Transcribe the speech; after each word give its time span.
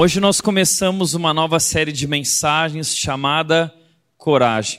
Hoje 0.00 0.20
nós 0.20 0.40
começamos 0.40 1.14
uma 1.14 1.34
nova 1.34 1.58
série 1.58 1.90
de 1.90 2.06
mensagens 2.06 2.96
chamada 2.96 3.74
Coragem. 4.16 4.78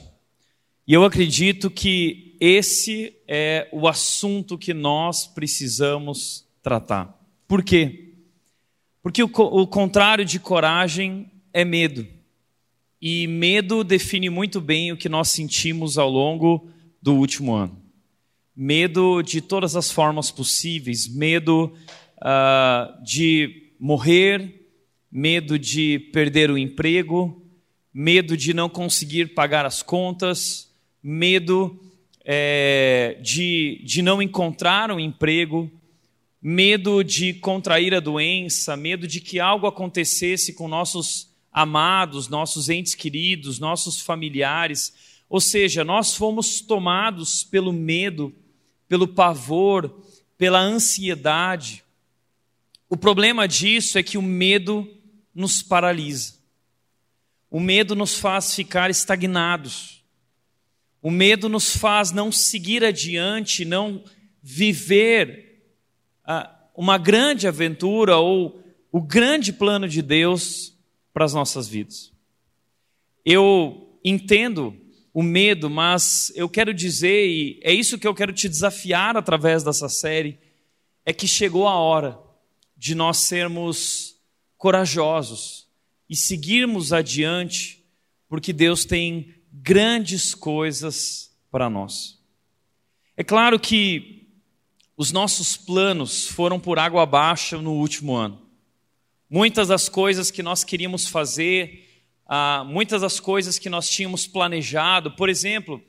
E 0.88 0.94
eu 0.94 1.04
acredito 1.04 1.70
que 1.70 2.38
esse 2.40 3.14
é 3.28 3.68
o 3.74 3.86
assunto 3.86 4.58
que 4.58 4.74
nós 4.74 5.28
precisamos 5.28 6.48
tratar. 6.64 7.22
Por 7.50 7.62
quê? 7.62 8.14
Porque 9.04 9.22
o, 9.22 9.30
o 9.36 9.68
contrário 9.68 10.24
de 10.24 10.40
coragem 10.40 11.30
é 11.52 11.66
medo. 11.66 12.08
E 13.02 13.28
medo 13.28 13.84
define 13.84 14.30
muito 14.30 14.62
bem 14.62 14.94
o 14.94 14.98
que 14.98 15.10
nós 15.10 15.28
sentimos 15.28 15.98
ao 15.98 16.10
longo 16.10 16.70
do 17.02 17.14
último 17.14 17.54
ano. 17.54 17.78
Medo 18.56 19.22
de 19.22 19.42
todas 19.42 19.76
as 19.76 19.92
formas 19.92 20.32
possíveis, 20.32 21.14
medo 21.14 21.74
uh, 22.20 23.04
de 23.04 23.74
morrer, 23.78 24.59
medo 25.12 25.58
de 25.58 26.00
perder 26.14 26.52
o 26.52 26.58
emprego, 26.58 27.42
medo 27.94 28.38
de 28.38 28.54
não 28.54 28.70
conseguir 28.70 29.34
pagar 29.34 29.66
as 29.66 29.82
contas, 29.82 30.72
medo 31.02 31.80
é, 32.24 33.18
de, 33.22 33.82
de 33.84 34.02
não 34.02 34.22
encontrar 34.22 34.92
um 34.92 35.00
emprego, 35.00 35.72
medo 36.42 37.04
de 37.04 37.34
contrair 37.34 37.94
a 37.94 38.00
doença, 38.00 38.78
medo 38.78 39.08
de 39.08 39.20
que 39.20 39.40
algo 39.40 39.66
acontecesse 39.66 40.54
com 40.54 40.68
nossos 40.68 41.30
amados, 41.52 42.28
nossos 42.28 42.70
entes 42.70 42.94
queridos, 42.94 43.60
nossos 43.60 44.00
familiares. 44.00 44.94
Ou 45.28 45.42
seja, 45.42 45.84
nós 45.84 46.16
fomos 46.16 46.62
tomados 46.62 47.44
pelo 47.44 47.74
medo, 47.74 48.34
pelo 48.88 49.08
pavor, 49.08 50.04
pela 50.38 50.60
ansiedade. 50.60 51.84
O 52.90 52.96
problema 52.96 53.48
disso 53.48 53.98
é 53.98 54.04
que 54.04 54.18
o 54.18 54.22
medo 54.22 54.88
nos 55.40 55.64
paralisa. 55.64 56.34
O 57.50 57.60
medo 57.60 57.96
nos 57.96 58.20
faz 58.20 58.54
ficar 58.54 58.90
estagnados. 58.90 60.04
O 61.02 61.10
medo 61.10 61.48
nos 61.48 61.76
faz 61.76 62.12
não 62.12 62.32
seguir 62.32 62.84
adiante, 62.84 63.64
não 63.64 64.04
viver 64.44 65.64
ah, 66.26 66.54
uma 66.76 66.98
grande 66.98 67.48
aventura 67.48 68.18
ou 68.18 68.62
o 68.92 69.02
grande 69.02 69.54
plano 69.54 69.88
de 69.88 70.02
Deus 70.02 70.78
para 71.14 71.24
as 71.24 71.34
nossas 71.34 71.68
vidas. 71.68 72.12
Eu 73.24 73.98
entendo 74.04 74.76
o 75.14 75.24
medo, 75.24 75.70
mas 75.70 76.32
eu 76.36 76.50
quero 76.50 76.74
dizer, 76.74 77.28
e 77.28 77.60
é 77.64 77.74
isso 77.74 77.98
que 77.98 78.08
eu 78.08 78.14
quero 78.14 78.34
te 78.34 78.50
desafiar 78.50 79.16
através 79.16 79.64
dessa 79.64 79.88
série, 79.88 80.38
é 81.06 81.14
que 81.14 81.28
chegou 81.28 81.68
a 81.68 81.76
hora 81.76 82.20
de 82.78 82.94
nós 82.94 83.18
sermos 83.20 84.09
corajosos 84.60 85.68
e 86.10 86.16
seguirmos 86.18 86.92
adiante, 86.92 87.82
porque 88.28 88.52
Deus 88.52 88.84
tem 88.84 89.34
grandes 89.52 90.36
coisas 90.36 91.34
para 91.50 91.70
nós. 91.70 92.20
É 93.16 93.24
claro 93.24 93.58
que 93.58 94.28
os 94.98 95.14
nossos 95.14 95.56
planos 95.56 96.28
foram 96.28 96.60
por 96.60 96.78
água 96.78 97.04
abaixo 97.04 97.62
no 97.62 97.72
último 97.72 98.16
ano. 98.16 98.42
Muitas 99.30 99.70
das 99.70 99.88
coisas 99.88 100.30
que 100.30 100.44
nós 100.44 100.66
queríamos 100.66 101.08
fazer, 101.08 101.88
ah, 102.26 102.66
muitas 102.68 103.02
das 103.02 103.18
coisas 103.18 103.58
que 103.58 103.70
nós 103.70 103.90
tínhamos 103.90 104.28
planejado, 104.28 105.12
por 105.12 105.30
exemplo, 105.30 105.82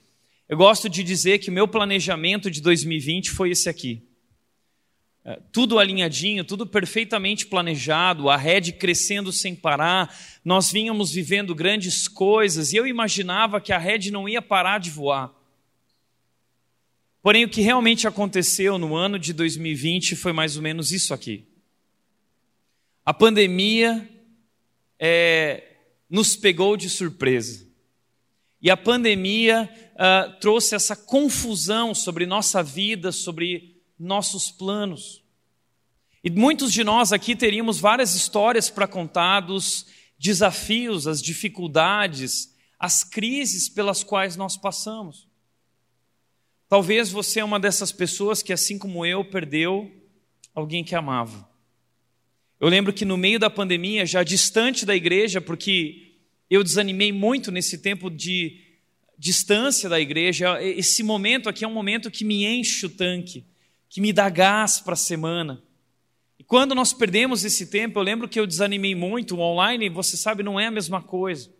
eu 0.48 0.56
gosto 0.56 0.88
de 0.88 1.02
dizer 1.02 1.40
que 1.40 1.50
o 1.50 1.52
meu 1.52 1.66
planejamento 1.66 2.48
de 2.48 2.60
2020 2.60 3.30
foi 3.32 3.50
esse 3.50 3.68
aqui. 3.68 4.09
É, 5.22 5.38
tudo 5.52 5.78
alinhadinho, 5.78 6.44
tudo 6.44 6.66
perfeitamente 6.66 7.46
planejado, 7.46 8.30
a 8.30 8.36
rede 8.36 8.72
crescendo 8.72 9.30
sem 9.32 9.54
parar, 9.54 10.14
nós 10.42 10.72
vínhamos 10.72 11.12
vivendo 11.12 11.54
grandes 11.54 12.08
coisas 12.08 12.72
e 12.72 12.76
eu 12.76 12.86
imaginava 12.86 13.60
que 13.60 13.72
a 13.72 13.78
rede 13.78 14.10
não 14.10 14.28
ia 14.28 14.40
parar 14.40 14.78
de 14.78 14.90
voar. 14.90 15.30
Porém, 17.22 17.44
o 17.44 17.50
que 17.50 17.60
realmente 17.60 18.08
aconteceu 18.08 18.78
no 18.78 18.96
ano 18.96 19.18
de 19.18 19.34
2020 19.34 20.16
foi 20.16 20.32
mais 20.32 20.56
ou 20.56 20.62
menos 20.62 20.90
isso 20.90 21.12
aqui. 21.12 21.44
A 23.04 23.12
pandemia 23.12 24.08
é, 24.98 25.70
nos 26.08 26.34
pegou 26.34 26.78
de 26.78 26.88
surpresa. 26.88 27.68
E 28.62 28.70
a 28.70 28.76
pandemia 28.76 29.70
uh, 29.94 30.38
trouxe 30.38 30.74
essa 30.74 30.94
confusão 30.94 31.94
sobre 31.94 32.26
nossa 32.26 32.62
vida, 32.62 33.10
sobre 33.10 33.69
nossos 34.00 34.50
planos. 34.50 35.22
E 36.24 36.30
muitos 36.30 36.72
de 36.72 36.82
nós 36.82 37.12
aqui 37.12 37.36
teríamos 37.36 37.78
várias 37.78 38.14
histórias 38.14 38.70
para 38.70 38.88
contar 38.88 39.40
dos 39.40 39.86
desafios, 40.18 41.06
as 41.06 41.22
dificuldades, 41.22 42.54
as 42.78 43.04
crises 43.04 43.68
pelas 43.68 44.02
quais 44.02 44.36
nós 44.36 44.56
passamos. 44.56 45.28
Talvez 46.68 47.10
você 47.10 47.40
é 47.40 47.44
uma 47.44 47.60
dessas 47.60 47.92
pessoas 47.92 48.42
que, 48.42 48.52
assim 48.52 48.78
como 48.78 49.04
eu, 49.04 49.24
perdeu 49.24 49.90
alguém 50.54 50.82
que 50.82 50.94
amava. 50.94 51.48
Eu 52.60 52.68
lembro 52.68 52.92
que 52.92 53.04
no 53.04 53.16
meio 53.16 53.38
da 53.38 53.50
pandemia, 53.50 54.06
já 54.06 54.22
distante 54.22 54.86
da 54.86 54.94
igreja, 54.94 55.40
porque 55.40 56.16
eu 56.48 56.62
desanimei 56.62 57.12
muito 57.12 57.50
nesse 57.50 57.78
tempo 57.78 58.10
de 58.10 58.60
distância 59.18 59.88
da 59.88 60.00
igreja, 60.00 60.62
esse 60.62 61.02
momento 61.02 61.48
aqui 61.48 61.64
é 61.64 61.68
um 61.68 61.74
momento 61.74 62.10
que 62.10 62.24
me 62.24 62.46
enche 62.46 62.86
o 62.86 62.90
tanque, 62.90 63.44
que 63.90 64.00
me 64.00 64.12
dá 64.12 64.30
gás 64.30 64.80
para 64.80 64.94
a 64.94 64.96
semana. 64.96 65.62
E 66.38 66.44
quando 66.44 66.74
nós 66.74 66.92
perdemos 66.92 67.44
esse 67.44 67.66
tempo, 67.66 67.98
eu 67.98 68.02
lembro 68.04 68.28
que 68.28 68.38
eu 68.38 68.46
desanimei 68.46 68.94
muito. 68.94 69.36
O 69.36 69.40
online, 69.40 69.88
você 69.90 70.16
sabe, 70.16 70.44
não 70.44 70.58
é 70.58 70.66
a 70.66 70.70
mesma 70.70 71.02
coisa. 71.02 71.52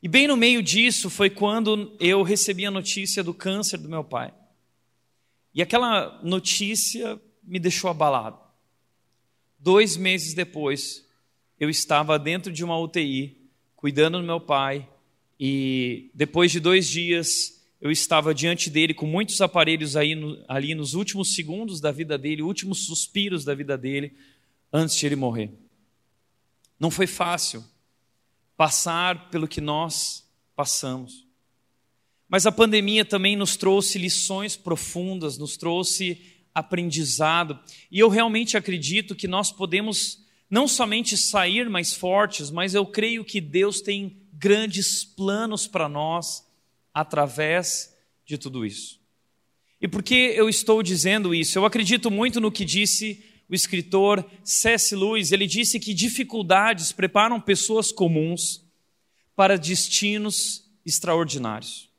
E 0.00 0.08
bem 0.08 0.28
no 0.28 0.36
meio 0.36 0.62
disso 0.62 1.10
foi 1.10 1.28
quando 1.28 1.94
eu 1.98 2.22
recebi 2.22 2.64
a 2.64 2.70
notícia 2.70 3.22
do 3.22 3.34
câncer 3.34 3.78
do 3.78 3.88
meu 3.88 4.04
pai. 4.04 4.32
E 5.52 5.60
aquela 5.60 6.20
notícia 6.22 7.20
me 7.42 7.58
deixou 7.58 7.90
abalado. 7.90 8.38
Dois 9.58 9.96
meses 9.96 10.34
depois, 10.34 11.04
eu 11.58 11.68
estava 11.68 12.18
dentro 12.18 12.52
de 12.52 12.64
uma 12.64 12.78
UTI, 12.78 13.36
cuidando 13.74 14.18
do 14.18 14.24
meu 14.24 14.40
pai, 14.40 14.88
e 15.38 16.10
depois 16.14 16.52
de 16.52 16.60
dois 16.60 16.88
dias, 16.88 17.61
eu 17.82 17.90
estava 17.90 18.32
diante 18.32 18.70
dele 18.70 18.94
com 18.94 19.06
muitos 19.06 19.40
aparelhos 19.40 19.96
aí 19.96 20.14
no, 20.14 20.40
ali 20.46 20.72
nos 20.72 20.94
últimos 20.94 21.34
segundos 21.34 21.80
da 21.80 21.90
vida 21.90 22.16
dele, 22.16 22.40
últimos 22.40 22.86
suspiros 22.86 23.44
da 23.44 23.56
vida 23.56 23.76
dele, 23.76 24.14
antes 24.72 24.96
de 24.96 25.04
ele 25.04 25.16
morrer. 25.16 25.50
Não 26.78 26.92
foi 26.92 27.08
fácil 27.08 27.64
passar 28.56 29.30
pelo 29.30 29.48
que 29.48 29.60
nós 29.60 30.24
passamos. 30.54 31.26
Mas 32.28 32.46
a 32.46 32.52
pandemia 32.52 33.04
também 33.04 33.34
nos 33.34 33.56
trouxe 33.56 33.98
lições 33.98 34.54
profundas, 34.54 35.36
nos 35.36 35.56
trouxe 35.56 36.22
aprendizado. 36.54 37.58
E 37.90 37.98
eu 37.98 38.08
realmente 38.08 38.56
acredito 38.56 39.16
que 39.16 39.26
nós 39.26 39.50
podemos 39.50 40.24
não 40.48 40.68
somente 40.68 41.16
sair 41.16 41.68
mais 41.68 41.92
fortes, 41.92 42.48
mas 42.48 42.74
eu 42.74 42.86
creio 42.86 43.24
que 43.24 43.40
Deus 43.40 43.80
tem 43.80 44.22
grandes 44.32 45.02
planos 45.02 45.66
para 45.66 45.88
nós 45.88 46.46
através 46.92 47.96
de 48.24 48.36
tudo 48.38 48.64
isso. 48.64 49.00
E 49.80 49.88
por 49.88 50.02
que 50.02 50.14
eu 50.14 50.48
estou 50.48 50.82
dizendo 50.82 51.34
isso? 51.34 51.58
Eu 51.58 51.64
acredito 51.64 52.10
muito 52.10 52.40
no 52.40 52.52
que 52.52 52.64
disse 52.64 53.24
o 53.48 53.54
escritor 53.54 54.24
C.S. 54.44 54.94
Lewis. 54.94 55.32
Ele 55.32 55.46
disse 55.46 55.80
que 55.80 55.92
dificuldades 55.92 56.92
preparam 56.92 57.40
pessoas 57.40 57.90
comuns 57.90 58.64
para 59.34 59.58
destinos 59.58 60.70
extraordinários. 60.86 61.90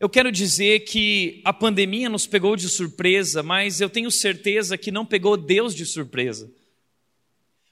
Eu 0.00 0.08
quero 0.08 0.30
dizer 0.30 0.80
que 0.80 1.42
a 1.44 1.52
pandemia 1.52 2.08
nos 2.08 2.26
pegou 2.26 2.54
de 2.54 2.68
surpresa, 2.68 3.42
mas 3.42 3.80
eu 3.80 3.90
tenho 3.90 4.10
certeza 4.10 4.78
que 4.78 4.92
não 4.92 5.04
pegou 5.04 5.36
Deus 5.36 5.74
de 5.74 5.84
surpresa. 5.84 6.50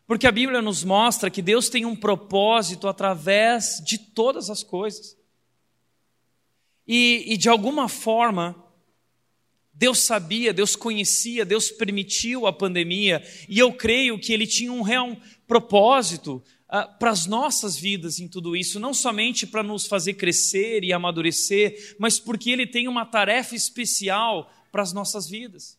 Porque 0.06 0.26
a 0.26 0.32
Bíblia 0.32 0.60
nos 0.60 0.84
mostra 0.84 1.30
que 1.30 1.40
Deus 1.40 1.68
tem 1.68 1.84
um 1.84 1.96
propósito 1.96 2.86
através 2.86 3.82
de 3.84 3.98
todas 3.98 4.50
as 4.50 4.62
coisas. 4.62 5.16
E, 6.86 7.24
e 7.26 7.36
de 7.36 7.48
alguma 7.48 7.88
forma, 7.88 8.54
Deus 9.72 9.98
sabia, 10.00 10.54
Deus 10.54 10.74
conhecia, 10.74 11.44
Deus 11.44 11.70
permitiu 11.70 12.46
a 12.46 12.52
pandemia, 12.52 13.22
e 13.48 13.58
eu 13.58 13.72
creio 13.72 14.18
que 14.18 14.32
Ele 14.32 14.46
tinha 14.46 14.72
um 14.72 14.82
real 14.82 15.16
propósito 15.46 16.42
uh, 16.68 16.98
para 16.98 17.10
as 17.10 17.26
nossas 17.26 17.76
vidas 17.76 18.18
em 18.18 18.26
tudo 18.26 18.56
isso, 18.56 18.80
não 18.80 18.94
somente 18.94 19.46
para 19.46 19.62
nos 19.62 19.86
fazer 19.86 20.14
crescer 20.14 20.82
e 20.82 20.92
amadurecer, 20.92 21.96
mas 21.98 22.18
porque 22.18 22.50
Ele 22.50 22.66
tem 22.66 22.88
uma 22.88 23.04
tarefa 23.04 23.54
especial 23.54 24.50
para 24.72 24.82
as 24.82 24.92
nossas 24.92 25.28
vidas. 25.28 25.78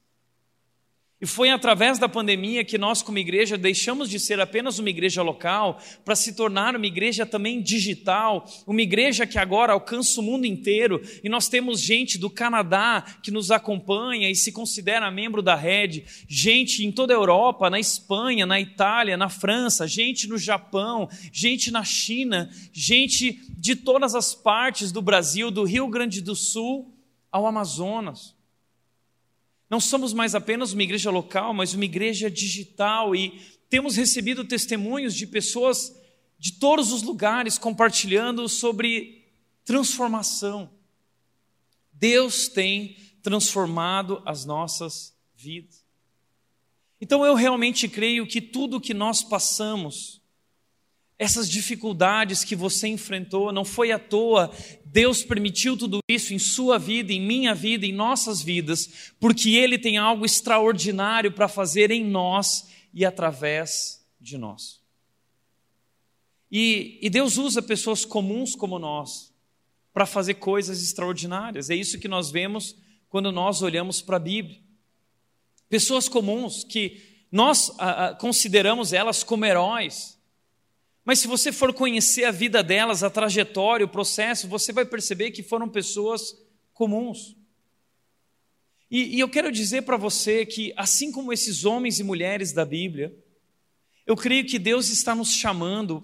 E 1.19 1.25
foi 1.25 1.50
através 1.50 1.98
da 1.98 2.08
pandemia 2.08 2.64
que 2.64 2.78
nós, 2.78 3.02
como 3.02 3.18
igreja, 3.18 3.58
deixamos 3.58 4.08
de 4.08 4.19
ser 4.19 4.40
apenas 4.40 4.78
uma 4.78 4.92
igreja 4.92 5.24
local 5.24 5.81
para 6.06 6.16
se 6.16 6.36
tornar 6.36 6.75
uma 6.75 6.86
igreja 6.86 7.25
também 7.25 7.60
digital, 7.60 8.46
uma 8.68 8.84
igreja 8.84 9.25
que 9.25 9.40
agora 9.40 9.74
alcança 9.74 10.22
o 10.22 10.24
mundo 10.24 10.46
inteiro. 10.46 11.02
E 11.24 11.28
nós 11.28 11.50
temos 11.50 11.81
gente 11.81 12.19
do 12.19 12.30
Canadá 12.30 13.04
que 13.24 13.31
nos 13.31 13.50
acompanha 13.50 14.30
e 14.30 14.36
se 14.36 14.52
considera 14.52 15.10
membro 15.10 15.42
da 15.42 15.56
rede, 15.56 16.06
gente 16.28 16.86
em 16.86 16.92
toda 16.92 17.14
a 17.14 17.18
Europa, 17.18 17.68
na 17.68 17.80
Espanha, 17.80 18.46
na 18.46 18.62
Itália, 18.62 19.18
na 19.18 19.28
França, 19.28 19.88
gente 19.88 20.28
no 20.28 20.38
Japão, 20.38 21.10
gente 21.34 21.72
na 21.72 21.84
China, 21.84 22.48
gente 22.72 23.42
de 23.58 23.75
todas 23.75 24.14
as 24.14 24.36
partes 24.36 24.92
do 24.92 25.02
Brasil, 25.02 25.50
do 25.50 25.64
Rio 25.64 25.88
Grande 25.88 26.22
do 26.22 26.36
Sul 26.36 26.94
ao 27.31 27.48
Amazonas. 27.48 28.37
Não 29.69 29.80
somos 29.80 30.14
mais 30.14 30.34
apenas 30.34 30.74
uma 30.74 30.84
igreja 30.84 31.12
local, 31.12 31.54
mas 31.54 31.74
uma 31.74 31.86
igreja 31.86 32.31
digital 32.31 33.16
e 33.16 33.42
temos 33.69 33.96
recebido 33.96 34.46
testemunhos 34.46 35.14
de 35.14 35.28
pessoas 35.28 35.94
de 36.40 36.54
todos 36.54 36.92
os 36.92 37.02
lugares 37.02 37.58
compartilhando 37.58 38.48
sobre 38.48 39.25
transformação. 39.66 40.69
Deus 41.92 42.48
tem 42.48 42.96
transformado 43.22 44.22
as 44.25 44.46
nossas 44.46 45.14
vidas. 45.36 45.84
Então 47.02 47.25
eu 47.25 47.36
realmente 47.36 47.88
creio 47.88 48.25
que 48.25 48.40
tudo 48.40 48.80
que 48.81 48.94
nós 48.94 49.22
passamos, 49.22 50.17
essas 51.19 51.50
dificuldades 51.50 52.44
que 52.44 52.56
você 52.56 52.88
enfrentou, 52.88 53.52
não 53.52 53.66
foi 53.66 53.92
à 53.92 53.98
toa. 53.98 54.52
Deus 54.86 55.24
permitiu 55.24 55.75
tudo 55.75 56.00
isso 56.08 56.34
em 56.34 56.40
sua 56.40 56.78
vida, 56.78 57.12
em 57.12 57.19
minha 57.19 57.56
vida, 57.56 57.86
em 57.86 57.92
nossas 57.92 58.42
vidas, 58.42 59.14
porque 59.19 59.50
Ele 59.56 59.80
tem 59.80 59.98
algo 59.98 60.25
extraordinário 60.25 61.31
para 61.31 61.48
fazer 61.48 61.90
em 61.90 62.04
nós 62.04 62.68
e 62.94 63.04
através 63.04 64.06
de 64.22 64.38
nós. 64.38 64.80
E, 66.52 67.00
e 67.02 67.10
Deus 67.10 67.38
usa 67.38 67.62
pessoas 67.62 68.06
comuns 68.06 68.56
como 68.56 68.80
nós 68.80 69.34
para 69.92 70.06
fazer 70.06 70.36
coisas 70.36 70.81
extraordinárias. 70.84 71.69
É 71.69 71.75
isso 71.75 72.00
que 72.00 72.08
nós 72.08 72.30
vemos 72.30 72.75
quando 73.10 73.31
nós 73.31 73.62
olhamos 73.64 74.02
para 74.02 74.18
a 74.18 74.19
Bíblia. 74.19 74.62
Pessoas 75.68 76.08
comuns 76.08 76.64
que 76.64 77.02
nós 77.31 77.72
a, 77.78 78.06
a, 78.06 78.16
consideramos 78.16 78.94
elas 78.94 79.24
como 79.24 79.44
heróis 79.44 80.17
mas 81.07 81.19
se 81.19 81.27
você 81.27 81.54
for 81.54 81.74
conhecer 81.74 82.25
a 82.25 82.31
vida 82.31 82.62
delas, 82.62 83.01
a 83.01 83.09
trajetória, 83.09 83.86
o 83.86 83.89
processo, 83.89 84.45
você 84.45 84.74
vai 84.74 84.83
perceber 84.83 85.31
que 85.31 85.42
foram 85.42 85.69
pessoas 85.69 86.36
comuns. 86.74 87.33
E, 88.92 89.15
e 89.15 89.19
eu 89.21 89.30
quero 89.30 89.50
dizer 89.50 89.83
para 89.83 89.95
você 89.95 90.45
que, 90.45 90.74
assim 90.75 91.09
como 91.09 91.31
esses 91.31 91.63
homens 91.63 92.01
e 92.01 92.04
mulheres 92.04 92.51
da 92.51 92.65
Bíblia, 92.65 93.18
eu 94.06 94.18
creio 94.18 94.45
que 94.45 94.59
Deus 94.59 94.89
está 94.89 95.15
nos 95.15 95.31
chamando 95.31 96.04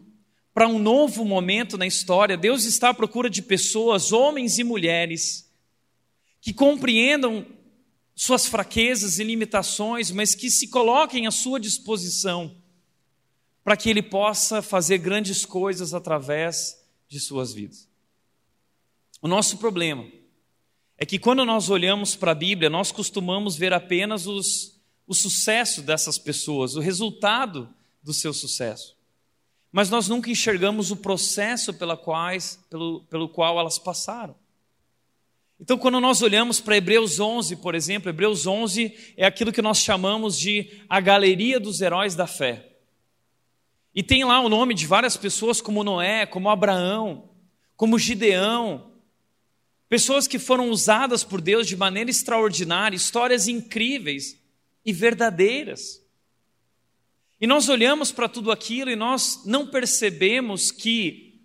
para 0.53 0.69
um 0.69 0.79
novo 0.79 1.25
momento 1.25 1.77
na 1.77 1.85
história. 1.85 2.37
Deus 2.37 2.63
está 2.63 2.87
à 2.87 2.93
procura 2.93 3.29
de 3.29 3.41
pessoas, 3.41 4.13
homens 4.13 4.57
e 4.57 4.63
mulheres, 4.63 5.51
que 6.39 6.53
compreendam 6.53 7.45
suas 8.15 8.45
fraquezas 8.45 9.19
e 9.19 9.25
limitações, 9.25 10.11
mas 10.11 10.33
que 10.33 10.49
se 10.49 10.69
coloquem 10.69 11.27
à 11.27 11.31
sua 11.31 11.59
disposição 11.59 12.62
para 13.63 13.77
que 13.77 13.89
ele 13.89 14.03
possa 14.03 14.61
fazer 14.61 14.97
grandes 14.97 15.45
coisas 15.45 15.93
através 15.93 16.83
de 17.07 17.19
suas 17.19 17.53
vidas. 17.53 17.87
O 19.21 19.27
nosso 19.27 19.57
problema 19.57 20.05
é 20.97 21.05
que 21.05 21.17
quando 21.17 21.45
nós 21.45 21.69
olhamos 21.69 22.15
para 22.15 22.31
a 22.31 22.35
Bíblia, 22.35 22.69
nós 22.69 22.91
costumamos 22.91 23.55
ver 23.55 23.73
apenas 23.73 24.27
os, 24.27 24.81
o 25.07 25.13
sucesso 25.13 25.81
dessas 25.81 26.17
pessoas, 26.17 26.75
o 26.75 26.81
resultado 26.81 27.73
do 28.01 28.13
seu 28.13 28.33
sucesso. 28.33 28.97
Mas 29.71 29.89
nós 29.89 30.07
nunca 30.07 30.29
enxergamos 30.29 30.91
o 30.91 30.97
processo 30.97 31.73
pela 31.73 31.97
quais, 31.97 32.59
pelo, 32.69 33.01
pelo 33.05 33.29
qual 33.29 33.57
elas 33.59 33.79
passaram. 33.79 34.35
Então, 35.59 35.77
quando 35.77 35.99
nós 36.01 36.21
olhamos 36.21 36.59
para 36.59 36.75
Hebreus 36.75 37.19
11, 37.19 37.55
por 37.55 37.73
exemplo, 37.73 38.09
Hebreus 38.09 38.45
11 38.45 39.13
é 39.15 39.25
aquilo 39.25 39.51
que 39.51 39.61
nós 39.61 39.77
chamamos 39.77 40.37
de 40.37 40.81
a 40.89 40.99
galeria 40.99 41.59
dos 41.59 41.79
heróis 41.79 42.15
da 42.15 42.27
fé. 42.27 42.72
E 43.95 44.01
tem 44.01 44.23
lá 44.23 44.39
o 44.39 44.49
nome 44.49 44.73
de 44.73 44.87
várias 44.87 45.15
pessoas, 45.15 45.61
como 45.61 45.83
Noé, 45.83 46.25
como 46.25 46.49
Abraão, 46.49 47.29
como 47.75 47.99
Gideão. 47.99 48.91
Pessoas 49.87 50.27
que 50.27 50.39
foram 50.39 50.69
usadas 50.69 51.23
por 51.23 51.39
Deus 51.39 51.67
de 51.67 51.77
maneira 51.77 52.09
extraordinária, 52.09 52.95
histórias 52.95 53.47
incríveis 53.47 54.41
e 54.83 54.91
verdadeiras. 54.91 56.01
E 57.39 57.45
nós 57.45 57.69
olhamos 57.69 58.11
para 58.11 58.29
tudo 58.29 58.51
aquilo 58.51 58.89
e 58.89 58.95
nós 58.95 59.43
não 59.45 59.67
percebemos 59.67 60.71
que 60.71 61.41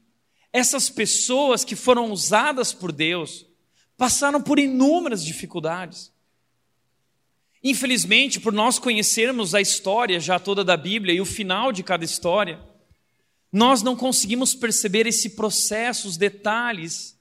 essas 0.52 0.88
pessoas 0.88 1.64
que 1.64 1.76
foram 1.76 2.10
usadas 2.10 2.72
por 2.72 2.92
Deus 2.92 3.44
passaram 3.96 4.40
por 4.40 4.58
inúmeras 4.58 5.24
dificuldades. 5.24 6.12
Infelizmente, 7.62 8.38
por 8.38 8.52
nós 8.52 8.78
conhecermos 8.78 9.54
a 9.54 9.60
história 9.60 10.20
já 10.20 10.38
toda 10.38 10.64
da 10.64 10.76
Bíblia 10.76 11.14
e 11.14 11.20
o 11.20 11.24
final 11.24 11.72
de 11.72 11.82
cada 11.82 12.04
história, 12.04 12.60
nós 13.52 13.82
não 13.82 13.96
conseguimos 13.96 14.54
perceber 14.54 15.06
esse 15.06 15.30
processo, 15.30 16.06
os 16.06 16.16
detalhes, 16.16 17.18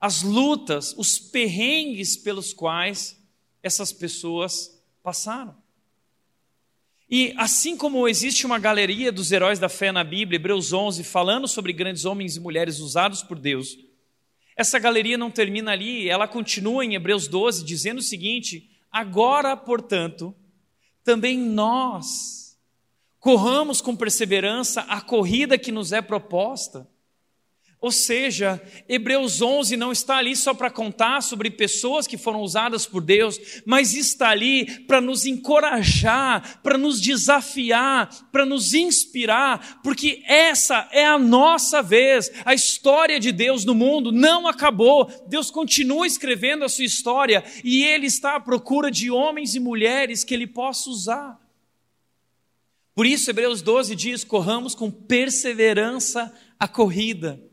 as 0.00 0.22
lutas, 0.22 0.94
os 0.96 1.18
perrengues 1.18 2.16
pelos 2.16 2.52
quais 2.52 3.18
essas 3.62 3.92
pessoas 3.92 4.80
passaram. 5.02 5.56
E 7.10 7.34
assim 7.36 7.76
como 7.76 8.06
existe 8.06 8.46
uma 8.46 8.58
galeria 8.58 9.10
dos 9.10 9.32
heróis 9.32 9.58
da 9.58 9.68
fé 9.68 9.90
na 9.90 10.04
Bíblia, 10.04 10.36
Hebreus 10.36 10.72
11, 10.72 11.02
falando 11.02 11.48
sobre 11.48 11.72
grandes 11.72 12.04
homens 12.04 12.36
e 12.36 12.40
mulheres 12.40 12.78
usados 12.78 13.22
por 13.22 13.36
Deus, 13.36 13.76
essa 14.56 14.78
galeria 14.78 15.18
não 15.18 15.30
termina 15.30 15.72
ali, 15.72 16.08
ela 16.08 16.28
continua 16.28 16.84
em 16.84 16.94
Hebreus 16.94 17.26
12, 17.26 17.64
dizendo 17.64 17.98
o 17.98 18.02
seguinte: 18.02 18.69
Agora, 18.90 19.56
portanto, 19.56 20.34
também 21.04 21.38
nós 21.38 22.58
corramos 23.18 23.80
com 23.80 23.94
perseverança 23.94 24.80
a 24.82 25.00
corrida 25.00 25.58
que 25.58 25.70
nos 25.70 25.92
é 25.92 26.02
proposta 26.02 26.88
ou 27.82 27.90
seja, 27.90 28.62
Hebreus 28.86 29.40
11 29.40 29.74
não 29.74 29.90
está 29.90 30.18
ali 30.18 30.36
só 30.36 30.52
para 30.52 30.70
contar 30.70 31.22
sobre 31.22 31.50
pessoas 31.50 32.06
que 32.06 32.18
foram 32.18 32.42
usadas 32.42 32.84
por 32.84 33.02
Deus, 33.02 33.40
mas 33.64 33.94
está 33.94 34.28
ali 34.28 34.82
para 34.82 35.00
nos 35.00 35.24
encorajar, 35.24 36.60
para 36.62 36.76
nos 36.76 37.00
desafiar, 37.00 38.10
para 38.30 38.44
nos 38.44 38.74
inspirar, 38.74 39.80
porque 39.82 40.22
essa 40.26 40.90
é 40.92 41.06
a 41.06 41.18
nossa 41.18 41.82
vez. 41.82 42.30
A 42.44 42.52
história 42.52 43.18
de 43.18 43.32
Deus 43.32 43.64
no 43.64 43.74
mundo 43.74 44.12
não 44.12 44.46
acabou. 44.46 45.10
Deus 45.26 45.50
continua 45.50 46.06
escrevendo 46.06 46.66
a 46.66 46.68
sua 46.68 46.84
história 46.84 47.42
e 47.64 47.82
Ele 47.82 48.06
está 48.06 48.36
à 48.36 48.40
procura 48.40 48.90
de 48.90 49.10
homens 49.10 49.54
e 49.54 49.60
mulheres 49.60 50.22
que 50.22 50.34
Ele 50.34 50.46
possa 50.46 50.90
usar. 50.90 51.40
Por 52.94 53.06
isso, 53.06 53.30
Hebreus 53.30 53.62
12 53.62 53.96
diz: 53.96 54.22
corramos 54.22 54.74
com 54.74 54.90
perseverança 54.90 56.30
a 56.58 56.68
corrida 56.68 57.48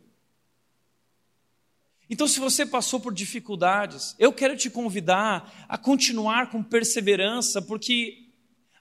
então, 2.09 2.27
se 2.27 2.39
você 2.39 2.65
passou 2.65 2.99
por 2.99 3.13
dificuldades, 3.13 4.15
eu 4.17 4.31
quero 4.31 4.55
te 4.55 4.69
convidar 4.69 5.65
a 5.67 5.77
continuar 5.77 6.49
com 6.49 6.63
perseverança, 6.63 7.61
porque 7.61 8.29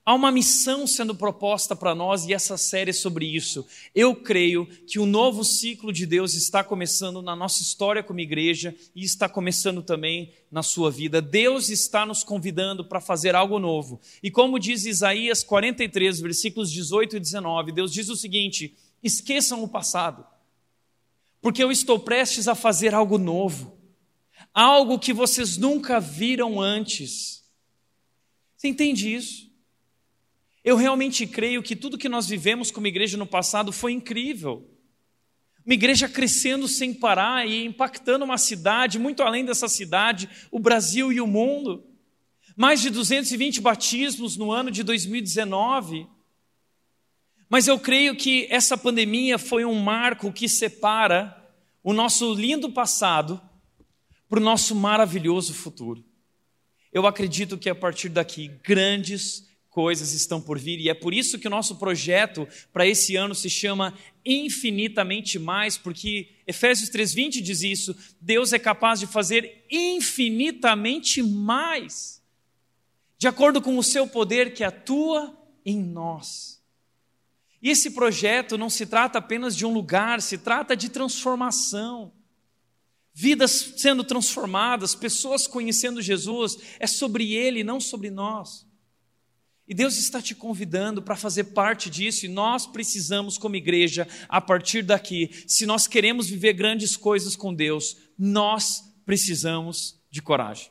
há 0.05 0.15
uma 0.15 0.31
missão 0.31 0.87
sendo 0.87 1.13
proposta 1.13 1.75
para 1.75 1.93
nós 1.93 2.25
e 2.25 2.33
essa 2.33 2.57
série 2.57 2.91
é 2.91 2.93
sobre 2.93 3.27
isso. 3.27 3.67
Eu 3.93 4.15
creio 4.15 4.65
que 4.87 5.01
um 5.01 5.07
novo 5.07 5.43
ciclo 5.43 5.93
de 5.93 6.07
Deus 6.07 6.35
está 6.35 6.63
começando 6.63 7.21
na 7.21 7.35
nossa 7.35 7.63
história 7.63 8.01
como 8.01 8.21
igreja 8.21 8.73
e 8.95 9.03
está 9.03 9.29
começando 9.29 9.83
também 9.83 10.33
na 10.49 10.63
sua 10.63 10.89
vida. 10.89 11.21
Deus 11.21 11.69
está 11.69 12.07
nos 12.07 12.23
convidando 12.23 12.85
para 12.85 13.01
fazer 13.01 13.35
algo 13.35 13.59
novo. 13.59 14.01
E 14.23 14.31
como 14.31 14.61
diz 14.61 14.87
Isaías 14.87 15.43
43, 15.43 16.21
versículos 16.21 16.71
18 16.71 17.17
e 17.17 17.21
19, 17.21 17.73
Deus 17.73 17.93
diz 17.93 18.09
o 18.09 18.15
seguinte: 18.15 18.77
esqueçam 19.03 19.65
o 19.65 19.69
passado 19.69 20.25
porque 21.47 21.63
eu 21.63 21.71
estou 21.71 21.97
prestes 21.97 22.49
a 22.49 22.57
fazer 22.57 22.93
algo 22.93 23.19
novo, 23.19 23.79
algo 24.53 24.99
que 24.99 25.13
vocês 25.13 25.57
nunca 25.57 26.01
viram 26.01 26.61
antes. 26.61 27.45
Você 28.57 28.67
entende 28.67 29.15
isso? 29.15 29.49
Eu 30.65 30.75
realmente 30.75 31.25
creio 31.25 31.63
que 31.63 31.77
tudo 31.77 31.97
que 31.97 32.09
nós 32.09 32.27
vivemos 32.27 32.73
como 32.73 32.89
igreja 32.89 33.17
no 33.17 33.29
passado 33.29 33.71
foi 33.71 33.93
incrível. 33.93 34.69
Uma 35.65 35.75
igreja 35.75 36.09
crescendo 36.09 36.67
sem 36.67 36.93
parar 36.93 37.47
e 37.47 37.65
impactando 37.65 38.25
uma 38.25 38.39
cidade, 38.39 38.99
muito 38.99 39.23
além 39.23 39.45
dessa 39.45 39.69
cidade, 39.69 40.29
o 40.51 40.59
Brasil 40.59 41.13
e 41.13 41.21
o 41.21 41.29
mundo. 41.29 41.87
Mais 42.57 42.81
de 42.81 42.91
220 42.91 43.61
batismos 43.61 44.37
no 44.37 44.51
ano 44.51 44.69
de 44.69 44.83
2019. 44.83 46.09
Mas 47.49 47.69
eu 47.69 47.79
creio 47.79 48.17
que 48.17 48.47
essa 48.51 48.77
pandemia 48.77 49.39
foi 49.39 49.65
um 49.65 49.79
marco 49.79 50.33
que 50.33 50.49
separa 50.49 51.37
o 51.83 51.93
nosso 51.93 52.35
lindo 52.35 52.71
passado 52.73 53.41
para 54.29 54.41
o 54.41 54.43
nosso 54.43 54.75
maravilhoso 54.75 55.55
futuro. 55.55 56.05
Eu 56.93 57.07
acredito 57.07 57.57
que 57.57 57.71
a 57.71 57.75
partir 57.75 58.09
daqui, 58.09 58.49
grandes 58.65 59.47
coisas 59.71 60.13
estão 60.13 60.41
por 60.41 60.59
vir, 60.59 60.81
e 60.81 60.89
é 60.89 60.95
por 60.95 61.13
isso 61.13 61.39
que 61.39 61.47
o 61.47 61.51
nosso 61.51 61.77
projeto 61.77 62.49
para 62.73 62.87
esse 62.87 63.15
ano 63.15 63.35
se 63.35 63.51
chama 63.51 63.93
Infinitamente 64.25 65.39
Mais, 65.39 65.77
porque 65.77 66.31
Efésios 66.47 66.91
3,20 66.91 67.43
diz 67.43 67.63
isso: 67.63 67.95
Deus 68.21 68.53
é 68.53 68.59
capaz 68.59 68.99
de 68.99 69.07
fazer 69.07 69.67
infinitamente 69.71 71.23
mais, 71.23 72.23
de 73.19 73.29
acordo 73.29 73.61
com 73.61 73.77
o 73.79 73.83
seu 73.83 74.09
poder 74.09 74.55
que 74.55 74.65
atua 74.65 75.39
em 75.65 75.79
nós. 75.79 76.56
E 77.67 77.71
esse 77.71 77.91
projeto 77.91 78.57
não 78.57 78.71
se 78.71 78.87
trata 78.87 79.19
apenas 79.19 79.57
de 79.57 79.67
um 79.67 79.73
lugar, 79.73 80.23
se 80.23 80.39
trata 80.39 80.77
de 80.77 80.89
transformação. 80.89 82.13
Vidas 83.13 83.73
sendo 83.77 84.05
transformadas, 84.05 84.95
pessoas 84.95 85.49
conhecendo 85.49 86.01
Jesus, 86.01 86.59
é 86.79 86.87
sobre 86.87 87.35
Ele, 87.35 87.65
não 87.65 87.81
sobre 87.81 88.09
nós. 88.09 88.65
E 89.67 89.75
Deus 89.75 89.99
está 89.99 90.23
te 90.23 90.33
convidando 90.33 91.03
para 91.03 91.17
fazer 91.17 91.43
parte 91.43 91.91
disso, 91.91 92.25
e 92.25 92.29
nós 92.29 92.69
precisamos, 92.69 93.37
como 93.37 93.57
igreja, 93.57 94.07
a 94.29 94.41
partir 94.41 94.83
daqui, 94.83 95.29
se 95.49 95.67
nós 95.67 95.89
queremos 95.89 96.29
viver 96.29 96.53
grandes 96.53 96.97
coisas 96.97 97.35
com 97.35 97.53
Deus, 97.53 97.97
nós 98.17 98.85
precisamos 99.05 100.01
de 100.09 100.23
coragem. 100.23 100.71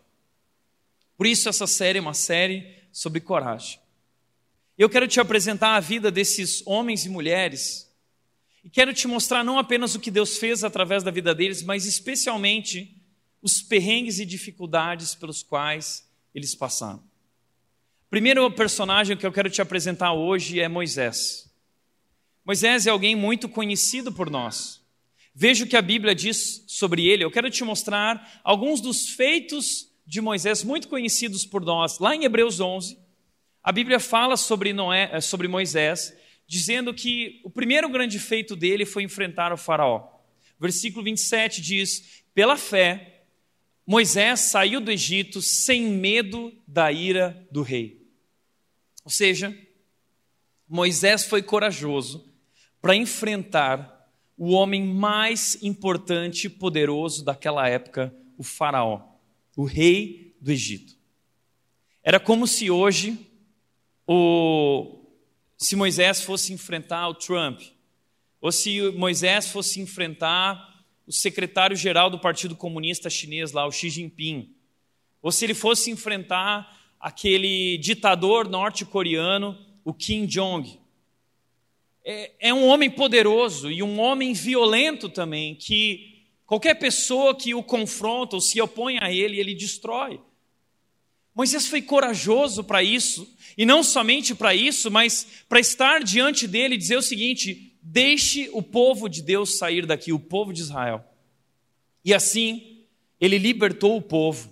Por 1.18 1.28
isso, 1.28 1.50
essa 1.50 1.68
série 1.68 2.00
é 2.00 2.02
uma 2.02 2.14
série 2.14 2.88
sobre 2.90 3.20
coragem. 3.20 3.85
Eu 4.78 4.90
quero 4.90 5.08
te 5.08 5.20
apresentar 5.20 5.76
a 5.76 5.80
vida 5.80 6.12
desses 6.12 6.62
homens 6.66 7.06
e 7.06 7.10
mulheres, 7.10 7.90
e 8.64 8.70
quero 8.70 8.94
te 8.94 9.08
mostrar 9.08 9.44
não 9.44 9.58
apenas 9.60 9.96
o 9.96 10.00
que 10.00 10.12
Deus 10.12 10.38
fez 10.38 10.64
através 10.64 11.04
da 11.04 11.12
vida 11.12 11.34
deles, 11.36 11.64
mas 11.64 11.86
especialmente 11.86 13.00
os 13.42 13.62
perrengues 13.62 14.20
e 14.20 14.26
dificuldades 14.26 15.14
pelos 15.14 15.44
quais 15.44 16.10
eles 16.34 16.56
passaram. 16.56 17.02
Primeiro 18.10 18.50
personagem 18.52 19.16
que 19.16 19.26
eu 19.26 19.32
quero 19.32 19.50
te 19.50 19.62
apresentar 19.62 20.14
hoje 20.14 20.60
é 20.60 20.68
Moisés. 20.68 21.50
Moisés 22.44 22.88
é 22.88 22.90
alguém 22.90 23.16
muito 23.16 23.48
conhecido 23.48 24.12
por 24.12 24.30
nós. 24.30 24.82
Veja 25.34 25.64
o 25.64 25.68
que 25.68 25.78
a 25.78 25.82
Bíblia 25.82 26.16
diz 26.16 26.64
sobre 26.68 27.06
ele. 27.06 27.24
Eu 27.24 27.32
quero 27.32 27.50
te 27.50 27.64
mostrar 27.64 28.42
alguns 28.44 28.82
dos 28.82 29.10
feitos 29.10 29.92
de 30.06 30.22
Moisés 30.22 30.64
muito 30.64 30.88
conhecidos 30.88 31.46
por 31.46 31.64
nós. 31.64 32.00
Lá 32.00 32.16
em 32.16 32.24
Hebreus 32.24 32.60
11, 32.60 32.98
a 33.66 33.72
Bíblia 33.72 34.00
fala 34.00 34.38
sobre, 34.38 34.72
Noé, 34.74 35.10
eh, 35.12 35.20
sobre 35.20 35.48
Moisés, 35.48 36.16
dizendo 36.46 36.94
que 36.94 37.42
o 37.44 37.50
primeiro 37.50 37.90
grande 37.90 38.20
feito 38.20 38.56
dele 38.56 38.86
foi 38.86 39.02
enfrentar 39.02 39.52
o 39.52 39.58
faraó. 39.58 40.08
Versículo 40.60 41.04
27 41.04 41.64
diz: 41.64 42.24
Pela 42.32 42.58
fé, 42.58 43.24
Moisés 43.84 44.42
saiu 44.42 44.80
do 44.80 44.92
Egito 44.92 45.42
sem 45.42 45.82
medo 45.82 46.54
da 46.68 46.92
ira 46.92 47.44
do 47.50 47.64
rei. 47.64 48.06
Ou 49.04 49.10
seja, 49.10 49.58
Moisés 50.70 51.26
foi 51.26 51.42
corajoso 51.42 52.32
para 52.80 52.96
enfrentar 52.96 54.12
o 54.38 54.52
homem 54.52 54.86
mais 54.86 55.58
importante 55.64 56.46
e 56.46 56.52
poderoso 56.52 57.26
daquela 57.26 57.68
época, 57.68 58.16
o 58.38 58.44
Faraó, 58.44 59.02
o 59.58 59.64
rei 59.64 60.36
do 60.40 60.52
Egito. 60.52 60.96
Era 62.04 62.20
como 62.20 62.46
se 62.46 62.70
hoje 62.70 63.34
o, 64.08 65.02
se 65.58 65.76
Moisés 65.76 66.22
fosse 66.22 66.54
enfrentar 66.54 67.08
o 67.08 67.16
Trump, 67.16 67.62
ou 68.40 68.52
se 68.52 68.92
Moisés 68.92 69.48
fosse 69.48 69.80
enfrentar 69.80 70.86
o 71.08 71.12
secretário-geral 71.12 72.10
do 72.10 72.20
Partido 72.20 72.56
Comunista 72.56 73.10
Chinês 73.10 73.52
lá, 73.52 73.66
o 73.66 73.72
Xi 73.72 73.90
Jinping, 73.90 74.54
ou 75.22 75.32
se 75.32 75.46
ele 75.46 75.54
fosse 75.54 75.90
enfrentar 75.90 76.96
aquele 77.00 77.78
ditador 77.78 78.48
norte-coreano, 78.48 79.58
o 79.84 79.94
Kim 79.94 80.26
Jong. 80.26 80.80
É, 82.04 82.50
é 82.50 82.54
um 82.54 82.68
homem 82.68 82.90
poderoso 82.90 83.72
e 83.72 83.82
um 83.82 84.00
homem 84.00 84.34
violento 84.34 85.10
também, 85.10 85.56
que 85.56 86.24
qualquer 86.46 86.76
pessoa 86.76 87.36
que 87.36 87.54
o 87.54 87.64
confronta 87.64 88.36
ou 88.36 88.42
se 88.42 88.62
opõe 88.62 88.98
a 89.00 89.12
ele, 89.12 89.40
ele 89.40 89.56
destrói. 89.56 90.20
Moisés 91.34 91.68
foi 91.68 91.82
corajoso 91.82 92.64
para 92.64 92.82
isso, 92.82 93.35
e 93.58 93.66
não 93.66 93.84
somente 93.84 94.36
para 94.36 94.54
isso, 94.54 94.92
mas 94.92 95.26
para 95.48 95.60
estar 95.60 96.04
diante 96.04 96.48
dele 96.48 96.76
e 96.76 96.78
dizer 96.78 96.98
o 96.98 97.02
seguinte: 97.02 97.78
deixe 97.82 98.50
o 98.52 98.62
povo 98.62 99.08
de 99.08 99.22
Deus 99.22 99.58
sair 99.58 99.86
daqui, 99.86 100.12
o 100.12 100.20
povo 100.20 100.52
de 100.52 100.62
Israel. 100.62 101.04
E 102.04 102.14
assim, 102.14 102.86
ele 103.20 103.38
libertou 103.38 103.98
o 103.98 104.02
povo, 104.02 104.50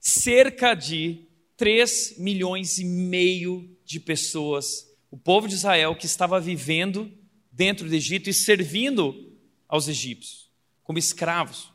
cerca 0.00 0.74
de 0.74 1.26
3 1.56 2.16
milhões 2.18 2.78
e 2.78 2.84
meio 2.84 3.76
de 3.84 3.98
pessoas, 3.98 4.86
o 5.10 5.16
povo 5.16 5.48
de 5.48 5.54
Israel 5.54 5.96
que 5.96 6.06
estava 6.06 6.38
vivendo 6.38 7.10
dentro 7.50 7.88
do 7.88 7.94
Egito 7.94 8.30
e 8.30 8.34
servindo 8.34 9.32
aos 9.66 9.88
egípcios 9.88 10.48
como 10.88 10.98
escravos. 10.98 11.70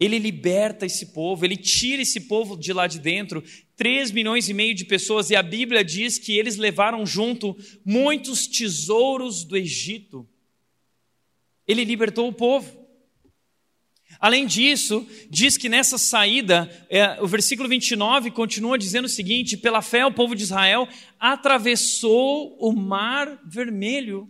Ele 0.00 0.18
liberta 0.18 0.86
esse 0.86 1.06
povo, 1.06 1.44
ele 1.44 1.56
tira 1.56 2.02
esse 2.02 2.20
povo 2.20 2.56
de 2.56 2.72
lá 2.72 2.86
de 2.86 3.00
dentro, 3.00 3.42
3 3.76 4.12
milhões 4.12 4.48
e 4.48 4.54
meio 4.54 4.74
de 4.74 4.84
pessoas, 4.84 5.30
e 5.30 5.36
a 5.36 5.42
Bíblia 5.42 5.84
diz 5.84 6.18
que 6.18 6.38
eles 6.38 6.56
levaram 6.56 7.04
junto 7.04 7.56
muitos 7.84 8.46
tesouros 8.46 9.44
do 9.44 9.56
Egito. 9.56 10.28
Ele 11.66 11.84
libertou 11.84 12.28
o 12.28 12.32
povo. 12.32 12.78
Além 14.20 14.46
disso, 14.46 15.06
diz 15.30 15.56
que 15.56 15.68
nessa 15.68 15.98
saída, 15.98 16.68
é, 16.88 17.22
o 17.22 17.26
versículo 17.26 17.68
29 17.68 18.30
continua 18.30 18.78
dizendo 18.78 19.04
o 19.04 19.08
seguinte: 19.08 19.56
pela 19.56 19.82
fé, 19.82 20.04
o 20.06 20.12
povo 20.12 20.34
de 20.34 20.42
Israel 20.42 20.88
atravessou 21.20 22.56
o 22.58 22.72
mar 22.72 23.40
vermelho, 23.44 24.28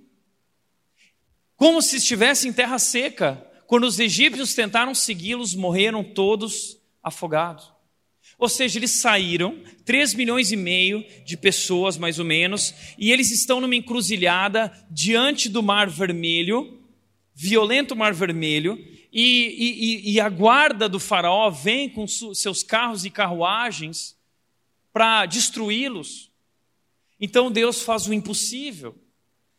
como 1.56 1.80
se 1.80 1.96
estivesse 1.96 2.48
em 2.48 2.52
terra 2.52 2.78
seca. 2.78 3.47
Quando 3.68 3.84
os 3.84 4.00
egípcios 4.00 4.54
tentaram 4.54 4.94
segui-los, 4.94 5.54
morreram 5.54 6.02
todos 6.02 6.80
afogados. 7.02 7.70
Ou 8.38 8.48
seja, 8.48 8.78
eles 8.78 9.02
saíram, 9.02 9.62
3 9.84 10.14
milhões 10.14 10.50
e 10.50 10.56
meio 10.56 11.04
de 11.22 11.36
pessoas, 11.36 11.98
mais 11.98 12.18
ou 12.18 12.24
menos, 12.24 12.74
e 12.96 13.12
eles 13.12 13.30
estão 13.30 13.60
numa 13.60 13.76
encruzilhada 13.76 14.72
diante 14.90 15.50
do 15.50 15.62
Mar 15.62 15.86
Vermelho, 15.86 16.82
violento 17.34 17.94
Mar 17.94 18.14
Vermelho, 18.14 18.82
e, 19.12 20.00
e, 20.06 20.12
e 20.12 20.18
a 20.18 20.30
guarda 20.30 20.88
do 20.88 20.98
faraó 20.98 21.50
vem 21.50 21.90
com 21.90 22.06
seus 22.06 22.62
carros 22.62 23.04
e 23.04 23.10
carruagens 23.10 24.16
para 24.94 25.26
destruí-los. 25.26 26.30
Então 27.20 27.52
Deus 27.52 27.82
faz 27.82 28.06
o 28.06 28.14
impossível. 28.14 28.96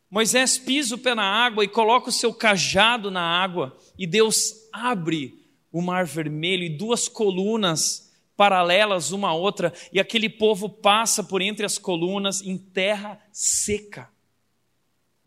Moisés 0.09 0.57
pisa 0.57 0.95
o 0.95 0.97
pé 0.97 1.13
na 1.13 1.23
água 1.23 1.63
e 1.63 1.67
coloca 1.67 2.09
o 2.09 2.13
seu 2.13 2.33
cajado 2.33 3.11
na 3.11 3.21
água, 3.21 3.77
e 3.97 4.07
Deus 4.07 4.53
abre 4.73 5.45
o 5.71 5.81
mar 5.81 6.05
vermelho 6.05 6.63
e 6.63 6.69
duas 6.69 7.07
colunas 7.07 8.11
paralelas 8.35 9.11
uma 9.11 9.29
à 9.29 9.33
outra, 9.33 9.73
e 9.91 9.99
aquele 9.99 10.29
povo 10.29 10.69
passa 10.69 11.23
por 11.23 11.41
entre 11.41 11.65
as 11.65 11.77
colunas 11.77 12.41
em 12.41 12.57
terra 12.57 13.21
seca. 13.31 14.09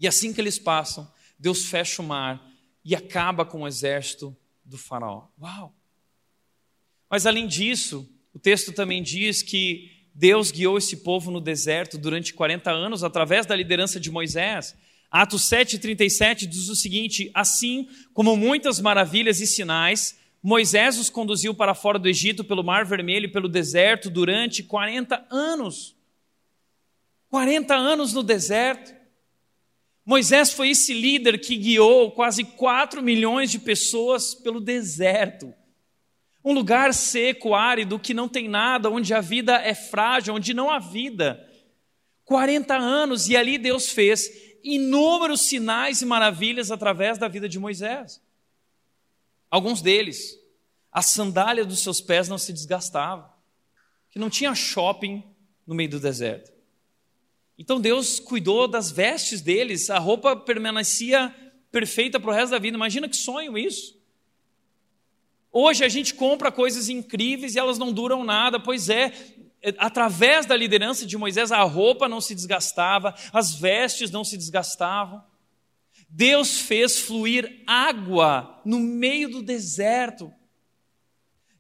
E 0.01 0.09
assim 0.09 0.33
que 0.33 0.41
eles 0.41 0.59
passam, 0.59 1.09
Deus 1.39 1.67
fecha 1.67 2.01
o 2.01 2.05
mar 2.05 2.43
e 2.85 2.97
acaba 2.97 3.45
com 3.45 3.63
o 3.63 3.69
exército 3.69 4.37
do 4.65 4.79
Faraó. 4.79 5.29
Uau! 5.41 5.75
Mas 7.09 7.27
além 7.27 7.47
disso, 7.47 8.09
o 8.33 8.39
texto 8.39 8.73
também 8.73 9.03
diz 9.03 9.43
que 9.43 9.92
Deus 10.15 10.51
guiou 10.51 10.77
esse 10.77 10.99
povo 10.99 11.31
no 11.31 11.41
deserto 11.41 11.97
durante 11.97 12.35
40 12.35 12.71
anos 12.71 13.03
através 13.03 13.47
da 13.47 13.57
liderança 13.57 13.99
de 13.99 14.11
Moisés. 14.11 14.75
Atos 15.11 15.43
7:37 15.43 16.47
diz 16.47 16.69
o 16.69 16.77
seguinte: 16.77 17.31
Assim 17.35 17.89
como 18.13 18.37
muitas 18.37 18.81
maravilhas 18.81 19.41
e 19.41 19.47
sinais, 19.47 20.19
Moisés 20.43 20.99
os 20.99 21.09
conduziu 21.09 21.55
para 21.55 21.75
fora 21.75 21.99
do 21.99 22.09
Egito 22.09 22.43
pelo 22.43 22.65
Mar 22.65 22.85
Vermelho 22.85 23.27
e 23.27 23.33
pelo 23.33 23.49
deserto 23.49 24.11
durante 24.11 24.63
40 24.63 25.27
anos. 25.31 25.95
40 27.31 27.75
anos 27.75 28.13
no 28.13 28.23
deserto. 28.23 28.93
Moisés 30.05 30.53
foi 30.53 30.71
esse 30.71 30.93
líder 30.93 31.39
que 31.39 31.57
guiou 31.57 32.11
quase 32.11 32.45
4 32.45 33.01
milhões 33.01 33.51
de 33.51 33.59
pessoas 33.59 34.35
pelo 34.35 34.61
deserto. 34.61 35.55
Um 36.45 36.53
lugar 36.53 36.93
seco, 36.93 37.55
árido, 37.55 37.99
que 37.99 38.13
não 38.13 38.29
tem 38.29 38.49
nada, 38.49 38.91
onde 38.91 39.15
a 39.15 39.21
vida 39.21 39.55
é 39.55 39.75
frágil, 39.75 40.35
onde 40.35 40.53
não 40.53 40.71
há 40.71 40.79
vida. 40.79 41.49
40 42.25 42.75
anos, 42.77 43.29
e 43.29 43.37
ali 43.37 43.59
Deus 43.59 43.91
fez 43.91 44.31
inúmeros 44.65 45.43
sinais 45.43 46.03
e 46.03 46.07
maravilhas 46.07 46.71
através 46.71 47.19
da 47.19 47.29
vida 47.29 47.49
de 47.49 47.59
Moisés. 47.59 48.21
Alguns 49.51 49.83
deles, 49.83 50.39
a 50.91 51.03
sandália 51.03 51.65
dos 51.65 51.81
seus 51.81 52.01
pés 52.01 52.29
não 52.29 52.39
se 52.39 52.53
desgastava, 52.53 53.33
que 54.11 54.19
não 54.19 54.31
tinha 54.31 54.55
shopping 54.55 55.23
no 55.67 55.75
meio 55.75 55.91
do 55.91 56.01
deserto. 56.01 56.53
Então 57.59 57.81
Deus 57.81 58.19
cuidou 58.19 58.67
das 58.67 58.91
vestes 58.91 59.41
deles, 59.41 59.91
a 59.91 59.99
roupa 59.99 60.35
permanecia 60.35 61.35
perfeita 61.71 62.19
para 62.19 62.31
o 62.31 62.35
resto 62.35 62.51
da 62.51 62.59
vida. 62.59 62.77
Imagina 62.77 63.09
que 63.09 63.17
sonho 63.17 63.57
isso. 63.57 64.01
Hoje 65.53 65.85
a 65.85 65.89
gente 65.89 66.15
compra 66.15 66.51
coisas 66.51 66.89
incríveis 66.89 67.55
e 67.55 67.59
elas 67.59 67.79
não 67.79 67.93
duram 67.93 68.25
nada. 68.25 68.59
Pois 68.59 68.89
é, 68.89 69.13
através 69.77 70.47
da 70.47 70.57
liderança 70.57 71.05
de 71.05 71.19
Moisés, 71.19 71.53
a 71.53 71.63
roupa 71.63 72.09
não 72.09 72.23
se 72.23 72.35
desgastava, 72.35 73.15
as 73.33 73.55
vestes 73.55 74.11
não 74.11 74.25
se 74.25 74.39
desgastavam. 74.39 75.23
Deus 76.09 76.61
fez 76.61 77.01
fluir 77.01 77.63
água 77.67 78.61
no 78.65 78.79
meio 78.79 79.29
do 79.29 79.43
deserto. 79.43 80.33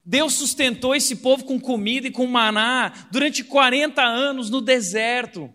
Deus 0.04 0.32
sustentou 0.34 0.94
esse 0.94 1.16
povo 1.16 1.44
com 1.44 1.60
comida 1.60 2.08
e 2.08 2.10
com 2.10 2.26
maná 2.26 3.08
durante 3.10 3.44
40 3.44 4.02
anos 4.02 4.48
no 4.48 4.62
deserto. 4.62 5.54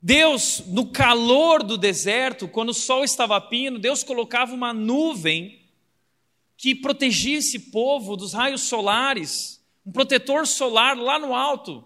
Deus, 0.00 0.64
no 0.66 0.90
calor 0.90 1.62
do 1.62 1.78
deserto, 1.78 2.48
quando 2.48 2.70
o 2.70 2.74
sol 2.74 3.04
estava 3.04 3.40
pino, 3.40 3.78
Deus 3.78 4.02
colocava 4.02 4.52
uma 4.52 4.72
nuvem 4.72 5.61
que 6.62 6.76
protegia 6.76 7.38
esse 7.38 7.58
povo 7.58 8.16
dos 8.16 8.32
raios 8.32 8.60
solares, 8.60 9.60
um 9.84 9.90
protetor 9.90 10.46
solar 10.46 10.96
lá 10.96 11.18
no 11.18 11.34
alto. 11.34 11.84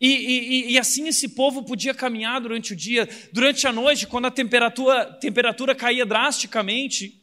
E, 0.00 0.08
e, 0.08 0.72
e, 0.72 0.78
assim 0.78 1.06
esse 1.08 1.28
povo 1.28 1.62
podia 1.62 1.92
caminhar 1.92 2.40
durante 2.40 2.72
o 2.72 2.76
dia. 2.76 3.06
Durante 3.34 3.66
a 3.66 3.72
noite, 3.72 4.06
quando 4.06 4.24
a 4.24 4.30
temperatura, 4.30 5.12
temperatura 5.20 5.74
caía 5.74 6.06
drasticamente, 6.06 7.22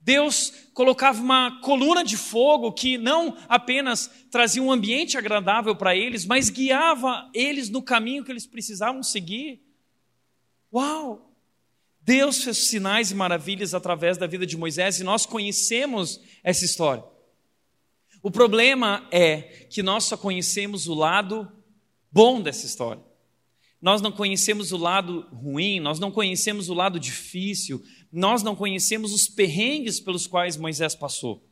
Deus 0.00 0.70
colocava 0.72 1.20
uma 1.20 1.60
coluna 1.60 2.02
de 2.02 2.16
fogo 2.16 2.72
que 2.72 2.96
não 2.96 3.36
apenas 3.46 4.10
trazia 4.30 4.62
um 4.62 4.72
ambiente 4.72 5.18
agradável 5.18 5.76
para 5.76 5.94
eles, 5.94 6.24
mas 6.24 6.48
guiava 6.48 7.30
eles 7.34 7.68
no 7.68 7.82
caminho 7.82 8.24
que 8.24 8.32
eles 8.32 8.46
precisavam 8.46 9.02
seguir. 9.02 9.60
Uau! 10.72 11.29
Deus 12.10 12.42
fez 12.42 12.56
sinais 12.66 13.12
e 13.12 13.14
maravilhas 13.14 13.72
através 13.72 14.18
da 14.18 14.26
vida 14.26 14.44
de 14.44 14.56
Moisés 14.56 14.98
e 14.98 15.04
nós 15.04 15.24
conhecemos 15.24 16.20
essa 16.42 16.64
história. 16.64 17.04
O 18.20 18.32
problema 18.32 19.06
é 19.12 19.42
que 19.70 19.80
nós 19.80 20.06
só 20.06 20.16
conhecemos 20.16 20.88
o 20.88 20.94
lado 20.94 21.48
bom 22.10 22.42
dessa 22.42 22.66
história. 22.66 23.00
Nós 23.80 24.02
não 24.02 24.10
conhecemos 24.10 24.72
o 24.72 24.76
lado 24.76 25.20
ruim, 25.32 25.78
nós 25.78 26.00
não 26.00 26.10
conhecemos 26.10 26.68
o 26.68 26.74
lado 26.74 26.98
difícil, 26.98 27.80
nós 28.10 28.42
não 28.42 28.56
conhecemos 28.56 29.12
os 29.12 29.28
perrengues 29.28 30.00
pelos 30.00 30.26
quais 30.26 30.56
Moisés 30.56 30.96
passou. 30.96 31.48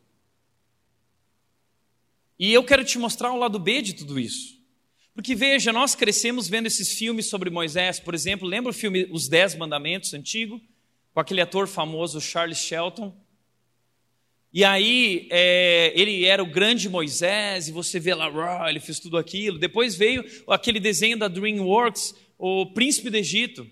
E 2.37 2.53
eu 2.53 2.65
quero 2.65 2.85
te 2.85 2.99
mostrar 2.99 3.31
o 3.31 3.38
lado 3.38 3.61
B 3.61 3.81
de 3.81 3.93
tudo 3.93 4.19
isso. 4.19 4.58
Porque 5.18 5.34
veja, 5.34 5.72
nós 5.72 5.96
crescemos 5.96 6.46
vendo 6.46 6.66
esses 6.66 6.92
filmes 6.92 7.26
sobre 7.26 7.50
Moisés, 7.50 7.98
por 7.98 8.14
exemplo, 8.14 8.46
lembra 8.46 8.70
o 8.70 8.72
filme 8.72 9.04
Os 9.10 9.26
Dez 9.26 9.52
Mandamentos, 9.56 10.14
antigo? 10.14 10.60
Com 11.12 11.18
aquele 11.18 11.40
ator 11.40 11.66
famoso 11.66 12.20
Charles 12.20 12.58
Shelton. 12.58 13.12
E 14.52 14.64
aí, 14.64 15.26
é, 15.32 15.92
ele 15.96 16.25
era 16.25 16.40
o 16.40 16.46
grande 16.46 16.88
Moisés, 16.88 17.66
e 17.66 17.72
você 17.72 17.98
vê 17.98 18.14
lá, 18.14 18.70
ele 18.70 18.78
fez 18.78 19.00
tudo 19.00 19.18
aquilo. 19.18 19.58
Depois 19.58 19.96
veio 19.96 20.25
aquele 20.46 20.78
desenho 20.78 21.18
da 21.18 21.26
DreamWorks, 21.26 22.14
o 22.38 22.66
Príncipe 22.66 23.10
do 23.10 23.16
Egito. 23.16 23.68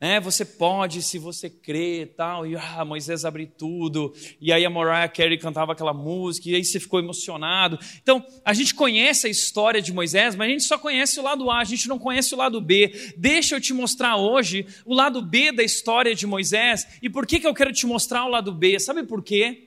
É, 0.00 0.20
você 0.20 0.44
pode 0.44 1.02
se 1.02 1.18
você 1.18 1.50
crê 1.50 2.06
tal, 2.06 2.46
e 2.46 2.54
ah, 2.54 2.84
Moisés 2.84 3.24
abriu 3.24 3.48
tudo, 3.48 4.14
e 4.40 4.52
aí 4.52 4.64
a 4.64 4.70
Mariah 4.70 5.08
Carey 5.08 5.36
cantava 5.36 5.72
aquela 5.72 5.92
música, 5.92 6.48
e 6.48 6.54
aí 6.54 6.64
você 6.64 6.78
ficou 6.78 7.00
emocionado. 7.00 7.76
Então, 8.00 8.24
a 8.44 8.54
gente 8.54 8.76
conhece 8.76 9.26
a 9.26 9.30
história 9.30 9.82
de 9.82 9.92
Moisés, 9.92 10.36
mas 10.36 10.46
a 10.46 10.50
gente 10.52 10.62
só 10.62 10.78
conhece 10.78 11.18
o 11.18 11.22
lado 11.24 11.50
A, 11.50 11.58
a 11.58 11.64
gente 11.64 11.88
não 11.88 11.98
conhece 11.98 12.32
o 12.32 12.38
lado 12.38 12.60
B. 12.60 13.12
Deixa 13.16 13.56
eu 13.56 13.60
te 13.60 13.72
mostrar 13.72 14.16
hoje 14.16 14.64
o 14.84 14.94
lado 14.94 15.20
B 15.20 15.50
da 15.50 15.64
história 15.64 16.14
de 16.14 16.28
Moisés, 16.28 16.86
e 17.02 17.10
por 17.10 17.26
que, 17.26 17.40
que 17.40 17.46
eu 17.46 17.54
quero 17.54 17.72
te 17.72 17.84
mostrar 17.84 18.24
o 18.24 18.28
lado 18.28 18.52
B? 18.52 18.78
Sabe 18.78 19.02
por 19.02 19.20
quê? 19.20 19.66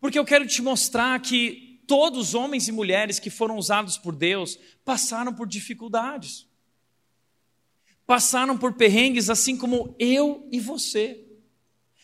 Porque 0.00 0.18
eu 0.18 0.24
quero 0.24 0.44
te 0.44 0.60
mostrar 0.60 1.20
que 1.20 1.80
todos 1.86 2.30
os 2.30 2.34
homens 2.34 2.66
e 2.66 2.72
mulheres 2.72 3.20
que 3.20 3.30
foram 3.30 3.58
usados 3.58 3.96
por 3.96 4.16
Deus 4.16 4.58
passaram 4.84 5.32
por 5.32 5.46
dificuldades 5.46 6.52
passaram 8.06 8.56
por 8.56 8.74
perrengues 8.74 9.30
assim 9.30 9.56
como 9.56 9.94
eu 9.98 10.46
e 10.50 10.60
você. 10.60 11.24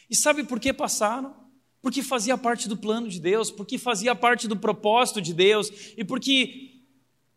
E 0.08 0.16
sabe 0.16 0.44
por 0.44 0.58
que 0.58 0.72
passaram? 0.72 1.34
Porque 1.82 2.02
fazia 2.02 2.36
parte 2.36 2.68
do 2.68 2.76
plano 2.76 3.08
de 3.08 3.20
Deus, 3.20 3.50
porque 3.50 3.78
fazia 3.78 4.14
parte 4.14 4.48
do 4.48 4.56
propósito 4.56 5.20
de 5.20 5.32
Deus 5.32 5.70
e 5.96 6.04
porque 6.04 6.70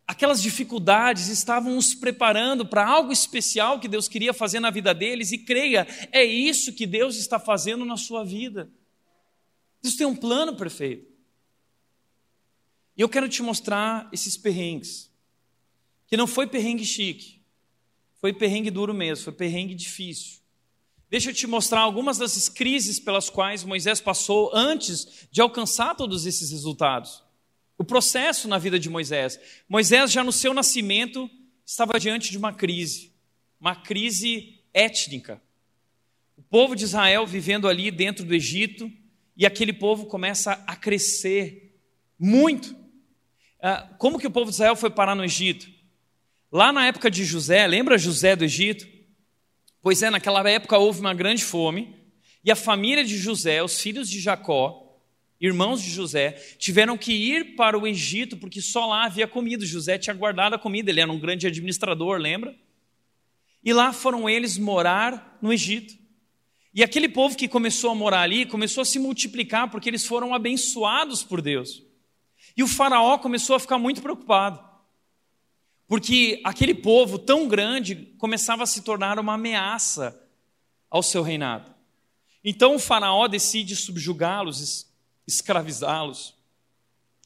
aquelas 0.06 0.42
dificuldades 0.42 1.28
estavam 1.28 1.78
os 1.78 1.94
preparando 1.94 2.66
para 2.66 2.86
algo 2.86 3.12
especial 3.12 3.80
que 3.80 3.88
Deus 3.88 4.08
queria 4.08 4.34
fazer 4.34 4.60
na 4.60 4.70
vida 4.70 4.94
deles 4.94 5.32
e 5.32 5.38
creia, 5.38 5.86
é 6.12 6.22
isso 6.24 6.74
que 6.74 6.86
Deus 6.86 7.16
está 7.16 7.38
fazendo 7.38 7.84
na 7.84 7.96
sua 7.96 8.24
vida. 8.24 8.70
Deus 9.82 9.96
tem 9.96 10.06
um 10.06 10.16
plano 10.16 10.56
perfeito. 10.56 11.12
E 12.96 13.00
eu 13.00 13.08
quero 13.08 13.28
te 13.28 13.42
mostrar 13.42 14.08
esses 14.12 14.36
perrengues, 14.36 15.10
que 16.06 16.16
não 16.16 16.26
foi 16.26 16.46
perrengue 16.46 16.84
chique, 16.84 17.33
foi 18.24 18.32
perrengue 18.32 18.70
duro 18.70 18.94
mesmo, 18.94 19.24
foi 19.24 19.34
perrengue 19.34 19.74
difícil. 19.74 20.38
Deixa 21.10 21.28
eu 21.28 21.34
te 21.34 21.46
mostrar 21.46 21.80
algumas 21.80 22.16
dessas 22.16 22.48
crises 22.48 22.98
pelas 22.98 23.28
quais 23.28 23.64
Moisés 23.64 24.00
passou 24.00 24.50
antes 24.54 25.28
de 25.30 25.42
alcançar 25.42 25.94
todos 25.94 26.24
esses 26.24 26.50
resultados. 26.50 27.22
O 27.76 27.84
processo 27.84 28.48
na 28.48 28.56
vida 28.56 28.78
de 28.78 28.88
Moisés. 28.88 29.38
Moisés, 29.68 30.10
já 30.10 30.24
no 30.24 30.32
seu 30.32 30.54
nascimento, 30.54 31.28
estava 31.66 32.00
diante 32.00 32.30
de 32.30 32.38
uma 32.38 32.50
crise, 32.50 33.12
uma 33.60 33.76
crise 33.76 34.58
étnica. 34.72 35.38
O 36.34 36.40
povo 36.40 36.74
de 36.74 36.84
Israel 36.84 37.26
vivendo 37.26 37.68
ali 37.68 37.90
dentro 37.90 38.24
do 38.24 38.34
Egito, 38.34 38.90
e 39.36 39.44
aquele 39.44 39.74
povo 39.74 40.06
começa 40.06 40.64
a 40.66 40.74
crescer 40.74 41.78
muito. 42.18 42.74
Ah, 43.60 43.86
como 43.98 44.18
que 44.18 44.26
o 44.26 44.30
povo 44.30 44.46
de 44.46 44.54
Israel 44.54 44.76
foi 44.76 44.88
parar 44.88 45.14
no 45.14 45.26
Egito? 45.26 45.73
Lá 46.54 46.72
na 46.72 46.86
época 46.86 47.10
de 47.10 47.24
José, 47.24 47.66
lembra 47.66 47.98
José 47.98 48.36
do 48.36 48.44
Egito? 48.44 48.86
Pois 49.82 50.04
é, 50.04 50.08
naquela 50.08 50.48
época 50.48 50.78
houve 50.78 51.00
uma 51.00 51.12
grande 51.12 51.42
fome, 51.42 51.96
e 52.44 52.52
a 52.52 52.54
família 52.54 53.04
de 53.04 53.18
José, 53.18 53.60
os 53.60 53.80
filhos 53.80 54.08
de 54.08 54.20
Jacó, 54.20 54.96
irmãos 55.40 55.82
de 55.82 55.90
José, 55.90 56.30
tiveram 56.56 56.96
que 56.96 57.12
ir 57.12 57.56
para 57.56 57.76
o 57.76 57.88
Egito, 57.88 58.36
porque 58.36 58.60
só 58.60 58.86
lá 58.86 59.04
havia 59.04 59.26
comida. 59.26 59.66
José 59.66 59.98
tinha 59.98 60.14
guardado 60.14 60.54
a 60.54 60.58
comida, 60.58 60.92
ele 60.92 61.00
era 61.00 61.10
um 61.10 61.18
grande 61.18 61.44
administrador, 61.44 62.20
lembra? 62.20 62.54
E 63.64 63.72
lá 63.72 63.92
foram 63.92 64.30
eles 64.30 64.56
morar 64.56 65.36
no 65.42 65.52
Egito. 65.52 65.92
E 66.72 66.84
aquele 66.84 67.08
povo 67.08 67.36
que 67.36 67.48
começou 67.48 67.90
a 67.90 67.96
morar 67.96 68.20
ali 68.20 68.46
começou 68.46 68.82
a 68.82 68.84
se 68.84 69.00
multiplicar 69.00 69.68
porque 69.72 69.90
eles 69.90 70.06
foram 70.06 70.32
abençoados 70.32 71.24
por 71.24 71.42
Deus. 71.42 71.82
E 72.56 72.62
o 72.62 72.68
Faraó 72.68 73.18
começou 73.18 73.56
a 73.56 73.58
ficar 73.58 73.76
muito 73.76 74.00
preocupado. 74.00 74.73
Porque 75.86 76.40
aquele 76.44 76.74
povo 76.74 77.18
tão 77.18 77.46
grande 77.46 77.94
começava 78.18 78.62
a 78.62 78.66
se 78.66 78.82
tornar 78.82 79.18
uma 79.18 79.34
ameaça 79.34 80.18
ao 80.90 81.02
seu 81.02 81.22
reinado. 81.22 81.74
Então 82.42 82.76
o 82.76 82.78
Faraó 82.78 83.26
decide 83.26 83.74
subjugá-los, 83.76 84.86
escravizá-los. 85.26 86.34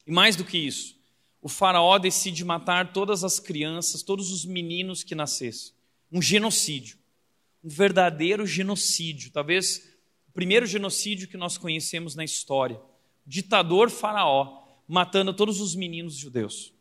E 0.05 0.11
mais 0.11 0.35
do 0.35 0.43
que 0.43 0.57
isso, 0.57 0.95
o 1.41 1.47
Faraó 1.47 1.97
decide 1.97 2.43
matar 2.43 2.91
todas 2.91 3.23
as 3.23 3.39
crianças, 3.39 4.03
todos 4.03 4.31
os 4.31 4.45
meninos 4.45 5.03
que 5.03 5.15
nascessem. 5.15 5.73
Um 6.11 6.21
genocídio. 6.21 6.97
Um 7.63 7.69
verdadeiro 7.69 8.45
genocídio. 8.45 9.31
Talvez 9.31 9.89
o 10.27 10.31
primeiro 10.31 10.65
genocídio 10.65 11.27
que 11.27 11.37
nós 11.37 11.57
conhecemos 11.57 12.15
na 12.15 12.23
história. 12.23 12.77
O 12.77 13.29
ditador 13.29 13.89
Faraó 13.89 14.63
matando 14.87 15.33
todos 15.33 15.61
os 15.61 15.75
meninos 15.75 16.15
judeus. 16.15 16.73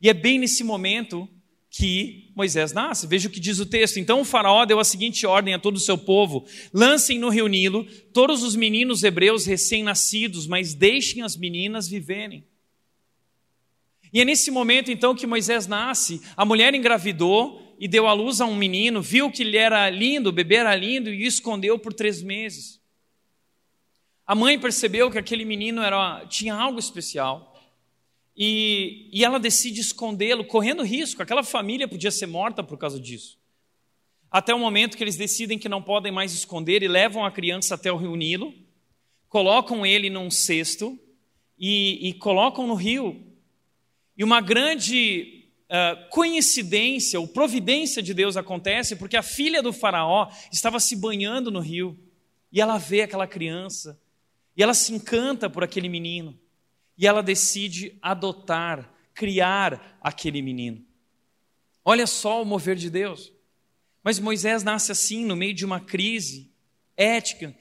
E 0.00 0.08
é 0.08 0.14
bem 0.14 0.38
nesse 0.38 0.62
momento 0.62 1.28
que 1.70 2.30
Moisés 2.36 2.72
nasce. 2.72 3.06
Veja 3.06 3.28
o 3.28 3.30
que 3.30 3.40
diz 3.40 3.58
o 3.58 3.66
texto. 3.66 3.98
Então 3.98 4.20
o 4.20 4.24
faraó 4.24 4.64
deu 4.64 4.78
a 4.78 4.84
seguinte 4.84 5.26
ordem 5.26 5.54
a 5.54 5.58
todo 5.58 5.76
o 5.76 5.80
seu 5.80 5.98
povo: 5.98 6.46
lancem 6.72 7.18
no 7.18 7.28
rio 7.28 7.48
Nilo 7.48 7.84
todos 8.12 8.42
os 8.42 8.54
meninos 8.54 9.02
hebreus 9.02 9.44
recém-nascidos, 9.44 10.46
mas 10.46 10.72
deixem 10.74 11.22
as 11.22 11.36
meninas 11.36 11.88
viverem. 11.88 12.44
E 14.12 14.20
é 14.20 14.24
nesse 14.24 14.52
momento 14.52 14.92
então 14.92 15.16
que 15.16 15.26
Moisés 15.26 15.66
nasce. 15.66 16.22
A 16.36 16.44
mulher 16.44 16.72
engravidou 16.72 17.74
e 17.80 17.88
deu 17.88 18.06
à 18.06 18.12
luz 18.12 18.40
a 18.40 18.46
um 18.46 18.54
menino, 18.54 19.02
viu 19.02 19.28
que 19.28 19.42
ele 19.42 19.56
era 19.56 19.90
lindo, 19.90 20.28
o 20.28 20.32
bebê 20.32 20.54
era 20.54 20.76
lindo 20.76 21.12
e 21.12 21.24
o 21.24 21.26
escondeu 21.26 21.76
por 21.76 21.92
três 21.92 22.22
meses. 22.22 22.80
A 24.24 24.34
mãe 24.34 24.58
percebeu 24.58 25.10
que 25.10 25.18
aquele 25.18 25.44
menino 25.44 25.82
era, 25.82 26.24
tinha 26.26 26.54
algo 26.54 26.78
especial. 26.78 27.53
E, 28.36 29.08
e 29.12 29.24
ela 29.24 29.38
decide 29.38 29.80
escondê-lo, 29.80 30.44
correndo 30.44 30.82
risco. 30.82 31.22
Aquela 31.22 31.44
família 31.44 31.86
podia 31.86 32.10
ser 32.10 32.26
morta 32.26 32.62
por 32.62 32.76
causa 32.76 32.98
disso. 32.98 33.38
Até 34.30 34.52
o 34.52 34.58
momento 34.58 34.96
que 34.96 35.04
eles 35.04 35.16
decidem 35.16 35.58
que 35.58 35.68
não 35.68 35.80
podem 35.80 36.10
mais 36.10 36.32
esconder 36.32 36.82
e 36.82 36.88
levam 36.88 37.24
a 37.24 37.30
criança 37.30 37.76
até 37.76 37.92
o 37.92 37.96
rio 37.96 38.16
Nilo, 38.16 38.52
colocam 39.28 39.86
ele 39.86 40.10
num 40.10 40.30
cesto 40.30 40.98
e, 41.56 42.08
e 42.08 42.14
colocam 42.14 42.66
no 42.66 42.74
rio. 42.74 43.24
E 44.16 44.24
uma 44.24 44.40
grande 44.40 45.44
uh, 45.64 46.08
coincidência 46.10 47.20
ou 47.20 47.28
providência 47.28 48.02
de 48.02 48.12
Deus 48.12 48.36
acontece 48.36 48.96
porque 48.96 49.16
a 49.16 49.22
filha 49.22 49.62
do 49.62 49.72
Faraó 49.72 50.28
estava 50.52 50.80
se 50.80 50.96
banhando 50.96 51.50
no 51.50 51.60
rio 51.60 51.98
e 52.52 52.60
ela 52.60 52.78
vê 52.78 53.02
aquela 53.02 53.26
criança 53.26 54.00
e 54.56 54.62
ela 54.62 54.74
se 54.74 54.92
encanta 54.92 55.48
por 55.48 55.64
aquele 55.64 55.88
menino. 55.88 56.38
E 56.96 57.06
ela 57.06 57.22
decide 57.22 57.98
adotar, 58.00 58.92
criar 59.12 59.98
aquele 60.00 60.40
menino. 60.42 60.84
Olha 61.84 62.06
só 62.06 62.42
o 62.42 62.46
mover 62.46 62.76
de 62.76 62.88
Deus. 62.88 63.32
Mas 64.02 64.18
Moisés 64.18 64.62
nasce 64.62 64.92
assim, 64.92 65.24
no 65.24 65.34
meio 65.34 65.54
de 65.54 65.64
uma 65.64 65.80
crise 65.80 66.52
ética, 66.96 67.54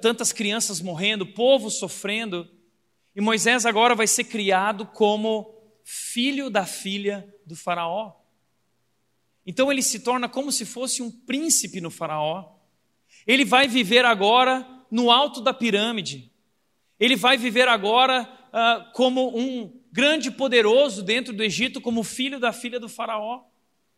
tantas 0.00 0.32
crianças 0.32 0.80
morrendo, 0.80 1.26
povo 1.26 1.70
sofrendo, 1.70 2.48
e 3.14 3.20
Moisés 3.20 3.66
agora 3.66 3.94
vai 3.94 4.06
ser 4.06 4.24
criado 4.24 4.86
como 4.86 5.54
filho 5.84 6.50
da 6.50 6.64
filha 6.64 7.32
do 7.44 7.56
Faraó. 7.56 8.14
Então 9.46 9.72
ele 9.72 9.82
se 9.82 10.00
torna 10.00 10.28
como 10.28 10.52
se 10.52 10.64
fosse 10.66 11.02
um 11.02 11.10
príncipe 11.10 11.80
no 11.80 11.90
Faraó. 11.90 12.54
Ele 13.26 13.44
vai 13.44 13.66
viver 13.66 14.04
agora 14.04 14.66
no 14.90 15.10
alto 15.10 15.40
da 15.40 15.54
pirâmide. 15.54 16.30
Ele 17.00 17.16
vai 17.16 17.36
viver 17.36 17.66
agora 17.66 18.37
uh, 18.48 18.92
como 18.92 19.36
um 19.36 19.72
grande 19.92 20.30
poderoso 20.30 21.02
dentro 21.02 21.32
do 21.32 21.42
Egito, 21.42 21.80
como 21.80 22.02
filho 22.02 22.38
da 22.38 22.52
filha 22.52 22.78
do 22.78 22.88
Faraó. 22.88 23.44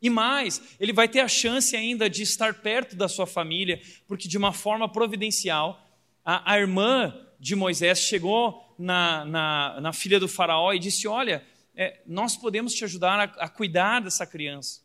E 0.03 0.09
mais, 0.09 0.77
ele 0.81 0.93
vai 0.93 1.09
ter 1.09 1.21
a 1.21 1.29
chance 1.29 1.77
ainda 1.77 2.09
de 2.09 2.23
estar 2.23 2.55
perto 2.55 2.97
da 2.97 3.09
sua 3.09 3.27
família, 3.27 3.81
porque 4.07 4.27
de 4.27 4.39
uma 4.39 4.53
forma 4.53 4.89
providencial, 4.89 5.87
a, 6.25 6.53
a 6.53 6.59
irmã 6.59 7.15
de 7.39 7.55
Moisés 7.55 8.01
chegou 8.01 8.75
na, 8.79 9.25
na, 9.25 9.81
na, 9.81 9.93
filha 9.93 10.19
do 10.19 10.27
Faraó 10.29 10.73
e 10.73 10.79
disse: 10.79 11.07
Olha, 11.07 11.45
é, 11.75 12.01
nós 12.07 12.37
podemos 12.37 12.73
te 12.73 12.85
ajudar 12.85 13.19
a, 13.21 13.45
a 13.45 13.49
cuidar 13.49 14.01
dessa 14.01 14.27
criança. 14.27 14.81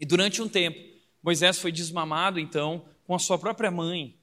E 0.00 0.06
durante 0.06 0.40
um 0.40 0.48
tempo, 0.48 0.78
Moisés 1.22 1.58
foi 1.58 1.70
desmamado, 1.70 2.40
então, 2.40 2.84
com 3.04 3.14
a 3.14 3.18
sua 3.18 3.38
própria 3.38 3.70
mãe, 3.70 4.16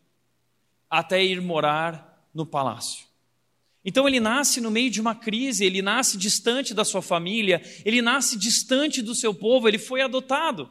até 0.90 1.24
ir 1.24 1.40
morar 1.40 2.28
no 2.34 2.46
palácio. 2.46 3.09
Então 3.84 4.08
ele 4.08 4.20
nasce 4.20 4.60
no 4.60 4.70
meio 4.70 4.90
de 4.90 5.00
uma 5.00 5.16
crise, 5.16 5.66
ele 5.66 5.82
nasce 5.82 6.18
distante 6.18 6.74
da 6.74 6.84
sua 6.84 7.02
família, 7.02 7.62
ele 7.86 8.02
nasce 8.02 8.38
distante 8.38 9.02
do 9.02 9.16
seu 9.16 9.34
povo, 9.34 9.68
ele 9.68 9.78
foi 9.78 10.02
adotado. 10.02 10.70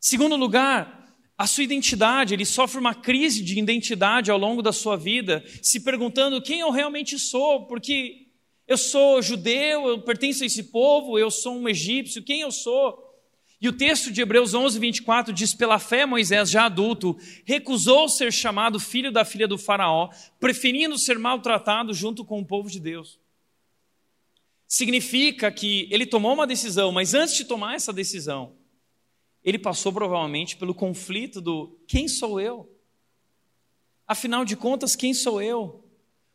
Segundo 0.00 0.34
lugar, 0.34 1.14
a 1.38 1.46
sua 1.46 1.64
identidade, 1.64 2.34
ele 2.34 2.44
sofre 2.44 2.78
uma 2.78 2.94
crise 2.94 3.42
de 3.42 3.58
identidade 3.58 4.30
ao 4.30 4.38
longo 4.38 4.62
da 4.62 4.72
sua 4.72 4.96
vida, 4.96 5.44
se 5.62 5.80
perguntando 5.80 6.42
quem 6.42 6.60
eu 6.60 6.70
realmente 6.70 7.18
sou, 7.18 7.66
porque 7.66 8.26
eu 8.66 8.76
sou 8.76 9.20
judeu, 9.22 9.88
eu 9.88 10.02
pertenço 10.02 10.42
a 10.42 10.46
esse 10.46 10.64
povo, 10.64 11.18
eu 11.18 11.30
sou 11.30 11.56
um 11.56 11.68
egípcio, 11.68 12.22
quem 12.22 12.40
eu 12.40 12.50
sou? 12.50 13.01
E 13.62 13.68
o 13.68 13.72
texto 13.72 14.10
de 14.10 14.20
Hebreus 14.20 14.54
11, 14.54 14.76
24 14.80 15.32
diz: 15.32 15.54
Pela 15.54 15.78
fé, 15.78 16.04
Moisés, 16.04 16.50
já 16.50 16.64
adulto, 16.64 17.16
recusou 17.44 18.08
ser 18.08 18.32
chamado 18.32 18.80
filho 18.80 19.12
da 19.12 19.24
filha 19.24 19.46
do 19.46 19.56
Faraó, 19.56 20.10
preferindo 20.40 20.98
ser 20.98 21.16
maltratado 21.16 21.94
junto 21.94 22.24
com 22.24 22.40
o 22.40 22.44
povo 22.44 22.68
de 22.68 22.80
Deus. 22.80 23.20
Significa 24.66 25.52
que 25.52 25.86
ele 25.92 26.04
tomou 26.04 26.32
uma 26.32 26.44
decisão, 26.44 26.90
mas 26.90 27.14
antes 27.14 27.36
de 27.36 27.44
tomar 27.44 27.76
essa 27.76 27.92
decisão, 27.92 28.56
ele 29.44 29.60
passou 29.60 29.92
provavelmente 29.92 30.56
pelo 30.56 30.74
conflito 30.74 31.40
do: 31.40 31.78
quem 31.86 32.08
sou 32.08 32.40
eu? 32.40 32.68
Afinal 34.08 34.44
de 34.44 34.56
contas, 34.56 34.96
quem 34.96 35.14
sou 35.14 35.40
eu? 35.40 35.84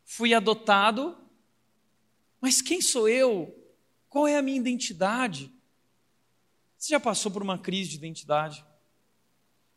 Fui 0.02 0.32
adotado, 0.32 1.14
mas 2.40 2.62
quem 2.62 2.80
sou 2.80 3.06
eu? 3.06 3.54
Qual 4.08 4.26
é 4.26 4.38
a 4.38 4.42
minha 4.42 4.56
identidade? 4.56 5.57
Você 6.78 6.90
já 6.90 7.00
passou 7.00 7.32
por 7.32 7.42
uma 7.42 7.58
crise 7.58 7.90
de 7.90 7.96
identidade? 7.96 8.64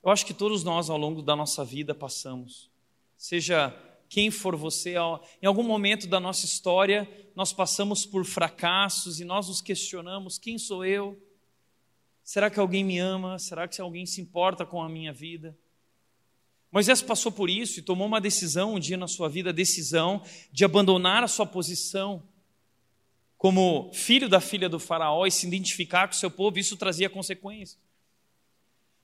Eu 0.03 0.11
acho 0.11 0.23
que 0.23 0.35
todos 0.35 0.63
nós, 0.63 0.87
ao 0.87 0.97
longo 0.97 1.23
da 1.23 1.35
nossa 1.35 1.65
vida, 1.65 1.95
passamos. 1.95 2.69
Seja 3.17 3.75
quem 4.07 4.29
for 4.29 4.55
você, 4.55 4.93
em 5.41 5.47
algum 5.47 5.63
momento 5.63 6.05
da 6.05 6.19
nossa 6.19 6.45
história, 6.45 7.09
nós 7.35 7.51
passamos 7.51 8.05
por 8.05 8.23
fracassos 8.23 9.19
e 9.19 9.25
nós 9.25 9.47
nos 9.47 9.61
questionamos: 9.61 10.37
quem 10.37 10.59
sou 10.59 10.85
eu? 10.85 11.19
Será 12.23 12.51
que 12.51 12.59
alguém 12.59 12.83
me 12.83 12.99
ama? 12.99 13.39
Será 13.39 13.67
que 13.67 13.81
alguém 13.81 14.05
se 14.05 14.21
importa 14.21 14.63
com 14.63 14.79
a 14.79 14.87
minha 14.87 15.11
vida? 15.11 15.57
Moisés 16.71 17.01
passou 17.01 17.31
por 17.31 17.49
isso 17.49 17.79
e 17.79 17.83
tomou 17.83 18.05
uma 18.05 18.21
decisão 18.21 18.75
um 18.75 18.79
dia 18.79 18.95
na 18.95 19.07
sua 19.07 19.27
vida, 19.27 19.49
a 19.49 19.53
decisão 19.53 20.21
de 20.51 20.63
abandonar 20.63 21.23
a 21.23 21.27
sua 21.27 21.47
posição 21.47 22.23
como 23.41 23.89
filho 23.91 24.29
da 24.29 24.39
filha 24.39 24.69
do 24.69 24.77
Faraó 24.77 25.25
e 25.25 25.31
se 25.31 25.47
identificar 25.47 26.07
com 26.07 26.13
seu 26.13 26.29
povo, 26.29 26.59
isso 26.59 26.77
trazia 26.77 27.09
consequências. 27.09 27.75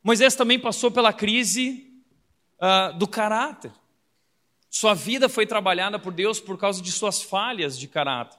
Moisés 0.03 0.35
também 0.35 0.59
passou 0.59 0.91
pela 0.91 1.11
crise 1.11 1.91
uh, 2.61 2.95
do 2.99 3.07
caráter. 3.07 3.71
Sua 4.69 4.93
vida 4.93 5.27
foi 5.27 5.47
trabalhada 5.47 5.97
por 5.97 6.13
Deus 6.13 6.39
por 6.39 6.55
causa 6.55 6.83
de 6.83 6.91
suas 6.91 7.19
falhas 7.19 7.79
de 7.79 7.87
caráter. 7.87 8.37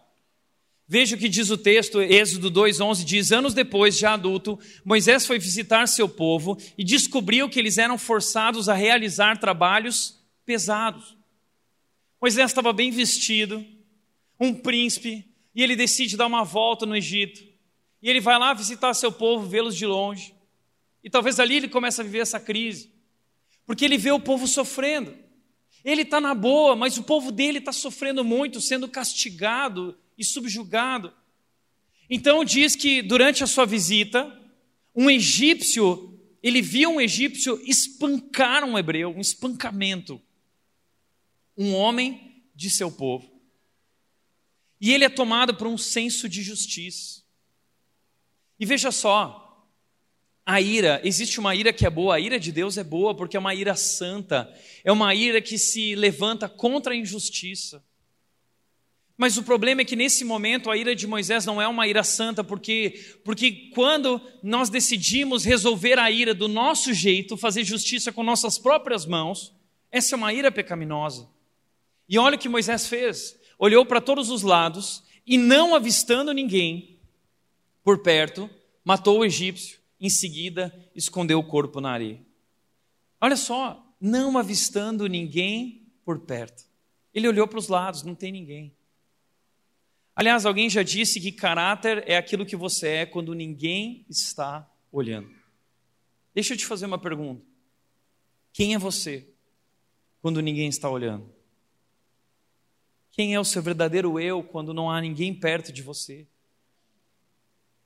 Veja 0.87 1.17
o 1.17 1.19
que 1.19 1.29
diz 1.29 1.51
o 1.51 1.59
texto, 1.59 2.01
Êxodo 2.01 2.49
2,11 2.49 3.03
diz: 3.03 3.33
Anos 3.33 3.53
depois, 3.53 3.99
já 3.99 4.13
adulto, 4.13 4.57
Moisés 4.85 5.27
foi 5.27 5.41
visitar 5.41 5.89
seu 5.89 6.09
povo 6.09 6.57
e 6.79 6.85
descobriu 6.85 7.49
que 7.49 7.59
eles 7.59 7.77
eram 7.77 7.99
forçados 7.99 8.69
a 8.69 8.73
realizar 8.73 9.41
trabalhos 9.41 10.25
pesados. 10.47 11.19
Moisés 12.23 12.53
estava 12.53 12.73
bem 12.73 12.93
vestido, 12.93 13.67
um 14.39 14.55
príncipe, 14.55 15.27
e 15.59 15.63
ele 15.63 15.75
decide 15.75 16.17
dar 16.17 16.29
uma 16.29 16.45
volta 16.45 16.87
no 16.87 16.95
Egito. 16.95 17.43
E 18.01 18.09
ele 18.09 18.21
vai 18.21 18.39
lá 18.39 18.55
visitar 18.55 18.95
seu 18.95 19.11
povo, 19.11 19.45
vê-los 19.45 19.77
de 19.77 19.87
longe. 19.87 20.33
E 21.03 21.11
talvez 21.11 21.41
ali 21.41 21.57
ele 21.57 21.69
comece 21.69 22.01
a 22.01 22.05
viver 22.05 22.21
essa 22.21 22.39
crise. 22.39 22.93
Porque 23.67 23.85
ele 23.85 23.99
vê 23.99 24.13
o 24.13 24.21
povo 24.21 24.47
sofrendo. 24.47 25.13
Ele 25.85 26.03
está 26.03 26.21
na 26.21 26.33
boa, 26.33 26.77
mas 26.77 26.97
o 26.97 27.03
povo 27.03 27.33
dele 27.33 27.59
está 27.59 27.73
sofrendo 27.73 28.23
muito, 28.25 28.61
sendo 28.61 28.87
castigado 28.87 29.99
e 30.17 30.23
subjugado. 30.23 31.13
Então 32.09 32.45
diz 32.45 32.77
que 32.77 33.03
durante 33.03 33.43
a 33.43 33.47
sua 33.49 33.67
visita, 33.67 34.33
um 34.95 35.11
egípcio, 35.11 36.21
ele 36.41 36.63
viu 36.63 36.89
um 36.89 37.01
egípcio 37.01 37.61
espancar 37.65 38.63
um 38.63 38.79
hebreu, 38.79 39.11
um 39.11 39.21
espancamento. 39.21 40.23
Um 41.57 41.75
homem 41.75 42.45
de 42.55 42.71
seu 42.71 42.93
povo. 42.93 43.38
E 44.81 44.93
ele 44.93 45.05
é 45.05 45.09
tomado 45.09 45.55
por 45.55 45.67
um 45.67 45.79
senso 45.79 46.29
de 46.29 46.43
justiça. 46.43 47.23
E 48.59 48.67
veja 48.67 48.91
só, 48.91 49.67
a 50.45 50.61
ira, 50.61 51.01
existe 51.05 51.39
uma 51.39 51.55
ira 51.55 51.73
que 51.73 51.87
é 51.87 51.91
boa, 51.91 52.17
a 52.17 52.21
ira 52.21 52.41
de 52.41 52.51
Deus 52.51 52.79
é 52.79 52.83
boa 52.83 53.15
porque 53.15 53.37
é 53.37 53.41
uma 53.41 53.55
ira 53.55 53.75
santa, 53.75 54.53
é 54.83 54.91
uma 54.91 55.15
ira 55.15 55.43
que 55.43 55.59
se 55.59 55.95
levanta 55.95 56.49
contra 56.49 56.95
a 56.95 56.97
injustiça. 56.97 57.85
Mas 59.17 59.37
o 59.37 59.43
problema 59.43 59.81
é 59.81 59.85
que 59.85 59.97
nesse 59.97 60.25
momento 60.25 60.71
a 60.71 60.77
ira 60.77 60.95
de 60.95 61.07
Moisés 61.07 61.45
não 61.45 61.61
é 61.61 61.67
uma 61.67 61.89
ira 61.89 62.05
santa, 62.05 62.45
porque, 62.45 63.19
porque 63.25 63.69
quando 63.75 64.21
nós 64.43 64.71
decidimos 64.71 65.45
resolver 65.45 65.99
a 65.99 66.09
ira 66.09 66.33
do 66.33 66.47
nosso 66.47 66.95
jeito, 66.95 67.37
fazer 67.37 67.65
justiça 67.65 68.13
com 68.13 68.23
nossas 68.23 68.59
próprias 68.59 69.05
mãos, 69.05 69.53
essa 69.91 70.15
é 70.15 70.17
uma 70.17 70.33
ira 70.33 70.53
pecaminosa. 70.53 71.29
E 72.09 72.17
olha 72.17 72.37
o 72.37 72.39
que 72.39 72.49
Moisés 72.49 72.87
fez 72.87 73.38
olhou 73.59 73.85
para 73.85 74.01
todos 74.01 74.31
os 74.31 74.43
lados 74.43 75.03
e, 75.27 75.37
não 75.37 75.75
avistando 75.75 76.33
ninguém 76.33 76.99
por 77.83 77.99
perto, 77.99 78.49
matou 78.85 79.19
o 79.19 79.25
egípcio. 79.25 79.79
Em 80.01 80.09
seguida, 80.09 80.73
escondeu 80.95 81.41
o 81.41 81.45
corpo 81.45 81.81
na 81.81 81.91
areia. 81.91 82.25
Olha 83.21 83.37
só, 83.37 83.85
não 84.01 84.39
avistando 84.39 85.07
ninguém 85.09 85.91
por 86.05 86.21
perto. 86.21 86.65
Ele 87.13 87.27
olhou 87.27 87.49
para 87.49 87.59
os 87.59 87.69
lados, 87.69 88.05
não 88.05 88.15
tem 88.15 88.31
ninguém. 88.31 88.73
Aliás, 90.15 90.47
alguém 90.47 90.71
já 90.71 90.83
disse 90.83 91.21
que 91.21 91.33
caráter 91.33 92.03
é 92.07 92.17
aquilo 92.17 92.47
que 92.47 92.57
você 92.57 92.89
é 92.89 93.07
quando 93.07 93.35
ninguém 93.35 94.05
está 94.09 94.69
olhando. 94.91 95.31
Deixa 96.35 96.55
eu 96.55 96.57
te 96.57 96.67
fazer 96.67 96.87
uma 96.87 96.99
pergunta. 96.99 97.45
Quem 98.53 98.75
é 98.75 98.79
você 98.79 99.29
quando 100.21 100.41
ninguém 100.41 100.69
está 100.69 100.89
olhando? 100.89 101.38
Quem 103.19 103.35
é 103.35 103.41
o 103.41 103.45
seu 103.45 103.61
verdadeiro 103.61 104.21
eu 104.21 104.45
quando 104.45 104.73
não 104.73 104.89
há 104.89 105.01
ninguém 105.01 105.35
perto 105.35 105.73
de 105.73 105.83
você? 105.83 106.25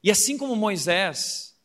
E 0.05 0.11
assim 0.11 0.37
como 0.37 0.55
Moisés, 0.55 1.59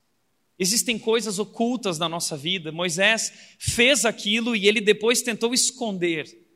existem 0.57 0.97
coisas 0.97 1.37
ocultas 1.37 1.99
na 1.99 2.07
nossa 2.07 2.37
vida. 2.37 2.71
Moisés 2.71 3.29
fez 3.59 4.05
aquilo 4.05 4.55
e 4.55 4.69
ele 4.69 4.79
depois 4.79 5.21
tentou 5.21 5.53
esconder. 5.53 6.47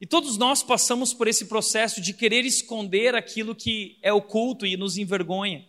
E 0.00 0.06
todos 0.06 0.38
nós 0.38 0.62
passamos 0.62 1.12
por 1.12 1.26
esse 1.26 1.46
processo 1.46 2.00
de 2.00 2.12
querer 2.12 2.44
esconder 2.44 3.16
aquilo 3.16 3.52
que 3.52 3.98
é 4.00 4.12
oculto 4.12 4.64
e 4.64 4.76
nos 4.76 4.96
envergonha. 4.96 5.66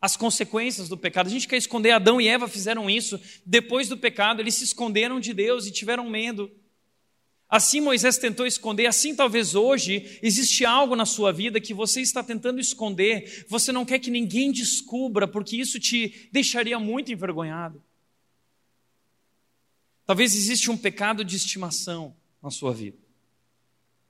As 0.00 0.16
consequências 0.16 0.88
do 0.88 0.96
pecado. 0.96 1.26
A 1.26 1.30
gente 1.30 1.48
quer 1.48 1.56
esconder. 1.56 1.90
Adão 1.90 2.20
e 2.20 2.28
Eva 2.28 2.46
fizeram 2.46 2.88
isso. 2.88 3.20
Depois 3.44 3.88
do 3.88 3.98
pecado, 3.98 4.40
eles 4.40 4.54
se 4.54 4.62
esconderam 4.62 5.18
de 5.18 5.34
Deus 5.34 5.66
e 5.66 5.72
tiveram 5.72 6.08
medo. 6.08 6.48
Assim 7.52 7.82
Moisés 7.82 8.16
tentou 8.16 8.46
esconder, 8.46 8.86
assim 8.86 9.14
talvez 9.14 9.54
hoje 9.54 10.18
existe 10.22 10.64
algo 10.64 10.96
na 10.96 11.04
sua 11.04 11.30
vida 11.30 11.60
que 11.60 11.74
você 11.74 12.00
está 12.00 12.24
tentando 12.24 12.58
esconder, 12.58 13.44
você 13.46 13.70
não 13.70 13.84
quer 13.84 13.98
que 13.98 14.10
ninguém 14.10 14.50
descubra, 14.50 15.28
porque 15.28 15.58
isso 15.58 15.78
te 15.78 16.30
deixaria 16.32 16.78
muito 16.78 17.12
envergonhado. 17.12 17.82
Talvez 20.06 20.34
existe 20.34 20.70
um 20.70 20.78
pecado 20.78 21.22
de 21.22 21.36
estimação 21.36 22.16
na 22.42 22.50
sua 22.50 22.72
vida. 22.72 22.96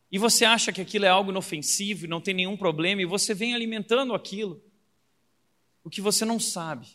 e 0.09 0.19
você 0.19 0.45
acha 0.45 0.73
que 0.73 0.81
aquilo 0.81 1.07
é 1.07 1.09
algo 1.09 1.33
inofensivo 1.33 2.07
não 2.07 2.21
tem 2.21 2.35
nenhum 2.35 2.57
problema, 2.57 3.03
e 3.03 3.07
você 3.07 3.35
vem 3.35 3.55
alimentando 3.55 4.15
aquilo. 4.15 4.63
O 5.83 5.91
que 5.91 6.01
você 6.01 6.25
não 6.25 6.39
sabe 6.39 6.87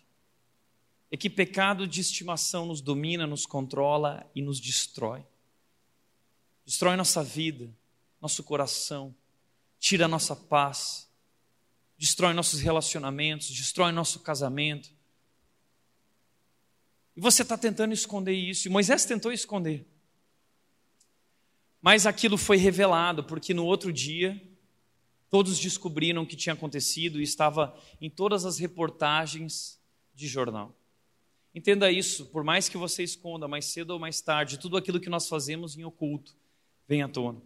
é 1.12 1.18
que 1.18 1.30
pecado 1.30 1.86
de 1.86 2.00
estimação 2.00 2.68
nos 2.68 2.80
domina, 2.80 3.28
nos 3.28 3.46
controla 3.46 4.26
e 4.34 4.42
nos 4.42 4.62
destrói. 4.62 5.26
Destrói 6.68 6.98
nossa 6.98 7.24
vida, 7.24 7.74
nosso 8.20 8.44
coração, 8.44 9.16
tira 9.80 10.06
nossa 10.06 10.36
paz, 10.36 11.10
destrói 11.98 12.34
nossos 12.34 12.60
relacionamentos, 12.60 13.50
destrói 13.52 13.94
nosso 13.94 14.20
casamento. 14.20 14.90
E 17.16 17.22
você 17.22 17.44
está 17.44 17.58
tentando 17.58 17.94
esconder 17.94 18.34
isso, 18.34 18.68
e 18.68 18.70
Moisés 18.70 19.06
tentou 19.06 19.32
esconder. 19.32 19.88
Mas 21.82 22.06
aquilo 22.06 22.38
foi 22.38 22.58
revelado, 22.58 23.24
porque 23.24 23.54
no 23.54 23.64
outro 23.64 23.94
dia, 23.94 24.38
todos 25.30 25.58
descobriram 25.58 26.24
o 26.24 26.28
que 26.28 26.36
tinha 26.36 26.52
acontecido 26.52 27.22
e 27.22 27.24
estava 27.24 27.82
em 28.02 28.10
todas 28.10 28.44
as 28.44 28.60
reportagens 28.60 29.80
de 30.14 30.28
jornal. 30.28 30.76
Entenda 31.56 31.90
isso, 31.90 32.26
por 32.26 32.44
mais 32.44 32.68
que 32.68 32.76
você 32.76 33.04
esconda, 33.04 33.48
mais 33.48 33.68
cedo 33.68 33.92
ou 33.92 34.00
mais 34.00 34.20
tarde, 34.20 34.60
tudo 34.60 34.76
aquilo 34.76 35.00
que 35.00 35.10
nós 35.10 35.30
fazemos 35.30 35.78
em 35.78 35.86
oculto 35.86 36.36
vem 36.88 37.02
à 37.02 37.08
tona. 37.08 37.42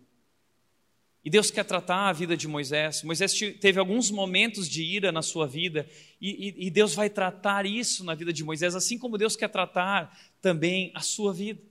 E 1.24 1.30
Deus 1.30 1.52
quer 1.52 1.64
tratar 1.64 2.10
a 2.10 2.14
vida 2.14 2.36
de 2.36 2.48
Moisés. 2.48 3.04
Moisés 3.04 3.34
teve 3.60 3.80
alguns 3.80 4.10
momentos 4.10 4.68
de 4.68 4.84
ira 4.84 5.12
na 5.12 5.22
sua 5.22 5.48
vida, 5.48 5.88
e, 6.20 6.30
e, 6.30 6.68
e 6.68 6.70
Deus 6.70 6.96
vai 6.96 7.10
tratar 7.10 7.66
isso 7.66 8.04
na 8.04 8.16
vida 8.16 8.34
de 8.34 8.44
Moisés, 8.44 8.76
assim 8.76 8.98
como 8.98 9.18
Deus 9.18 9.36
quer 9.36 9.50
tratar 9.50 10.18
também 10.42 10.92
a 10.96 11.02
sua 11.02 11.32
vida. 11.32 11.62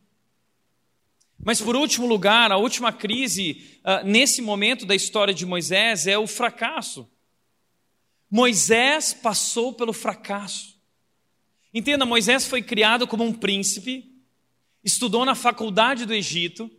Mas, 1.42 1.60
por 1.60 1.74
último 1.74 2.06
lugar, 2.06 2.52
a 2.52 2.58
última 2.58 2.92
crise 2.92 3.78
uh, 3.78 4.06
nesse 4.06 4.42
momento 4.42 4.84
da 4.84 4.94
história 4.94 5.32
de 5.32 5.46
Moisés 5.46 6.06
é 6.06 6.18
o 6.18 6.26
fracasso. 6.26 7.10
Moisés 8.30 9.14
passou 9.14 9.72
pelo 9.72 9.92
fracasso. 9.92 10.78
Entenda, 11.72 12.04
Moisés 12.04 12.46
foi 12.46 12.62
criado 12.62 13.06
como 13.06 13.24
um 13.24 13.32
príncipe, 13.32 14.12
estudou 14.84 15.24
na 15.24 15.34
faculdade 15.34 16.04
do 16.04 16.14
Egito, 16.14 16.70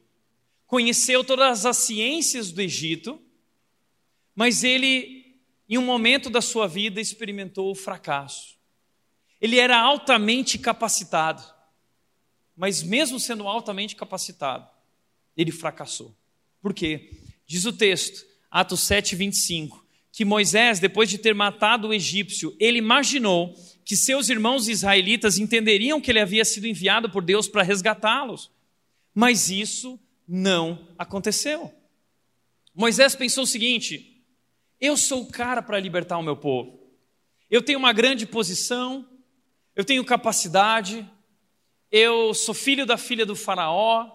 conheceu 0.72 1.24
todas 1.24 1.68
as 1.68 1.78
ciências 1.78 2.52
do 2.52 2.62
Egito, 2.62 3.22
mas 4.34 4.64
ele, 4.64 5.38
em 5.70 5.78
um 5.78 5.86
momento 5.86 6.32
da 6.32 6.42
sua 6.42 6.68
vida, 6.68 7.00
experimentou 7.00 7.70
o 7.70 7.76
fracasso. 7.76 8.58
Ele 9.40 9.60
era 9.60 9.80
altamente 9.80 10.58
capacitado 10.58 11.44
mas 12.62 12.84
mesmo 12.84 13.20
sendo 13.20 13.48
altamente 13.48 13.96
capacitado, 13.96 14.70
ele 15.36 15.52
fracassou. 15.52 16.16
Por 16.62 16.76
quê? 16.76 17.12
Diz 17.48 17.66
o 17.66 17.74
texto, 17.74 18.24
Atos 18.52 18.82
7, 18.82 19.16
25, 19.16 19.84
que 20.12 20.24
Moisés, 20.24 20.80
depois 20.80 21.10
de 21.10 21.18
ter 21.18 21.34
matado 21.34 21.88
o 21.88 21.94
egípcio, 21.94 22.56
ele 22.60 22.78
imaginou 22.78 23.56
que 23.84 23.96
seus 23.96 24.30
irmãos 24.30 24.68
israelitas 24.68 25.40
entenderiam 25.40 26.00
que 26.00 26.12
ele 26.12 26.20
havia 26.20 26.46
sido 26.46 26.68
enviado 26.68 27.10
por 27.10 27.24
Deus 27.24 27.48
para 27.48 27.64
resgatá-los. 27.64 28.52
Mas 29.12 29.50
isso 29.50 30.00
não 30.34 30.88
aconteceu. 30.98 31.74
Moisés 32.74 33.14
pensou 33.16 33.44
o 33.44 33.48
seguinte: 33.48 34.24
eu 34.80 34.96
sou 34.96 35.24
o 35.24 35.28
cara 35.30 35.62
para 35.62 35.78
libertar 35.78 36.18
o 36.18 36.24
meu 36.24 36.38
povo. 36.38 36.80
Eu 37.50 37.62
tenho 37.62 37.78
uma 37.78 37.92
grande 37.92 38.26
posição, 38.26 39.06
eu 39.76 39.84
tenho 39.84 40.06
capacidade, 40.06 41.06
eu 41.92 42.34
sou 42.34 42.54
filho 42.54 42.86
da 42.86 42.98
filha 42.98 43.26
do 43.26 43.36
Faraó, 43.36 44.10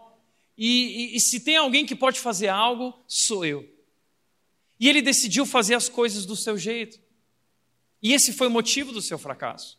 e, 0.57 1.13
e, 1.13 1.17
e 1.17 1.21
se 1.21 1.41
tem 1.41 1.57
alguém 1.57 1.85
que 1.85 1.95
pode 1.95 2.19
fazer 2.19 2.49
algo, 2.49 2.99
sou 3.07 3.45
eu. 3.45 3.69
E 4.81 4.89
ele 4.89 5.03
decidiu 5.03 5.45
fazer 5.45 5.75
as 5.75 5.87
coisas 5.87 6.25
do 6.25 6.35
seu 6.35 6.57
jeito. 6.57 6.99
E 8.03 8.15
esse 8.15 8.33
foi 8.33 8.47
o 8.47 8.51
motivo 8.51 8.91
do 8.91 9.03
seu 9.03 9.19
fracasso. 9.19 9.79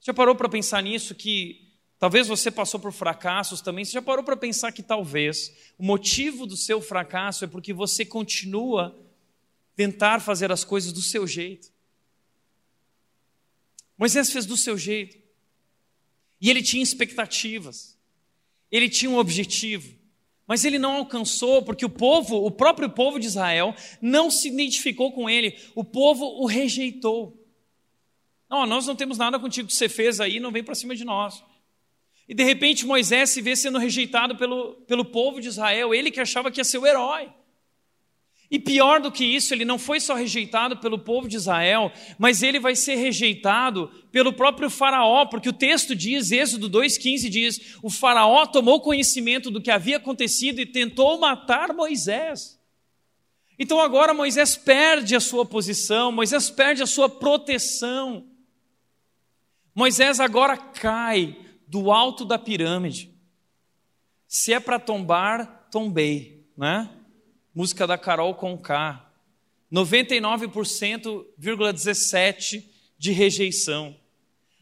Já 0.00 0.14
parou 0.14 0.34
para 0.34 0.48
pensar 0.48 0.82
nisso? 0.82 1.14
Que 1.14 1.69
talvez 2.00 2.26
você 2.26 2.50
passou 2.50 2.80
por 2.80 2.90
fracassos 2.90 3.60
também. 3.60 3.84
Você 3.84 3.92
já 3.92 4.02
parou 4.02 4.24
para 4.24 4.36
pensar 4.36 4.72
que 4.72 4.82
talvez 4.82 5.54
o 5.78 5.84
motivo 5.84 6.46
do 6.46 6.56
seu 6.56 6.80
fracasso 6.80 7.44
é 7.44 7.46
porque 7.46 7.72
você 7.72 8.04
continua 8.04 8.98
tentar 9.76 10.20
fazer 10.20 10.50
as 10.50 10.64
coisas 10.64 10.92
do 10.92 11.00
seu 11.00 11.26
jeito. 11.26 11.70
Moisés 13.96 14.32
fez 14.32 14.46
do 14.46 14.56
seu 14.56 14.76
jeito. 14.76 15.20
E 16.40 16.48
ele 16.48 16.62
tinha 16.62 16.82
expectativas, 16.82 17.98
ele 18.72 18.88
tinha 18.88 19.10
um 19.10 19.18
objetivo, 19.18 19.94
mas 20.46 20.64
ele 20.64 20.78
não 20.78 20.92
alcançou 20.92 21.62
porque 21.62 21.84
o 21.84 21.90
povo, 21.90 22.36
o 22.44 22.50
próprio 22.50 22.88
povo 22.88 23.20
de 23.20 23.26
Israel, 23.26 23.74
não 24.00 24.30
se 24.30 24.48
identificou 24.48 25.12
com 25.12 25.28
ele, 25.28 25.58
o 25.74 25.84
povo 25.84 26.24
o 26.24 26.46
rejeitou. 26.46 27.36
Não, 28.48 28.64
nós 28.66 28.86
não 28.86 28.96
temos 28.96 29.18
nada 29.18 29.38
contigo 29.38 29.68
que 29.68 29.74
você 29.74 29.88
fez 29.88 30.18
aí, 30.18 30.40
não 30.40 30.50
vem 30.50 30.64
para 30.64 30.74
cima 30.74 30.96
de 30.96 31.04
nós. 31.04 31.44
E 32.30 32.34
de 32.34 32.44
repente 32.44 32.86
Moisés 32.86 33.30
se 33.30 33.42
vê 33.42 33.56
sendo 33.56 33.76
rejeitado 33.76 34.36
pelo, 34.36 34.74
pelo 34.86 35.04
povo 35.04 35.40
de 35.40 35.48
Israel, 35.48 35.92
ele 35.92 36.12
que 36.12 36.20
achava 36.20 36.48
que 36.48 36.60
ia 36.60 36.64
ser 36.64 36.78
o 36.78 36.86
herói. 36.86 37.28
E 38.48 38.56
pior 38.56 39.00
do 39.00 39.10
que 39.10 39.24
isso, 39.24 39.52
ele 39.52 39.64
não 39.64 39.76
foi 39.76 39.98
só 39.98 40.14
rejeitado 40.14 40.76
pelo 40.76 40.96
povo 40.96 41.26
de 41.26 41.34
Israel, 41.34 41.90
mas 42.16 42.40
ele 42.40 42.60
vai 42.60 42.76
ser 42.76 42.94
rejeitado 42.94 43.90
pelo 44.12 44.32
próprio 44.32 44.70
Faraó, 44.70 45.26
porque 45.26 45.48
o 45.48 45.52
texto 45.52 45.92
diz, 45.92 46.30
Êxodo 46.30 46.70
2,15 46.70 47.28
diz: 47.28 47.76
o 47.82 47.90
Faraó 47.90 48.46
tomou 48.46 48.80
conhecimento 48.80 49.50
do 49.50 49.60
que 49.60 49.70
havia 49.70 49.96
acontecido 49.96 50.60
e 50.60 50.66
tentou 50.66 51.18
matar 51.18 51.72
Moisés. 51.72 52.60
Então 53.58 53.80
agora 53.80 54.14
Moisés 54.14 54.56
perde 54.56 55.16
a 55.16 55.20
sua 55.20 55.44
posição, 55.44 56.12
Moisés 56.12 56.48
perde 56.48 56.80
a 56.80 56.86
sua 56.86 57.08
proteção. 57.08 58.24
Moisés 59.74 60.20
agora 60.20 60.56
cai 60.56 61.49
do 61.70 61.90
alto 61.92 62.24
da 62.24 62.36
pirâmide. 62.36 63.14
Se 64.26 64.52
é 64.52 64.58
para 64.58 64.80
tombar, 64.80 65.68
tombei, 65.70 66.44
né? 66.56 66.90
música 67.54 67.86
da 67.86 67.96
Carol 67.96 68.34
Conká. 68.34 69.08
99,17% 69.72 72.64
de 72.98 73.12
rejeição. 73.12 73.96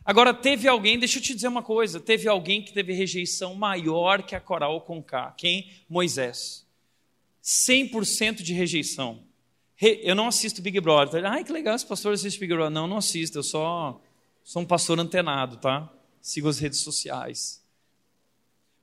Agora, 0.05 0.35
teve 0.35 0.69
alguém, 0.69 0.99
deixa 0.99 1.17
eu 1.19 1.23
te 1.23 1.35
dizer 1.35 1.49
uma 1.49 1.63
coisa: 1.63 1.99
teve 1.99 2.29
alguém 2.29 2.63
que 2.63 2.75
teve 2.75 2.93
rejeição 2.93 3.55
maior 3.55 4.23
que 4.23 4.37
a 4.37 4.41
Carol 4.41 4.83
Conká. 4.83 5.33
Quem? 5.33 5.73
Moisés. 5.89 6.69
100% 7.43 8.43
de 8.43 8.53
rejeição. 8.53 9.27
Eu 9.81 10.15
não 10.15 10.29
assisto 10.29 10.61
Big 10.61 10.79
Brother. 10.79 11.25
Ai, 11.25 11.43
que 11.43 11.53
legal, 11.53 11.75
esse 11.75 11.87
pastor 11.87 12.13
assiste 12.13 12.39
Big 12.39 12.53
Brother. 12.53 12.71
Não, 12.71 12.87
não 12.87 12.99
assisto, 12.99 13.39
eu 13.39 13.43
só 13.43 13.99
sou 14.45 14.61
um 14.61 14.67
pastor 14.67 15.01
antenado, 15.01 15.57
tá? 15.57 15.91
Sigo 16.21 16.49
as 16.49 16.59
redes 16.59 16.81
sociais. 16.81 17.63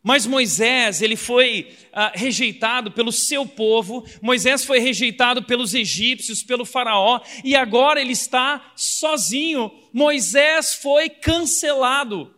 Mas 0.07 0.27
Moisés, 0.27 1.01
ele 1.01 1.15
foi 1.15 1.75
ah, 1.91 2.11
rejeitado 2.13 2.91
pelo 2.91 3.11
seu 3.11 3.43
povo, 3.43 4.05
Moisés 4.21 4.63
foi 4.63 4.77
rejeitado 4.77 5.41
pelos 5.41 5.73
egípcios, 5.73 6.43
pelo 6.43 6.63
faraó, 6.63 7.21
e 7.43 7.55
agora 7.55 7.99
ele 7.99 8.11
está 8.11 8.71
sozinho. 8.75 9.71
Moisés 9.91 10.75
foi 10.75 11.09
cancelado. 11.09 12.31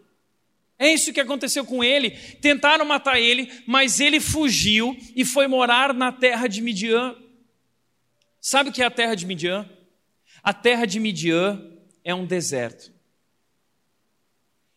É 0.79 0.93
isso 0.93 1.12
que 1.12 1.19
aconteceu 1.19 1.65
com 1.65 1.83
ele. 1.83 2.12
Tentaram 2.12 2.86
matar 2.86 3.19
ele, 3.19 3.51
mas 3.65 3.99
ele 3.99 4.21
fugiu 4.21 4.95
e 5.13 5.25
foi 5.25 5.45
morar 5.45 5.93
na 5.93 6.10
terra 6.10 6.47
de 6.47 6.62
Midian. 6.62 7.17
Sabe 8.39 8.69
o 8.69 8.73
que 8.73 8.81
é 8.81 8.86
a 8.86 8.91
terra 8.91 9.13
de 9.13 9.25
Midian? 9.25 9.69
A 10.41 10.53
terra 10.53 10.86
de 10.86 11.01
Midian 11.01 11.62
é 12.01 12.15
um 12.15 12.25
deserto. 12.25 12.93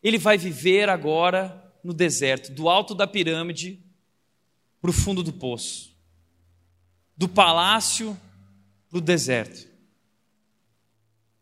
Ele 0.03 0.19
vai 0.19 0.39
viver 0.39 0.89
agora 0.89 1.73
no 1.83 1.93
deserto, 1.93 2.53
do 2.53 2.69
alto 2.69 2.95
da 2.95 3.07
pirâmide 3.07 3.83
para 4.81 4.91
o 4.91 4.95
fundo 4.95 5.23
do 5.23 5.33
poço, 5.33 5.95
do 7.17 7.29
palácio 7.29 8.19
para 8.89 8.99
o 8.99 9.01
deserto. 9.01 9.69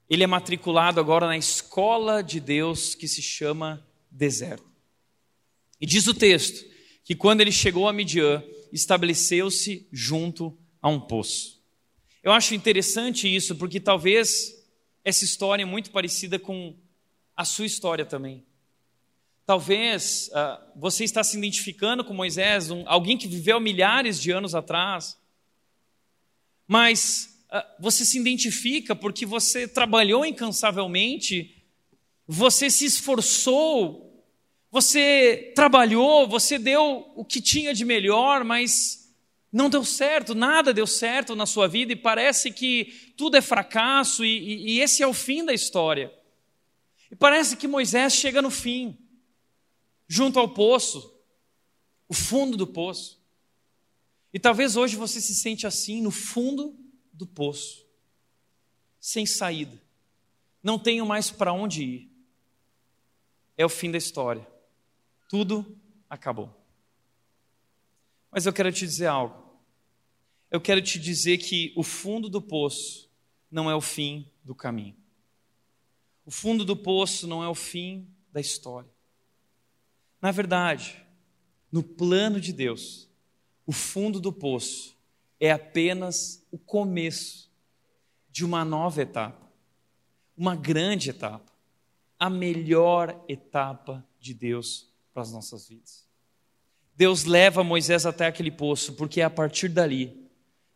Ele 0.08 0.24
é 0.24 0.26
matriculado 0.26 0.98
agora 0.98 1.26
na 1.26 1.36
escola 1.36 2.22
de 2.22 2.40
Deus 2.40 2.94
que 2.94 3.06
se 3.06 3.20
chama 3.20 3.86
deserto. 4.10 4.66
E 5.80 5.86
diz 5.86 6.06
o 6.06 6.14
texto 6.14 6.66
que 7.04 7.14
quando 7.14 7.40
ele 7.40 7.52
chegou 7.52 7.88
a 7.88 7.92
Midian, 7.92 8.42
estabeleceu-se 8.72 9.86
junto 9.92 10.58
a 10.80 10.88
um 10.88 11.00
poço. 11.00 11.62
Eu 12.22 12.32
acho 12.32 12.54
interessante 12.54 13.34
isso, 13.34 13.56
porque 13.56 13.80
talvez 13.80 14.54
essa 15.04 15.24
história 15.24 15.62
é 15.62 15.66
muito 15.66 15.90
parecida 15.90 16.38
com 16.38 16.76
a 17.36 17.44
sua 17.44 17.66
história 17.66 18.04
também. 18.04 18.44
Talvez 19.48 20.28
uh, 20.28 20.62
você 20.76 21.04
está 21.04 21.24
se 21.24 21.38
identificando 21.38 22.04
com 22.04 22.12
Moisés, 22.12 22.70
um, 22.70 22.84
alguém 22.86 23.16
que 23.16 23.26
viveu 23.26 23.58
milhares 23.58 24.20
de 24.20 24.30
anos 24.30 24.54
atrás, 24.54 25.16
mas 26.66 27.42
uh, 27.50 27.62
você 27.80 28.04
se 28.04 28.18
identifica 28.18 28.94
porque 28.94 29.24
você 29.24 29.66
trabalhou 29.66 30.26
incansavelmente, 30.26 31.64
você 32.26 32.68
se 32.68 32.84
esforçou, 32.84 34.22
você 34.70 35.50
trabalhou, 35.56 36.28
você 36.28 36.58
deu 36.58 37.10
o 37.16 37.24
que 37.24 37.40
tinha 37.40 37.72
de 37.72 37.86
melhor, 37.86 38.44
mas 38.44 39.10
não 39.50 39.70
deu 39.70 39.82
certo, 39.82 40.34
nada 40.34 40.74
deu 40.74 40.86
certo 40.86 41.34
na 41.34 41.46
sua 41.46 41.66
vida 41.66 41.94
e 41.94 41.96
parece 41.96 42.50
que 42.50 43.14
tudo 43.16 43.38
é 43.38 43.40
fracasso 43.40 44.26
e, 44.26 44.28
e, 44.28 44.72
e 44.72 44.80
esse 44.82 45.02
é 45.02 45.06
o 45.06 45.14
fim 45.14 45.42
da 45.42 45.54
história. 45.54 46.12
E 47.10 47.16
parece 47.16 47.56
que 47.56 47.66
Moisés 47.66 48.12
chega 48.12 48.42
no 48.42 48.50
fim, 48.50 49.07
junto 50.08 50.38
ao 50.38 50.48
poço, 50.48 51.14
o 52.08 52.14
fundo 52.14 52.56
do 52.56 52.66
poço. 52.66 53.22
E 54.32 54.40
talvez 54.40 54.74
hoje 54.76 54.96
você 54.96 55.20
se 55.20 55.34
sente 55.34 55.66
assim, 55.66 56.00
no 56.00 56.10
fundo 56.10 56.76
do 57.12 57.26
poço, 57.26 57.86
sem 58.98 59.26
saída. 59.26 59.80
Não 60.62 60.78
tenho 60.78 61.06
mais 61.06 61.30
para 61.30 61.52
onde 61.52 61.84
ir. 61.84 62.10
É 63.56 63.64
o 63.64 63.68
fim 63.68 63.90
da 63.90 63.98
história. 63.98 64.46
Tudo 65.28 65.78
acabou. 66.08 66.54
Mas 68.30 68.46
eu 68.46 68.52
quero 68.52 68.72
te 68.72 68.86
dizer 68.86 69.06
algo. 69.06 69.46
Eu 70.50 70.60
quero 70.60 70.80
te 70.80 70.98
dizer 70.98 71.38
que 71.38 71.72
o 71.76 71.82
fundo 71.82 72.28
do 72.28 72.40
poço 72.40 73.10
não 73.50 73.70
é 73.70 73.74
o 73.74 73.80
fim 73.80 74.30
do 74.42 74.54
caminho. 74.54 74.96
O 76.24 76.30
fundo 76.30 76.64
do 76.64 76.76
poço 76.76 77.26
não 77.26 77.42
é 77.42 77.48
o 77.48 77.54
fim 77.54 78.08
da 78.32 78.40
história. 78.40 78.90
Na 80.20 80.30
verdade, 80.30 81.04
no 81.70 81.82
plano 81.82 82.40
de 82.40 82.52
Deus, 82.52 83.08
o 83.66 83.72
fundo 83.72 84.20
do 84.20 84.32
poço 84.32 84.96
é 85.38 85.52
apenas 85.52 86.44
o 86.50 86.58
começo 86.58 87.50
de 88.30 88.44
uma 88.44 88.64
nova 88.64 89.02
etapa, 89.02 89.46
uma 90.36 90.56
grande 90.56 91.10
etapa, 91.10 91.52
a 92.18 92.28
melhor 92.28 93.24
etapa 93.28 94.04
de 94.18 94.34
Deus 94.34 94.88
para 95.12 95.22
as 95.22 95.32
nossas 95.32 95.68
vidas. 95.68 96.06
Deus 96.96 97.24
leva 97.24 97.62
Moisés 97.62 98.04
até 98.06 98.26
aquele 98.26 98.50
poço, 98.50 98.94
porque 98.94 99.20
é 99.20 99.24
a 99.24 99.30
partir 99.30 99.68
dali 99.68 100.28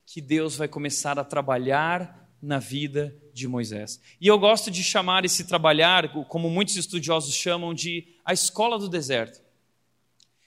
que 0.06 0.20
Deus 0.20 0.56
vai 0.56 0.68
começar 0.68 1.18
a 1.18 1.24
trabalhar 1.24 2.21
na 2.42 2.58
vida 2.58 3.16
de 3.32 3.46
Moisés. 3.46 4.00
E 4.20 4.26
eu 4.26 4.36
gosto 4.36 4.70
de 4.70 4.82
chamar 4.82 5.24
esse 5.24 5.44
trabalhar, 5.44 6.12
como 6.26 6.50
muitos 6.50 6.76
estudiosos 6.76 7.34
chamam, 7.34 7.72
de 7.72 8.04
a 8.24 8.32
escola 8.32 8.78
do 8.78 8.88
deserto. 8.88 9.40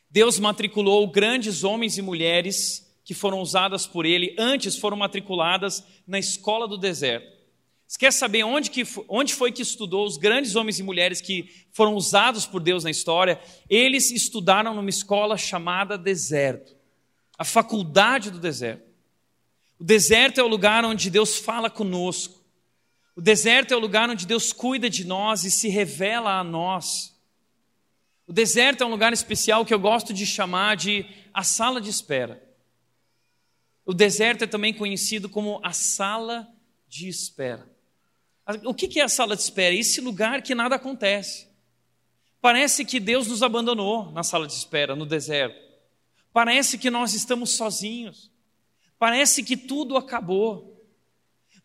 Deus 0.09 0.37
matriculou 0.37 1.07
grandes 1.07 1.63
homens 1.63 1.97
e 1.97 2.01
mulheres 2.01 2.85
que 3.03 3.13
foram 3.13 3.39
usadas 3.39 3.87
por 3.87 4.05
ele, 4.05 4.35
antes 4.37 4.77
foram 4.77 4.97
matriculadas 4.97 5.83
na 6.05 6.19
escola 6.19 6.67
do 6.67 6.77
deserto. 6.77 7.33
Você 7.87 7.99
quer 7.99 8.11
saber 8.11 8.43
onde, 8.43 8.71
que, 8.71 8.83
onde 9.07 9.33
foi 9.33 9.51
que 9.51 9.61
estudou 9.61 10.05
os 10.05 10.17
grandes 10.17 10.55
homens 10.55 10.79
e 10.79 10.83
mulheres 10.83 11.21
que 11.21 11.49
foram 11.71 11.93
usados 11.93 12.45
por 12.45 12.61
Deus 12.61 12.83
na 12.83 12.89
história? 12.89 13.39
Eles 13.69 14.11
estudaram 14.11 14.73
numa 14.73 14.89
escola 14.89 15.37
chamada 15.37 15.97
deserto, 15.97 16.75
a 17.37 17.45
faculdade 17.45 18.31
do 18.31 18.39
deserto. 18.39 18.94
O 19.79 19.83
deserto 19.83 20.39
é 20.39 20.43
o 20.43 20.47
lugar 20.47 20.85
onde 20.85 21.09
Deus 21.09 21.37
fala 21.37 21.69
conosco. 21.69 22.43
O 23.15 23.21
deserto 23.21 23.73
é 23.73 23.77
o 23.77 23.79
lugar 23.79 24.09
onde 24.09 24.25
Deus 24.25 24.51
cuida 24.51 24.89
de 24.89 25.05
nós 25.05 25.43
e 25.43 25.51
se 25.51 25.69
revela 25.69 26.39
a 26.39 26.43
nós. 26.43 27.15
O 28.27 28.33
deserto 28.33 28.83
é 28.83 28.85
um 28.85 28.89
lugar 28.89 29.13
especial 29.13 29.65
que 29.65 29.73
eu 29.73 29.79
gosto 29.79 30.13
de 30.13 30.25
chamar 30.25 30.75
de 30.75 31.05
a 31.33 31.43
sala 31.43 31.79
de 31.79 31.89
espera. 31.89 32.41
O 33.85 33.93
deserto 33.93 34.43
é 34.43 34.47
também 34.47 34.73
conhecido 34.73 35.29
como 35.29 35.59
a 35.63 35.71
sala 35.71 36.47
de 36.87 37.07
espera. 37.07 37.69
O 38.63 38.73
que 38.73 38.99
é 38.99 39.03
a 39.03 39.09
sala 39.09 39.35
de 39.35 39.43
espera? 39.43 39.75
Esse 39.75 40.01
lugar 40.01 40.41
que 40.41 40.55
nada 40.55 40.75
acontece. 40.75 41.47
Parece 42.41 42.85
que 42.85 42.99
Deus 42.99 43.27
nos 43.27 43.41
abandonou 43.43 44.11
na 44.11 44.23
sala 44.23 44.47
de 44.47 44.53
espera, 44.53 44.95
no 44.95 45.05
deserto. 45.05 45.59
Parece 46.33 46.77
que 46.77 46.89
nós 46.89 47.13
estamos 47.13 47.51
sozinhos. 47.51 48.31
Parece 48.97 49.43
que 49.43 49.57
tudo 49.57 49.97
acabou. 49.97 50.75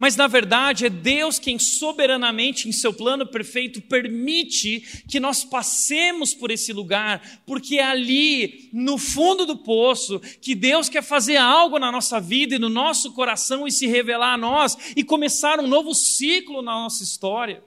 Mas 0.01 0.17
na 0.17 0.27
verdade 0.27 0.87
é 0.87 0.89
Deus 0.89 1.39
quem 1.39 1.59
soberanamente, 1.59 2.67
em 2.67 2.73
seu 2.73 2.91
plano 2.91 3.27
perfeito, 3.27 3.83
permite 3.83 5.05
que 5.07 5.21
nós 5.21 5.45
passemos 5.45 6.33
por 6.33 6.51
esse 6.51 6.73
lugar, 6.73 7.43
porque 7.45 7.77
é 7.77 7.85
ali, 7.85 8.71
no 8.73 8.97
fundo 8.97 9.45
do 9.45 9.59
poço, 9.59 10.19
que 10.41 10.55
Deus 10.55 10.89
quer 10.89 11.03
fazer 11.03 11.37
algo 11.37 11.79
na 11.79 11.93
nossa 11.93 12.19
vida 12.19 12.55
e 12.55 12.59
no 12.59 12.71
nosso 12.71 13.13
coração 13.13 13.69
e 13.69 13.71
se 13.71 13.87
revelar 13.87 14.33
a 14.33 14.39
nós 14.39 14.95
e 14.97 15.05
começar 15.05 15.61
um 15.61 15.67
novo 15.67 15.95
ciclo 15.95 16.63
na 16.63 16.73
nossa 16.73 17.05
história. 17.05 17.63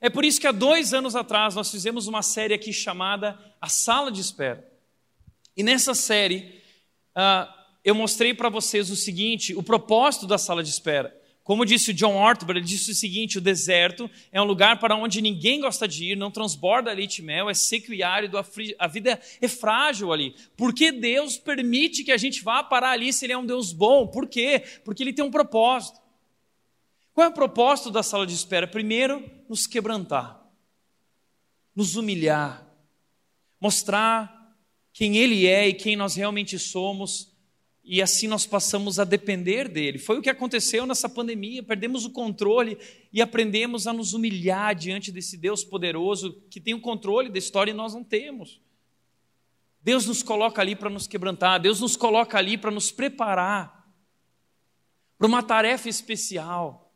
É 0.00 0.10
por 0.10 0.24
isso 0.24 0.40
que 0.40 0.48
há 0.48 0.52
dois 0.52 0.92
anos 0.92 1.14
atrás 1.14 1.54
nós 1.54 1.70
fizemos 1.70 2.08
uma 2.08 2.20
série 2.20 2.52
aqui 2.52 2.72
chamada 2.72 3.38
A 3.60 3.68
Sala 3.68 4.10
de 4.10 4.20
Espera. 4.20 4.68
E 5.56 5.62
nessa 5.62 5.94
série, 5.94 6.60
uh, 7.16 7.53
eu 7.84 7.94
mostrei 7.94 8.32
para 8.32 8.48
vocês 8.48 8.90
o 8.90 8.96
seguinte: 8.96 9.54
o 9.54 9.62
propósito 9.62 10.26
da 10.26 10.38
sala 10.38 10.62
de 10.62 10.70
espera. 10.70 11.14
Como 11.44 11.66
disse 11.66 11.90
o 11.90 11.94
John 11.94 12.16
Ortberg, 12.16 12.58
ele 12.58 12.66
disse 12.66 12.90
o 12.90 12.94
seguinte: 12.94 13.36
o 13.36 13.40
deserto 13.40 14.10
é 14.32 14.40
um 14.40 14.46
lugar 14.46 14.80
para 14.80 14.96
onde 14.96 15.20
ninguém 15.20 15.60
gosta 15.60 15.86
de 15.86 16.12
ir, 16.12 16.16
não 16.16 16.30
transborda 16.30 16.90
leite 16.90 17.18
e 17.18 17.22
mel, 17.22 17.50
é 17.50 17.54
seco 17.54 17.92
e 17.92 18.02
árido, 18.02 18.38
a 18.78 18.86
vida 18.86 19.20
é 19.40 19.48
frágil 19.48 20.10
ali. 20.10 20.34
Por 20.56 20.72
que 20.74 20.90
Deus 20.90 21.36
permite 21.36 22.02
que 22.02 22.12
a 22.12 22.16
gente 22.16 22.42
vá 22.42 22.62
parar 22.62 22.92
ali 22.92 23.12
se 23.12 23.26
Ele 23.26 23.34
é 23.34 23.38
um 23.38 23.44
Deus 23.44 23.74
bom? 23.74 24.06
Por 24.06 24.26
quê? 24.26 24.64
Porque 24.82 25.02
Ele 25.02 25.12
tem 25.12 25.24
um 25.24 25.30
propósito. 25.30 26.00
Qual 27.12 27.26
é 27.26 27.28
o 27.28 27.34
propósito 27.34 27.90
da 27.90 28.02
sala 28.02 28.26
de 28.26 28.32
espera? 28.32 28.66
Primeiro, 28.66 29.30
nos 29.46 29.66
quebrantar, 29.66 30.42
nos 31.76 31.94
humilhar, 31.94 32.66
mostrar 33.60 34.56
quem 34.94 35.18
Ele 35.18 35.46
é 35.46 35.68
e 35.68 35.74
quem 35.74 35.94
nós 35.94 36.14
realmente 36.14 36.58
somos 36.58 37.33
e 37.84 38.00
assim 38.00 38.26
nós 38.26 38.46
passamos 38.46 38.98
a 38.98 39.04
depender 39.04 39.68
dele. 39.68 39.98
Foi 39.98 40.18
o 40.18 40.22
que 40.22 40.30
aconteceu 40.30 40.86
nessa 40.86 41.08
pandemia, 41.08 41.62
perdemos 41.62 42.06
o 42.06 42.10
controle 42.10 42.78
e 43.12 43.20
aprendemos 43.20 43.86
a 43.86 43.92
nos 43.92 44.14
humilhar 44.14 44.74
diante 44.74 45.12
desse 45.12 45.36
Deus 45.36 45.62
poderoso 45.62 46.42
que 46.48 46.60
tem 46.60 46.72
o 46.72 46.80
controle 46.80 47.28
da 47.28 47.38
história 47.38 47.72
e 47.72 47.74
nós 47.74 47.92
não 47.92 48.02
temos. 48.02 48.60
Deus 49.82 50.06
nos 50.06 50.22
coloca 50.22 50.62
ali 50.62 50.74
para 50.74 50.88
nos 50.88 51.06
quebrantar, 51.06 51.60
Deus 51.60 51.80
nos 51.80 51.94
coloca 51.94 52.38
ali 52.38 52.56
para 52.56 52.70
nos 52.70 52.90
preparar 52.90 53.84
para 55.18 55.26
uma 55.26 55.42
tarefa 55.42 55.88
especial. 55.88 56.90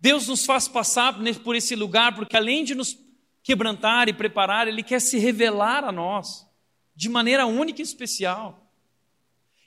Deus 0.00 0.26
nos 0.26 0.44
faz 0.44 0.66
passar 0.66 1.14
por 1.42 1.54
esse 1.54 1.76
lugar 1.76 2.16
porque 2.16 2.36
além 2.36 2.64
de 2.64 2.74
nos 2.74 2.98
quebrantar 3.44 4.08
e 4.08 4.12
preparar, 4.12 4.66
Ele 4.66 4.82
quer 4.82 5.00
se 5.00 5.18
revelar 5.18 5.84
a 5.84 5.92
nós 5.92 6.44
de 6.96 7.08
maneira 7.08 7.46
única 7.46 7.80
e 7.80 7.84
especial. 7.84 8.63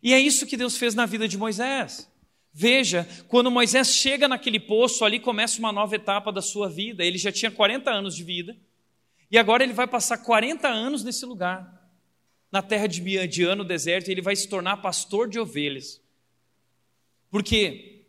E 0.01 0.13
é 0.13 0.19
isso 0.19 0.45
que 0.45 0.57
Deus 0.57 0.77
fez 0.77 0.93
na 0.93 1.05
vida 1.05 1.27
de 1.27 1.37
Moisés. 1.37 2.09
Veja, 2.53 3.07
quando 3.27 3.51
Moisés 3.51 3.93
chega 3.93 4.27
naquele 4.27 4.59
poço, 4.59 5.05
ali 5.05 5.19
começa 5.19 5.59
uma 5.59 5.71
nova 5.71 5.95
etapa 5.95 6.31
da 6.31 6.41
sua 6.41 6.67
vida. 6.67 7.05
Ele 7.05 7.17
já 7.17 7.31
tinha 7.31 7.51
40 7.51 7.91
anos 7.91 8.15
de 8.15 8.23
vida, 8.23 8.57
e 9.29 9.37
agora 9.37 9.63
ele 9.63 9.73
vai 9.73 9.85
passar 9.85 10.17
40 10.17 10.67
anos 10.67 11.03
nesse 11.03 11.25
lugar, 11.25 11.87
na 12.51 12.61
terra 12.61 12.87
de 12.87 13.01
Midian, 13.01 13.55
no 13.55 13.63
deserto, 13.63 14.07
e 14.07 14.11
ele 14.11 14.21
vai 14.21 14.35
se 14.35 14.47
tornar 14.47 14.77
pastor 14.77 15.29
de 15.29 15.39
ovelhas. 15.39 16.01
Por 17.29 17.43
quê? 17.43 18.05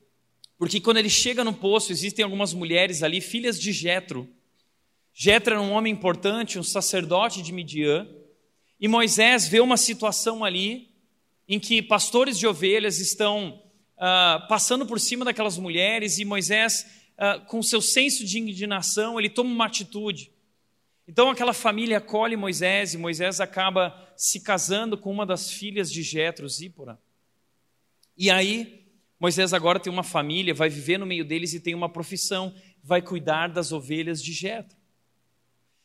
Porque 0.56 0.80
quando 0.80 0.96
ele 0.96 1.10
chega 1.10 1.44
no 1.44 1.52
poço, 1.52 1.92
existem 1.92 2.24
algumas 2.24 2.54
mulheres 2.54 3.02
ali, 3.02 3.20
filhas 3.20 3.60
de 3.60 3.72
Jetro. 3.72 4.28
Jetro 5.12 5.54
era 5.54 5.62
um 5.62 5.72
homem 5.72 5.92
importante, 5.92 6.58
um 6.58 6.62
sacerdote 6.62 7.42
de 7.42 7.52
Midian, 7.52 8.08
e 8.80 8.88
Moisés 8.88 9.46
vê 9.46 9.60
uma 9.60 9.76
situação 9.76 10.44
ali 10.44 10.87
em 11.48 11.58
que 11.58 11.80
pastores 11.80 12.38
de 12.38 12.46
ovelhas 12.46 12.98
estão 13.00 13.62
uh, 13.96 14.46
passando 14.48 14.84
por 14.84 15.00
cima 15.00 15.24
daquelas 15.24 15.56
mulheres 15.56 16.18
e 16.18 16.24
Moisés, 16.24 16.86
uh, 17.16 17.44
com 17.46 17.62
seu 17.62 17.80
senso 17.80 18.24
de 18.24 18.38
indignação, 18.38 19.18
ele 19.18 19.30
toma 19.30 19.50
uma 19.50 19.66
atitude. 19.66 20.30
Então 21.06 21.30
aquela 21.30 21.54
família 21.54 21.98
acolhe 21.98 22.36
Moisés 22.36 22.92
e 22.92 22.98
Moisés 22.98 23.40
acaba 23.40 24.12
se 24.14 24.40
casando 24.40 24.98
com 24.98 25.10
uma 25.10 25.24
das 25.24 25.50
filhas 25.50 25.90
de 25.90 26.02
Jetro, 26.02 26.46
Zípora. 26.46 27.00
E 28.16 28.30
aí 28.30 28.84
Moisés 29.18 29.54
agora 29.54 29.80
tem 29.80 29.92
uma 29.92 30.02
família, 30.02 30.52
vai 30.52 30.68
viver 30.68 30.98
no 30.98 31.06
meio 31.06 31.24
deles 31.24 31.54
e 31.54 31.60
tem 31.60 31.74
uma 31.74 31.88
profissão, 31.88 32.54
vai 32.82 33.00
cuidar 33.00 33.48
das 33.48 33.72
ovelhas 33.72 34.22
de 34.22 34.32
Jetro. 34.32 34.76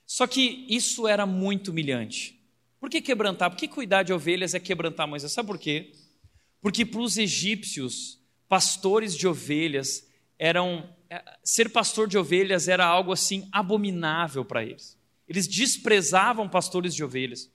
Só 0.06 0.28
que 0.28 0.66
isso 0.68 1.08
era 1.08 1.26
muito 1.26 1.72
humilhante. 1.72 2.43
Por 2.84 2.90
que 2.90 3.00
quebrantar? 3.00 3.50
Por 3.50 3.58
que 3.58 3.66
cuidar 3.66 4.04
de 4.04 4.12
ovelhas 4.12 4.54
é 4.54 4.60
quebrantar 4.60 5.08
Moisés? 5.08 5.32
Sabe 5.32 5.48
por 5.48 5.58
quê? 5.58 5.94
Porque 6.60 6.86
para 6.86 7.00
os 7.00 7.18
egípcios, 7.18 8.20
pastores 8.50 9.16
de 9.16 9.26
ovelhas 9.26 10.06
eram. 10.38 10.94
É, 11.10 11.24
ser 11.46 11.70
pastor 11.70 12.10
de 12.10 12.18
ovelhas 12.18 12.68
era 12.68 12.86
algo 12.86 13.14
assim 13.14 13.48
abominável 13.54 14.44
para 14.44 14.66
eles. 14.66 14.98
Eles 15.30 15.48
desprezavam 15.48 16.50
pastores 16.50 16.94
de 16.94 17.06
ovelhas. 17.06 17.50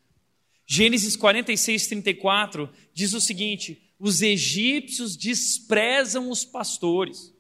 Gênesis 0.65 1.15
46, 1.15 1.89
34 1.89 2.71
diz 2.95 3.13
o 3.13 3.21
seguinte: 3.21 3.83
os 3.99 4.23
egípcios 4.23 5.15
desprezam 5.15 6.31
os 6.31 6.43
pastores. 6.43 7.35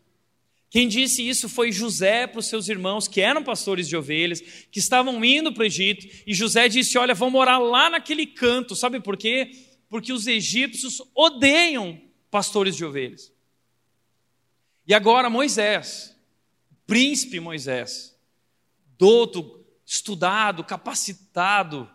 Quem 0.70 0.86
disse 0.86 1.26
isso 1.26 1.48
foi 1.48 1.72
José 1.72 2.26
para 2.26 2.40
os 2.40 2.46
seus 2.46 2.68
irmãos, 2.68 3.08
que 3.08 3.20
eram 3.20 3.42
pastores 3.42 3.88
de 3.88 3.96
ovelhas, 3.96 4.40
que 4.70 4.78
estavam 4.78 5.24
indo 5.24 5.52
para 5.52 5.62
o 5.62 5.66
Egito, 5.66 6.06
e 6.26 6.34
José 6.34 6.68
disse: 6.68 6.98
Olha, 6.98 7.14
vão 7.14 7.30
morar 7.30 7.58
lá 7.58 7.88
naquele 7.88 8.26
canto, 8.26 8.76
sabe 8.76 9.00
por 9.00 9.16
quê? 9.16 9.50
Porque 9.88 10.12
os 10.12 10.26
egípcios 10.26 11.02
odeiam 11.14 11.98
pastores 12.30 12.76
de 12.76 12.84
ovelhas. 12.84 13.32
E 14.86 14.92
agora 14.92 15.30
Moisés, 15.30 16.14
príncipe 16.86 17.40
Moisés, 17.40 18.14
douto, 18.98 19.64
estudado, 19.86 20.62
capacitado, 20.62 21.88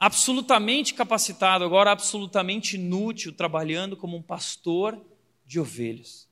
absolutamente 0.00 0.94
capacitado, 0.94 1.62
agora 1.62 1.90
absolutamente 1.90 2.76
inútil, 2.76 3.34
trabalhando 3.34 3.96
como 3.98 4.16
um 4.16 4.22
pastor 4.22 4.98
de 5.44 5.60
ovelhas. 5.60 6.25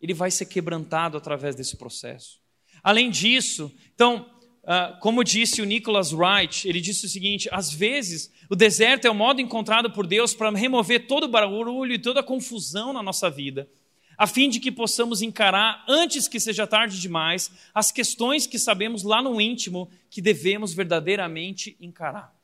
Ele 0.00 0.14
vai 0.14 0.30
ser 0.30 0.46
quebrantado 0.46 1.16
através 1.16 1.54
desse 1.54 1.76
processo. 1.76 2.40
Além 2.82 3.10
disso, 3.10 3.70
então, 3.94 4.26
ah, 4.64 4.96
como 5.00 5.24
disse 5.24 5.60
o 5.60 5.64
Nicholas 5.64 6.12
Wright, 6.12 6.68
ele 6.68 6.80
disse 6.80 7.06
o 7.06 7.08
seguinte: 7.08 7.48
às 7.52 7.72
vezes 7.72 8.32
o 8.48 8.56
deserto 8.56 9.06
é 9.06 9.10
o 9.10 9.14
modo 9.14 9.40
encontrado 9.40 9.90
por 9.90 10.06
Deus 10.06 10.34
para 10.34 10.50
remover 10.50 11.06
todo 11.06 11.24
o 11.24 11.28
barulho 11.28 11.92
e 11.92 11.98
toda 11.98 12.20
a 12.20 12.24
confusão 12.24 12.92
na 12.92 13.02
nossa 13.02 13.30
vida, 13.30 13.68
a 14.16 14.26
fim 14.26 14.48
de 14.48 14.60
que 14.60 14.70
possamos 14.70 15.22
encarar, 15.22 15.84
antes 15.88 16.28
que 16.28 16.38
seja 16.38 16.66
tarde 16.66 17.00
demais, 17.00 17.50
as 17.74 17.90
questões 17.90 18.46
que 18.46 18.58
sabemos 18.58 19.02
lá 19.02 19.22
no 19.22 19.40
íntimo 19.40 19.90
que 20.10 20.20
devemos 20.20 20.74
verdadeiramente 20.74 21.76
encarar. 21.80 22.39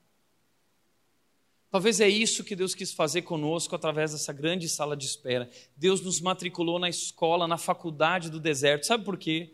Talvez 1.77 2.01
é 2.01 2.09
isso 2.09 2.43
que 2.43 2.57
Deus 2.57 2.75
quis 2.75 2.91
fazer 2.91 3.21
conosco 3.21 3.77
através 3.77 4.13
dessa 4.13 4.33
grande 4.33 4.67
sala 4.67 4.97
de 4.97 5.05
espera. 5.05 5.47
Deus 5.77 6.01
nos 6.01 6.23
matriculou 6.23 6.79
na 6.79 6.89
escola, 6.89 7.47
na 7.47 7.59
faculdade 7.59 8.31
do 8.31 8.41
deserto. 8.41 8.87
Sabe 8.87 9.05
por 9.05 9.19
quê? 9.19 9.53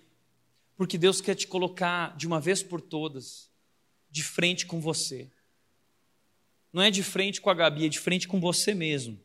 Porque 0.77 0.97
Deus 0.97 1.21
quer 1.21 1.35
te 1.35 1.49
colocar 1.49 2.17
de 2.17 2.25
uma 2.25 2.39
vez 2.39 2.63
por 2.63 2.81
todas 2.81 3.51
de 4.09 4.23
frente 4.23 4.67
com 4.67 4.81
você. 4.81 5.33
Não 6.73 6.81
é 6.81 6.93
de 6.93 7.03
frente 7.03 7.41
com 7.41 7.51
a 7.51 7.55
Gabi, 7.55 7.87
é 7.87 7.89
de 7.89 7.99
frente 7.99 8.29
com 8.29 8.39
você 8.39 8.73
mesmo. 8.73 9.19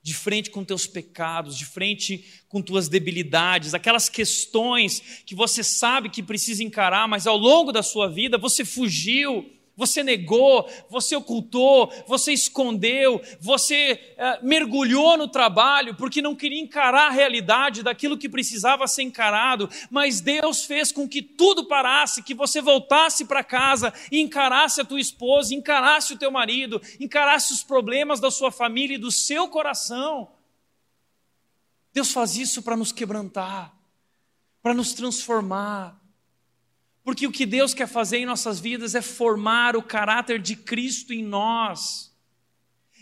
De 0.00 0.14
frente 0.14 0.50
com 0.50 0.64
teus 0.64 0.86
pecados, 0.86 1.58
de 1.58 1.66
frente 1.66 2.44
com 2.48 2.62
tuas 2.62 2.88
debilidades, 2.88 3.74
aquelas 3.74 4.08
questões 4.08 5.00
que 5.26 5.34
você 5.34 5.64
sabe 5.64 6.10
que 6.10 6.22
precisa 6.22 6.62
encarar, 6.62 7.08
mas 7.08 7.26
ao 7.26 7.36
longo 7.36 7.72
da 7.72 7.82
sua 7.82 8.06
vida 8.06 8.38
você 8.38 8.64
fugiu, 8.64 9.57
você 9.78 10.02
negou, 10.02 10.68
você 10.90 11.14
ocultou, 11.14 11.92
você 12.04 12.32
escondeu, 12.32 13.22
você 13.40 14.12
é, 14.16 14.40
mergulhou 14.42 15.16
no 15.16 15.28
trabalho 15.28 15.94
porque 15.94 16.20
não 16.20 16.34
queria 16.34 16.60
encarar 16.60 17.06
a 17.06 17.12
realidade 17.12 17.84
daquilo 17.84 18.18
que 18.18 18.28
precisava 18.28 18.88
ser 18.88 19.04
encarado, 19.04 19.70
mas 19.88 20.20
Deus 20.20 20.64
fez 20.64 20.90
com 20.90 21.08
que 21.08 21.22
tudo 21.22 21.68
parasse, 21.68 22.24
que 22.24 22.34
você 22.34 22.60
voltasse 22.60 23.24
para 23.24 23.44
casa 23.44 23.94
e 24.10 24.20
encarasse 24.20 24.80
a 24.80 24.84
tua 24.84 25.00
esposa, 25.00 25.54
encarasse 25.54 26.12
o 26.12 26.18
teu 26.18 26.32
marido, 26.32 26.82
encarasse 26.98 27.52
os 27.52 27.62
problemas 27.62 28.18
da 28.18 28.32
sua 28.32 28.50
família 28.50 28.96
e 28.96 28.98
do 29.00 29.12
seu 29.12 29.46
coração. 29.46 30.28
Deus 31.92 32.10
faz 32.10 32.36
isso 32.36 32.62
para 32.62 32.76
nos 32.76 32.90
quebrantar, 32.90 33.72
para 34.60 34.74
nos 34.74 34.92
transformar, 34.92 35.96
porque 37.08 37.26
o 37.26 37.32
que 37.32 37.46
Deus 37.46 37.72
quer 37.72 37.88
fazer 37.88 38.18
em 38.18 38.26
nossas 38.26 38.60
vidas 38.60 38.94
é 38.94 39.00
formar 39.00 39.74
o 39.74 39.82
caráter 39.82 40.38
de 40.38 40.54
Cristo 40.54 41.10
em 41.10 41.24
nós. 41.24 42.14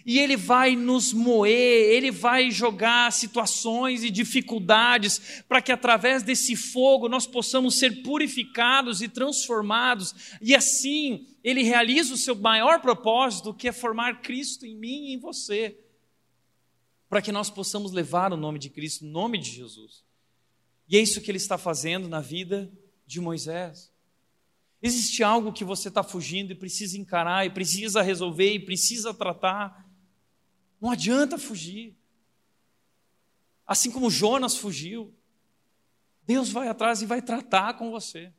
E 0.06 0.20
Ele 0.20 0.36
vai 0.36 0.76
nos 0.76 1.12
moer, 1.12 1.92
Ele 1.92 2.12
vai 2.12 2.48
jogar 2.48 3.12
situações 3.12 4.04
e 4.04 4.10
dificuldades 4.10 5.42
para 5.48 5.60
que 5.60 5.72
através 5.72 6.22
desse 6.22 6.54
fogo 6.54 7.08
nós 7.08 7.26
possamos 7.26 7.80
ser 7.80 8.04
purificados 8.04 9.02
e 9.02 9.08
transformados. 9.08 10.14
E 10.40 10.54
assim 10.54 11.26
Ele 11.42 11.64
realiza 11.64 12.14
o 12.14 12.16
seu 12.16 12.36
maior 12.36 12.80
propósito, 12.80 13.52
que 13.52 13.66
é 13.66 13.72
formar 13.72 14.22
Cristo 14.22 14.64
em 14.64 14.76
mim 14.76 15.08
e 15.08 15.14
em 15.14 15.18
você. 15.18 15.76
Para 17.08 17.20
que 17.20 17.32
nós 17.32 17.50
possamos 17.50 17.90
levar 17.90 18.32
o 18.32 18.36
nome 18.36 18.60
de 18.60 18.70
Cristo, 18.70 19.04
o 19.04 19.08
nome 19.08 19.36
de 19.36 19.50
Jesus. 19.50 20.04
E 20.88 20.96
é 20.96 21.00
isso 21.00 21.20
que 21.20 21.28
Ele 21.28 21.38
está 21.38 21.58
fazendo 21.58 22.08
na 22.08 22.20
vida 22.20 22.72
de 23.04 23.20
Moisés. 23.20 23.95
Existe 24.82 25.22
algo 25.22 25.52
que 25.52 25.64
você 25.64 25.88
está 25.88 26.02
fugindo 26.02 26.52
e 26.52 26.54
precisa 26.54 26.98
encarar, 26.98 27.46
e 27.46 27.50
precisa 27.50 28.02
resolver, 28.02 28.52
e 28.52 28.58
precisa 28.58 29.14
tratar. 29.14 29.86
Não 30.80 30.90
adianta 30.90 31.38
fugir. 31.38 31.96
Assim 33.66 33.90
como 33.90 34.10
Jonas 34.10 34.56
fugiu, 34.56 35.12
Deus 36.26 36.50
vai 36.50 36.68
atrás 36.68 37.02
e 37.02 37.06
vai 37.06 37.22
tratar 37.22 37.74
com 37.74 37.90
você. 37.90 38.32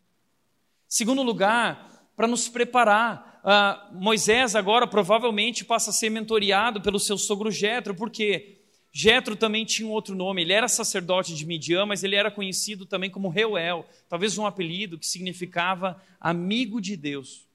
Segundo 0.88 1.22
lugar, 1.22 2.10
para 2.16 2.28
nos 2.28 2.48
preparar, 2.48 3.42
uh, 3.44 3.96
Moisés 3.96 4.56
agora 4.56 4.88
provavelmente 4.88 5.66
passa 5.66 5.90
a 5.90 5.94
ser 5.94 6.10
mentoriado 6.10 6.82
pelo 6.82 7.00
seu 7.00 7.18
sogro 7.18 7.52
Jetro, 7.52 7.94
por 7.96 8.10
quê? 8.10 8.57
Jetro 8.92 9.36
também 9.36 9.66
tinha 9.66 9.88
um 9.88 9.92
outro 9.92 10.16
nome, 10.16 10.42
ele 10.42 10.54
era 10.54 10.68
sacerdote 10.68 11.36
de 11.36 11.46
Midian, 11.46 11.86
mas 11.86 12.04
ele 12.04 12.16
era 12.16 12.32
conhecido 12.32 12.86
também 12.86 13.10
como 13.10 13.30
Reuel, 13.30 13.88
talvez 14.10 14.38
um 14.38 14.46
apelido 14.46 14.98
que 14.98 15.06
significava 15.06 16.02
amigo 16.20 16.82
de 16.82 16.98
Deus. 16.98 17.46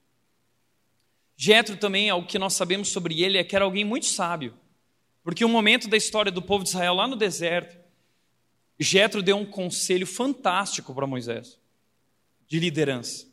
Jetro 1.35 1.75
também, 1.75 2.11
o 2.11 2.25
que 2.25 2.39
nós 2.39 2.53
sabemos 2.53 2.89
sobre 2.89 3.21
ele 3.21 3.37
é 3.37 3.43
que 3.43 3.55
era 3.55 3.65
alguém 3.65 3.83
muito 3.83 4.05
sábio, 4.05 4.53
porque 5.23 5.43
um 5.43 5.49
momento 5.49 5.87
da 5.87 5.97
história 5.97 6.31
do 6.31 6.41
povo 6.41 6.63
de 6.63 6.69
Israel 6.69 6.93
lá 6.93 7.07
no 7.07 7.15
deserto, 7.15 7.77
Jetro 8.79 9.21
deu 9.21 9.37
um 9.37 9.45
conselho 9.45 10.07
fantástico 10.07 10.93
para 10.93 11.07
Moisés 11.07 11.59
de 12.47 12.59
liderança. 12.59 13.27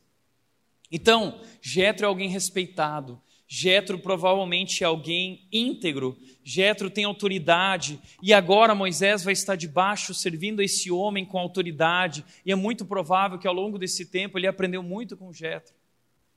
Então, 0.90 1.40
Jetro 1.60 2.06
é 2.06 2.08
alguém 2.08 2.28
respeitado, 2.28 3.20
Jetro 3.52 3.98
provavelmente 3.98 4.84
é 4.84 4.86
alguém 4.86 5.48
íntegro, 5.50 6.16
Jetro 6.44 6.88
tem 6.88 7.02
autoridade, 7.02 7.98
e 8.22 8.32
agora 8.32 8.76
Moisés 8.76 9.24
vai 9.24 9.32
estar 9.32 9.56
debaixo 9.56 10.14
servindo 10.14 10.62
esse 10.62 10.88
homem 10.88 11.24
com 11.24 11.36
autoridade, 11.36 12.24
e 12.46 12.52
é 12.52 12.54
muito 12.54 12.84
provável 12.84 13.40
que 13.40 13.48
ao 13.48 13.52
longo 13.52 13.76
desse 13.76 14.06
tempo 14.06 14.38
ele 14.38 14.46
aprendeu 14.46 14.84
muito 14.84 15.16
com 15.16 15.32
Jetro. 15.32 15.74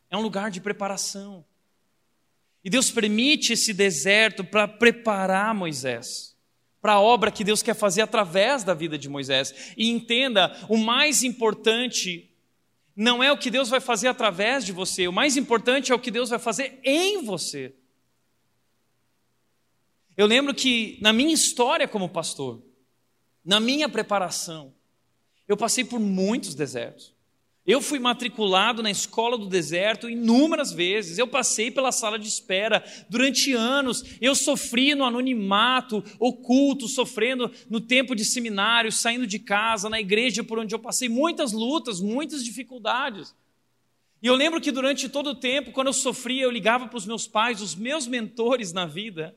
É 0.10 0.18
um 0.18 0.22
lugar 0.22 0.50
de 0.50 0.60
preparação. 0.60 1.46
E 2.64 2.70
Deus 2.70 2.90
permite 2.90 3.54
esse 3.54 3.76
deserto 3.76 4.44
para 4.44 4.68
preparar 4.68 5.54
Moisés 5.54 6.34
para 6.82 6.94
a 6.94 7.00
obra 7.00 7.32
que 7.32 7.46
Deus 7.46 7.64
quer 7.64 7.76
fazer 7.76 8.02
através 8.02 8.62
da 8.62 8.74
vida 8.74 8.98
de 8.98 9.08
Moisés. 9.08 9.74
E 9.78 9.90
entenda, 9.90 10.54
o 10.68 10.78
mais 10.78 11.24
importante 11.24 12.30
não 12.96 13.24
é 13.24 13.32
o 13.32 13.38
que 13.38 13.50
Deus 13.50 13.70
vai 13.70 13.80
fazer 13.80 14.08
através 14.08 14.66
de 14.66 14.72
você, 14.72 15.08
o 15.08 15.14
mais 15.14 15.36
importante 15.38 15.92
é 15.92 15.96
o 15.96 16.00
que 16.00 16.12
Deus 16.12 16.30
vai 16.30 16.40
fazer 16.40 16.80
em 16.84 17.24
você. 17.24 17.74
Eu 20.16 20.28
lembro 20.28 20.54
que 20.54 20.98
na 21.02 21.12
minha 21.12 21.34
história 21.34 21.88
como 21.88 22.08
pastor, 22.08 22.62
na 23.44 23.60
minha 23.60 23.90
preparação, 23.90 24.74
eu 25.48 25.58
passei 25.58 25.84
por 25.84 26.00
muitos 26.00 26.54
desertos. 26.56 27.13
Eu 27.66 27.82
fui 27.82 27.98
matriculado 27.98 28.84
na 28.84 28.92
escola 28.92 29.38
do 29.38 29.46
deserto 29.46 30.10
inúmeras 30.10 30.74
vezes. 30.74 31.18
Eu 31.18 31.28
passei 31.28 31.72
pela 31.72 31.94
sala 31.94 32.20
de 32.20 32.28
espera 32.28 32.84
durante 33.10 33.54
anos. 33.54 34.04
Eu 34.20 34.36
sofri 34.36 34.94
no 34.94 35.06
anonimato, 35.06 36.04
oculto, 36.20 36.90
sofrendo 36.90 37.50
no 37.70 37.80
tempo 37.80 38.16
de 38.16 38.26
seminário, 38.26 38.92
saindo 38.92 39.26
de 39.26 39.40
casa, 39.40 39.90
na 39.90 40.02
igreja 40.02 40.44
por 40.44 40.60
onde 40.60 40.76
eu 40.76 40.80
passei 40.80 41.08
muitas 41.08 41.54
lutas, 41.54 42.02
muitas 42.02 42.44
dificuldades. 42.44 43.34
E 44.22 44.28
eu 44.28 44.36
lembro 44.36 44.60
que 44.60 44.72
durante 44.72 45.08
todo 45.08 45.32
o 45.32 45.36
tempo, 45.36 45.72
quando 45.72 45.88
eu 45.88 45.94
sofria, 45.94 46.44
eu 46.44 46.52
ligava 46.52 46.88
para 46.88 46.98
os 46.98 47.06
meus 47.06 47.28
pais, 47.28 47.62
os 47.62 47.76
meus 47.76 48.08
mentores 48.08 48.74
na 48.74 48.86
vida, 48.86 49.36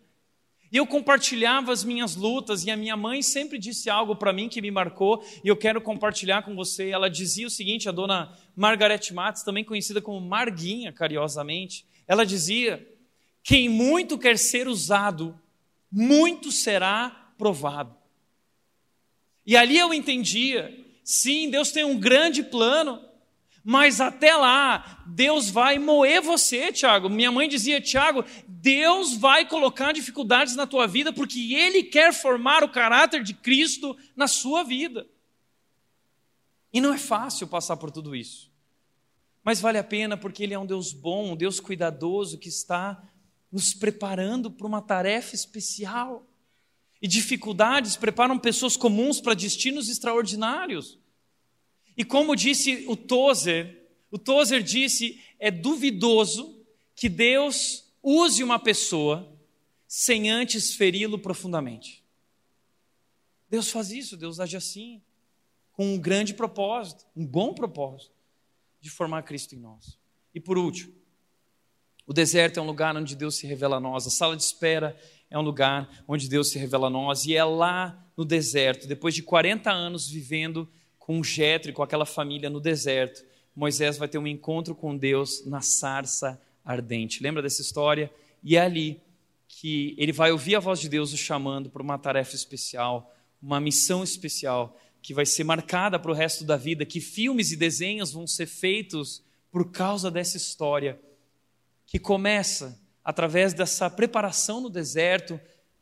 e 0.70 0.76
eu 0.76 0.86
compartilhava 0.86 1.72
as 1.72 1.84
minhas 1.84 2.16
lutas, 2.16 2.64
e 2.64 2.70
a 2.70 2.76
minha 2.76 2.96
mãe 2.96 3.22
sempre 3.22 3.58
disse 3.58 3.88
algo 3.88 4.16
para 4.16 4.32
mim 4.32 4.48
que 4.48 4.60
me 4.60 4.70
marcou, 4.70 5.24
e 5.44 5.48
eu 5.48 5.56
quero 5.56 5.80
compartilhar 5.80 6.42
com 6.42 6.54
você. 6.54 6.90
Ela 6.90 7.08
dizia 7.08 7.46
o 7.46 7.50
seguinte, 7.50 7.88
a 7.88 7.92
dona 7.92 8.36
Margarete 8.54 9.14
Matos, 9.14 9.42
também 9.42 9.64
conhecida 9.64 10.00
como 10.00 10.20
Marguinha, 10.20 10.92
carinhosamente, 10.92 11.86
ela 12.06 12.24
dizia: 12.24 12.86
Quem 13.42 13.68
muito 13.68 14.18
quer 14.18 14.38
ser 14.38 14.68
usado, 14.68 15.38
muito 15.90 16.50
será 16.50 17.32
provado. 17.38 17.94
E 19.46 19.56
ali 19.56 19.78
eu 19.78 19.94
entendia, 19.94 20.76
sim, 21.04 21.48
Deus 21.48 21.70
tem 21.70 21.84
um 21.84 21.98
grande 21.98 22.42
plano, 22.42 23.00
mas 23.68 24.00
até 24.00 24.32
lá, 24.36 25.02
Deus 25.04 25.50
vai 25.50 25.76
moer 25.76 26.22
você, 26.22 26.70
Tiago. 26.70 27.10
Minha 27.10 27.32
mãe 27.32 27.48
dizia, 27.48 27.80
Tiago, 27.80 28.24
Deus 28.46 29.16
vai 29.16 29.44
colocar 29.44 29.90
dificuldades 29.90 30.54
na 30.54 30.68
tua 30.68 30.86
vida 30.86 31.12
porque 31.12 31.52
Ele 31.52 31.82
quer 31.82 32.14
formar 32.14 32.62
o 32.62 32.68
caráter 32.68 33.24
de 33.24 33.34
Cristo 33.34 33.96
na 34.14 34.28
sua 34.28 34.62
vida. 34.62 35.04
E 36.72 36.80
não 36.80 36.94
é 36.94 36.96
fácil 36.96 37.48
passar 37.48 37.76
por 37.76 37.90
tudo 37.90 38.14
isso. 38.14 38.52
Mas 39.42 39.60
vale 39.60 39.78
a 39.78 39.84
pena 39.84 40.16
porque 40.16 40.44
Ele 40.44 40.54
é 40.54 40.58
um 40.60 40.64
Deus 40.64 40.92
bom, 40.92 41.32
um 41.32 41.36
Deus 41.36 41.58
cuidadoso 41.58 42.38
que 42.38 42.48
está 42.48 43.02
nos 43.50 43.74
preparando 43.74 44.48
para 44.48 44.68
uma 44.68 44.80
tarefa 44.80 45.34
especial. 45.34 46.24
E 47.02 47.08
dificuldades 47.08 47.96
preparam 47.96 48.38
pessoas 48.38 48.76
comuns 48.76 49.20
para 49.20 49.34
destinos 49.34 49.88
extraordinários. 49.88 51.00
E 51.96 52.04
como 52.04 52.36
disse 52.36 52.84
o 52.88 52.96
Tozer, 52.96 53.88
o 54.10 54.18
Tozer 54.18 54.62
disse: 54.62 55.20
é 55.38 55.50
duvidoso 55.50 56.60
que 56.94 57.08
Deus 57.08 57.84
use 58.02 58.42
uma 58.42 58.58
pessoa 58.58 59.32
sem 59.86 60.30
antes 60.30 60.74
feri-lo 60.74 61.18
profundamente. 61.18 62.02
Deus 63.48 63.70
faz 63.70 63.90
isso, 63.90 64.16
Deus 64.16 64.40
age 64.40 64.56
assim, 64.56 65.00
com 65.72 65.94
um 65.94 65.98
grande 65.98 66.34
propósito, 66.34 67.06
um 67.16 67.24
bom 67.24 67.54
propósito, 67.54 68.12
de 68.80 68.90
formar 68.90 69.22
Cristo 69.22 69.54
em 69.54 69.58
nós. 69.58 69.98
E 70.34 70.40
por 70.40 70.58
último, 70.58 70.92
o 72.06 72.12
deserto 72.12 72.58
é 72.58 72.62
um 72.62 72.66
lugar 72.66 72.96
onde 72.96 73.16
Deus 73.16 73.36
se 73.36 73.46
revela 73.46 73.76
a 73.76 73.80
nós, 73.80 74.06
a 74.06 74.10
sala 74.10 74.36
de 74.36 74.42
espera 74.42 74.98
é 75.28 75.38
um 75.38 75.42
lugar 75.42 76.04
onde 76.06 76.28
Deus 76.28 76.50
se 76.50 76.58
revela 76.58 76.86
a 76.86 76.90
nós, 76.90 77.24
e 77.24 77.34
é 77.34 77.44
lá 77.44 78.06
no 78.16 78.24
deserto, 78.24 78.86
depois 78.86 79.14
de 79.14 79.22
40 79.22 79.70
anos 79.70 80.08
vivendo 80.08 80.68
com 81.06 81.22
Jetro 81.22 81.70
e 81.70 81.72
com 81.72 81.84
aquela 81.84 82.04
família 82.04 82.50
no 82.50 82.58
deserto, 82.58 83.24
Moisés 83.54 83.96
vai 83.96 84.08
ter 84.08 84.18
um 84.18 84.26
encontro 84.26 84.74
com 84.74 84.96
Deus 84.96 85.46
na 85.46 85.60
sarça 85.60 86.42
ardente. 86.64 87.22
Lembra 87.22 87.40
dessa 87.40 87.62
história? 87.62 88.10
E 88.42 88.56
é 88.56 88.60
ali 88.60 89.00
que 89.46 89.94
ele 89.98 90.10
vai 90.10 90.32
ouvir 90.32 90.56
a 90.56 90.60
voz 90.60 90.80
de 90.80 90.88
Deus 90.88 91.12
o 91.12 91.16
chamando 91.16 91.70
para 91.70 91.80
uma 91.80 91.96
tarefa 91.96 92.34
especial, 92.34 93.14
uma 93.40 93.60
missão 93.60 94.02
especial, 94.02 94.76
que 95.00 95.14
vai 95.14 95.24
ser 95.24 95.44
marcada 95.44 95.96
para 95.96 96.10
o 96.10 96.14
resto 96.14 96.42
da 96.42 96.56
vida, 96.56 96.84
que 96.84 97.00
filmes 97.00 97.52
e 97.52 97.56
desenhos 97.56 98.10
vão 98.10 98.26
ser 98.26 98.46
feitos 98.46 99.22
por 99.48 99.70
causa 99.70 100.10
dessa 100.10 100.36
história, 100.36 101.00
que 101.86 102.00
começa 102.00 102.82
através 103.04 103.54
dessa 103.54 103.88
preparação 103.88 104.60
no 104.60 104.68
deserto, 104.68 105.38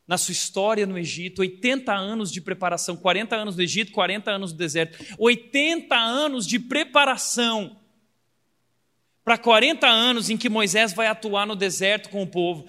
na 0.06 0.18
sua 0.18 0.32
história 0.32 0.86
no 0.86 0.98
Egito, 0.98 1.40
80 1.40 1.92
anos 1.92 2.30
de 2.30 2.40
preparação, 2.40 2.96
40 2.96 3.34
anos 3.34 3.56
no 3.56 3.62
Egito, 3.62 3.92
40 3.92 4.30
anos 4.30 4.52
no 4.52 4.58
deserto, 4.58 4.98
80 5.18 5.96
anos 5.96 6.46
de 6.46 6.58
preparação 6.58 7.80
para 9.24 9.38
40 9.38 9.86
anos 9.88 10.28
em 10.28 10.36
que 10.36 10.50
Moisés 10.50 10.92
vai 10.92 11.06
atuar 11.06 11.46
no 11.46 11.56
deserto 11.56 12.10
com 12.10 12.22
o 12.22 12.26
povo. 12.26 12.66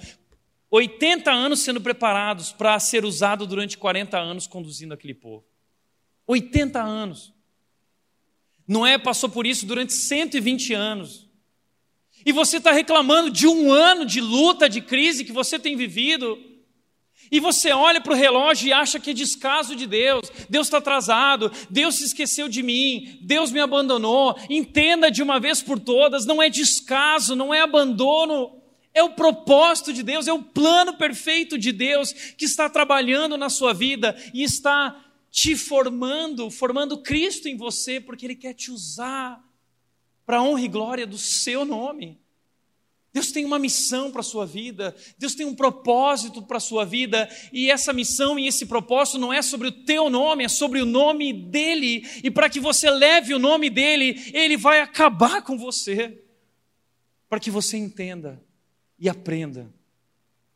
80 0.71 1.31
anos 1.31 1.59
sendo 1.59 1.81
preparados 1.81 2.51
para 2.51 2.79
ser 2.79 3.03
usado 3.03 3.45
durante 3.45 3.77
40 3.77 4.17
anos 4.17 4.47
conduzindo 4.47 4.93
aquele 4.93 5.13
povo. 5.13 5.45
80 6.25 6.81
anos. 6.81 7.33
Noé 8.67 8.97
passou 8.97 9.29
por 9.29 9.45
isso 9.45 9.65
durante 9.65 9.93
120 9.93 10.73
anos. 10.73 11.29
E 12.25 12.31
você 12.31 12.57
está 12.57 12.71
reclamando 12.71 13.29
de 13.29 13.45
um 13.47 13.71
ano 13.71 14.05
de 14.05 14.19
luta, 14.19 14.67
de 14.67 14.81
crise 14.81 15.25
que 15.25 15.31
você 15.31 15.59
tem 15.59 15.75
vivido. 15.75 16.54
E 17.31 17.39
você 17.39 17.71
olha 17.71 17.99
para 17.99 18.13
o 18.13 18.15
relógio 18.15 18.67
e 18.67 18.73
acha 18.73 18.99
que 18.99 19.11
é 19.11 19.13
descaso 19.13 19.75
de 19.75 19.85
Deus. 19.85 20.31
Deus 20.49 20.67
está 20.67 20.77
atrasado, 20.77 21.51
Deus 21.69 21.95
se 21.95 22.05
esqueceu 22.05 22.47
de 22.47 22.61
mim, 22.61 23.19
Deus 23.21 23.51
me 23.51 23.59
abandonou. 23.59 24.35
Entenda 24.49 25.09
de 25.09 25.23
uma 25.23 25.39
vez 25.39 25.61
por 25.61 25.79
todas: 25.79 26.25
não 26.25 26.41
é 26.41 26.49
descaso, 26.49 27.35
não 27.35 27.53
é 27.53 27.61
abandono. 27.61 28.61
É 28.93 29.03
o 29.03 29.09
propósito 29.09 29.91
de 29.91 30.01
Deus, 30.01 30.25
é 30.25 30.31
o 30.31 30.41
plano 30.41 30.93
perfeito 30.93 31.57
de 31.57 31.73
Deus 31.73 32.13
que 32.13 32.45
está 32.45 32.69
trabalhando 32.69 33.37
na 33.37 33.49
sua 33.49 33.73
vida 33.73 34.15
e 34.33 34.41
está 34.41 34.95
te 35.29 35.53
formando, 35.57 36.49
formando 36.49 36.99
Cristo 36.99 37.49
em 37.49 37.57
você, 37.57 37.99
porque 37.99 38.25
Ele 38.25 38.35
quer 38.35 38.53
te 38.53 38.71
usar 38.71 39.43
para 40.25 40.37
a 40.37 40.41
honra 40.41 40.61
e 40.61 40.67
glória 40.69 41.05
do 41.05 41.17
seu 41.17 41.65
nome. 41.65 42.17
Deus 43.15 43.31
tem 43.31 43.45
uma 43.45 43.57
missão 43.57 44.11
para 44.11 44.19
a 44.19 44.23
sua 44.25 44.45
vida, 44.45 44.93
Deus 45.17 45.33
tem 45.33 45.45
um 45.45 45.55
propósito 45.55 46.41
para 46.41 46.57
a 46.57 46.59
sua 46.59 46.83
vida, 46.83 47.29
e 47.53 47.71
essa 47.71 47.93
missão 47.93 48.37
e 48.37 48.45
esse 48.45 48.65
propósito 48.65 49.17
não 49.17 49.31
é 49.31 49.41
sobre 49.41 49.69
o 49.69 49.71
teu 49.71 50.09
nome, 50.09 50.43
é 50.43 50.49
sobre 50.49 50.81
o 50.81 50.85
nome 50.85 51.31
dele, 51.31 52.05
e 52.21 52.29
para 52.29 52.49
que 52.49 52.59
você 52.59 52.89
leve 52.89 53.33
o 53.33 53.39
nome 53.39 53.69
dele, 53.69 54.21
ele 54.33 54.57
vai 54.57 54.81
acabar 54.81 55.41
com 55.43 55.57
você, 55.57 56.25
para 57.29 57.39
que 57.39 57.49
você 57.49 57.77
entenda 57.77 58.43
e 58.99 59.07
aprenda 59.07 59.73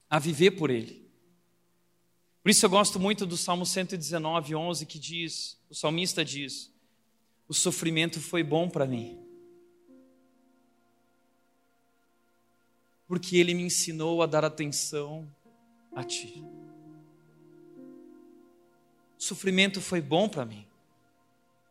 a 0.10 0.20
viver 0.20 0.52
por 0.52 0.70
ele. 0.70 1.10
Por 2.44 2.50
isso 2.50 2.66
eu 2.66 2.70
gosto 2.70 3.00
muito 3.00 3.26
do 3.26 3.38
Salmo 3.38 3.66
119, 3.66 4.54
11, 4.54 4.86
que 4.86 5.00
diz: 5.00 5.58
o 5.70 5.74
salmista 5.74 6.26
diz, 6.26 6.70
o 7.48 7.54
sofrimento 7.54 8.20
foi 8.20 8.44
bom 8.44 8.70
para 8.70 8.86
mim. 8.86 9.29
Porque 13.10 13.38
ele 13.38 13.56
me 13.56 13.64
ensinou 13.64 14.22
a 14.22 14.28
dar 14.28 14.46
atenção 14.46 15.28
a 15.94 16.04
ti. 16.04 16.42
O 19.18 19.24
sofrimento 19.24 19.82
foi 19.82 20.00
bom 20.00 20.30
para 20.30 20.46
mim, 20.46 20.66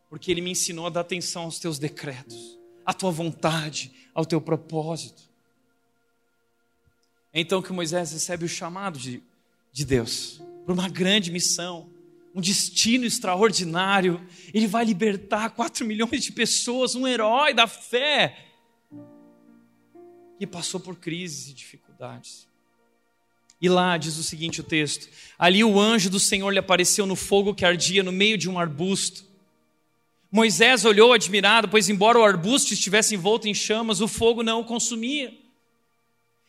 porque 0.09 0.29
ele 0.29 0.41
me 0.41 0.51
ensinou 0.51 0.85
a 0.85 0.89
dar 0.89 0.99
atenção 0.99 1.43
aos 1.43 1.57
teus 1.57 1.79
decretos, 1.79 2.59
à 2.85 2.93
tua 2.93 3.09
vontade, 3.09 3.91
ao 4.13 4.25
teu 4.25 4.41
propósito. 4.41 5.23
É 7.31 7.39
então 7.39 7.61
que 7.61 7.71
Moisés 7.71 8.11
recebe 8.11 8.43
o 8.43 8.49
chamado 8.49 8.99
de, 8.99 9.23
de 9.71 9.85
Deus 9.85 10.41
para 10.65 10.73
uma 10.73 10.89
grande 10.89 11.31
missão, 11.31 11.89
um 12.35 12.41
destino 12.41 13.05
extraordinário. 13.05 14.21
Ele 14.53 14.67
vai 14.67 14.83
libertar 14.83 15.51
4 15.51 15.85
milhões 15.85 16.21
de 16.21 16.33
pessoas, 16.33 16.95
um 16.95 17.07
herói 17.07 17.53
da 17.53 17.65
fé 17.65 18.48
que 20.39 20.47
passou 20.47 20.79
por 20.79 20.95
crises 20.95 21.49
e 21.49 21.53
dificuldades. 21.53 22.47
E 23.61 23.67
lá 23.67 23.97
diz 23.97 24.17
o 24.17 24.23
seguinte 24.23 24.61
o 24.61 24.63
texto: 24.63 25.09
Ali 25.37 25.63
o 25.65 25.77
anjo 25.77 26.09
do 26.09 26.19
Senhor 26.19 26.49
lhe 26.49 26.59
apareceu 26.59 27.05
no 27.05 27.15
fogo 27.15 27.53
que 27.53 27.65
ardia 27.65 28.01
no 28.01 28.11
meio 28.11 28.37
de 28.37 28.49
um 28.49 28.57
arbusto. 28.57 29.25
Moisés 30.31 30.85
olhou 30.85 31.11
admirado, 31.11 31.67
pois 31.67 31.89
embora 31.89 32.17
o 32.17 32.23
arbusto 32.23 32.73
estivesse 32.73 33.15
envolto 33.15 33.49
em 33.49 33.53
chamas, 33.53 33.99
o 33.99 34.07
fogo 34.07 34.41
não 34.41 34.61
o 34.61 34.65
consumia. 34.65 35.37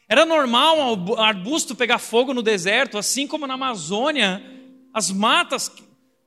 Era 0.08 0.24
normal 0.24 0.96
um 0.96 1.14
arbusto 1.14 1.74
pegar 1.74 1.98
fogo 1.98 2.32
no 2.32 2.42
deserto, 2.42 2.96
assim 2.96 3.26
como 3.26 3.46
na 3.46 3.54
Amazônia 3.54 4.42
as 4.94 5.10
matas 5.10 5.72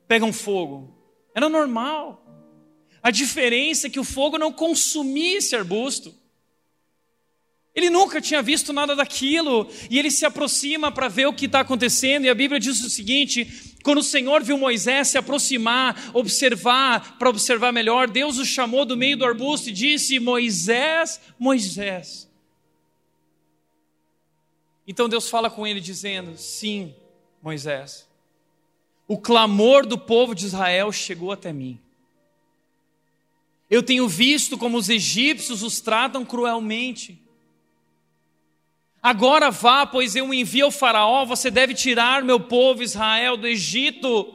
pegam 0.08 0.34
fogo. 0.34 0.94
Era 1.34 1.48
normal. 1.48 2.20
A 3.02 3.12
diferença 3.12 3.88
é 3.88 3.90
que 3.90 4.00
o 4.00 4.04
fogo 4.04 4.38
não 4.38 4.52
consumia 4.52 5.38
esse 5.38 5.56
arbusto. 5.56 6.23
Ele 7.76 7.90
nunca 7.90 8.22
tinha 8.22 8.42
visto 8.42 8.72
nada 8.72 8.96
daquilo 8.96 9.68
e 9.90 9.98
ele 9.98 10.12
se 10.12 10.26
aproxima 10.26 10.92
para 10.92 11.08
ver 11.08 11.26
o 11.26 11.34
que 11.34 11.46
está 11.46 11.62
acontecendo. 11.62 12.26
E 12.26 12.30
a 12.30 12.36
Bíblia 12.36 12.60
diz 12.60 12.84
o 12.84 12.90
seguinte: 12.90 13.74
quando 13.84 13.98
o 13.98 14.04
Senhor 14.04 14.44
viu 14.44 14.58
Moisés 14.58 15.08
se 15.08 15.18
aproximar, 15.18 16.12
observar, 16.14 17.18
para 17.18 17.30
observar 17.30 17.74
melhor, 17.74 18.08
Deus 18.08 18.38
o 18.38 18.46
chamou 18.46 18.86
do 18.86 18.96
meio 18.96 19.18
do 19.18 19.26
arbusto 19.26 19.70
e 19.70 19.74
disse: 19.74 20.20
Moisés, 20.20 21.20
Moisés. 21.40 22.30
Então 24.88 25.10
Deus 25.10 25.28
fala 25.28 25.50
com 25.50 25.66
ele 25.66 25.82
dizendo: 25.82 26.38
Sim, 26.38 26.94
Moisés, 27.42 28.08
o 29.08 29.18
clamor 29.18 29.86
do 29.86 29.98
povo 29.98 30.36
de 30.36 30.46
Israel 30.46 30.92
chegou 30.92 31.32
até 31.32 31.52
mim. 31.52 31.80
Eu 33.68 33.82
tenho 33.82 34.08
visto 34.08 34.60
como 34.60 34.78
os 34.78 34.90
egípcios 34.90 35.64
os 35.64 35.82
tratam 35.82 36.24
cruelmente. 36.24 37.23
Agora 39.04 39.52
vá, 39.52 39.86
pois 39.86 40.16
eu 40.16 40.34
envio 40.34 40.64
ao 40.64 40.72
Faraó, 40.72 41.26
você 41.26 41.52
deve 41.52 41.74
tirar 41.74 42.24
meu 42.24 42.40
povo 42.40 42.82
Israel 42.82 43.36
do 43.36 43.46
Egito. 43.46 44.34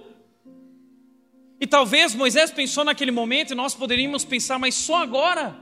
E 1.59 1.67
talvez 1.67 2.15
Moisés 2.15 2.51
pensou 2.51 2.85
naquele 2.85 3.11
momento, 3.11 3.53
e 3.53 3.57
nós 3.57 3.75
poderíamos 3.75 4.27
pensar, 4.27 4.59
mas 4.59 4.75
só 4.75 5.03
agora? 5.03 5.59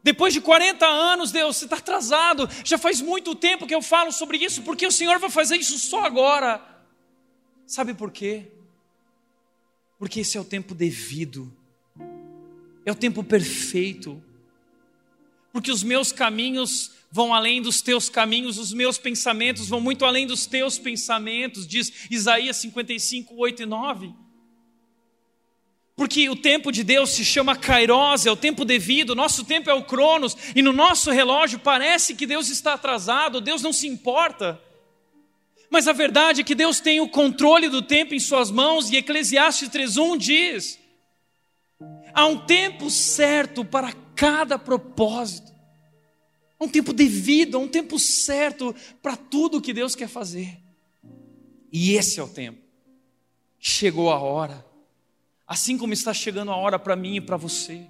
Depois 0.00 0.32
de 0.32 0.40
40 0.40 0.86
anos, 0.86 1.32
Deus, 1.32 1.56
você 1.56 1.64
está 1.64 1.78
atrasado. 1.78 2.48
Já 2.64 2.78
faz 2.78 3.00
muito 3.00 3.34
tempo 3.34 3.66
que 3.66 3.74
eu 3.74 3.82
falo 3.82 4.12
sobre 4.12 4.38
isso, 4.38 4.62
porque 4.62 4.86
o 4.86 4.92
Senhor 4.92 5.18
vai 5.18 5.28
fazer 5.28 5.56
isso 5.56 5.76
só 5.76 6.04
agora. 6.04 6.64
Sabe 7.66 7.94
por 7.94 8.12
quê? 8.12 8.46
Porque 9.98 10.20
esse 10.20 10.38
é 10.38 10.40
o 10.40 10.44
tempo 10.44 10.72
devido, 10.72 11.52
é 12.86 12.92
o 12.92 12.94
tempo 12.94 13.24
perfeito. 13.24 14.22
Porque 15.52 15.72
os 15.72 15.82
meus 15.82 16.12
caminhos 16.12 16.92
vão 17.10 17.34
além 17.34 17.62
dos 17.62 17.80
teus 17.80 18.08
caminhos, 18.08 18.58
os 18.58 18.72
meus 18.72 18.98
pensamentos 18.98 19.68
vão 19.68 19.80
muito 19.80 20.04
além 20.04 20.26
dos 20.26 20.46
teus 20.46 20.78
pensamentos, 20.78 21.66
diz 21.66 21.92
Isaías 22.10 22.56
55, 22.58 23.34
8 23.34 23.62
e 23.62 23.66
9. 23.66 24.14
Porque 25.96 26.28
o 26.28 26.36
tempo 26.36 26.70
de 26.70 26.84
Deus 26.84 27.10
se 27.10 27.24
chama 27.24 27.56
Kairos, 27.56 28.24
é 28.24 28.30
o 28.30 28.36
tempo 28.36 28.64
devido, 28.64 29.16
nosso 29.16 29.44
tempo 29.44 29.68
é 29.68 29.74
o 29.74 29.82
Cronos, 29.82 30.36
e 30.54 30.62
no 30.62 30.72
nosso 30.72 31.10
relógio 31.10 31.58
parece 31.58 32.14
que 32.14 32.24
Deus 32.24 32.48
está 32.48 32.74
atrasado, 32.74 33.40
Deus 33.40 33.62
não 33.62 33.72
se 33.72 33.88
importa. 33.88 34.60
Mas 35.70 35.88
a 35.88 35.92
verdade 35.92 36.42
é 36.42 36.44
que 36.44 36.54
Deus 36.54 36.78
tem 36.78 37.00
o 37.00 37.08
controle 37.08 37.68
do 37.68 37.82
tempo 37.82 38.14
em 38.14 38.20
Suas 38.20 38.50
mãos, 38.50 38.90
e 38.90 38.96
Eclesiastes 38.96 39.68
3,1 39.70 40.16
diz: 40.18 40.78
há 42.14 42.26
um 42.26 42.38
tempo 42.38 42.90
certo 42.90 43.64
para 43.64 43.92
cada 44.14 44.58
propósito, 44.58 45.52
há 46.58 46.64
um 46.64 46.68
tempo 46.68 46.92
devido, 46.92 47.56
há 47.56 47.60
um 47.60 47.68
tempo 47.68 47.98
certo 47.98 48.74
para 49.02 49.16
tudo 49.16 49.60
que 49.60 49.72
Deus 49.72 49.94
quer 49.94 50.08
fazer. 50.08 50.58
E 51.72 51.92
esse 51.92 52.18
é 52.18 52.22
o 52.22 52.28
tempo. 52.28 52.60
Chegou 53.58 54.10
a 54.10 54.18
hora 54.18 54.68
Assim 55.48 55.78
como 55.78 55.94
está 55.94 56.12
chegando 56.12 56.50
a 56.50 56.56
hora 56.56 56.78
para 56.78 56.94
mim 56.94 57.16
e 57.16 57.20
para 57.22 57.38
você 57.38 57.86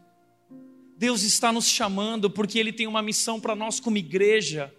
Deus 0.97 1.23
está 1.23 1.53
nos 1.53 1.69
chamando 1.69 2.31
porque 2.31 2.57
Ele 2.57 2.73
tem 2.73 2.87
uma 2.87 3.03
missão 3.03 3.41
para 3.41 3.57
nós 3.57 3.81
como 3.81 3.97
igreja. 3.97 4.73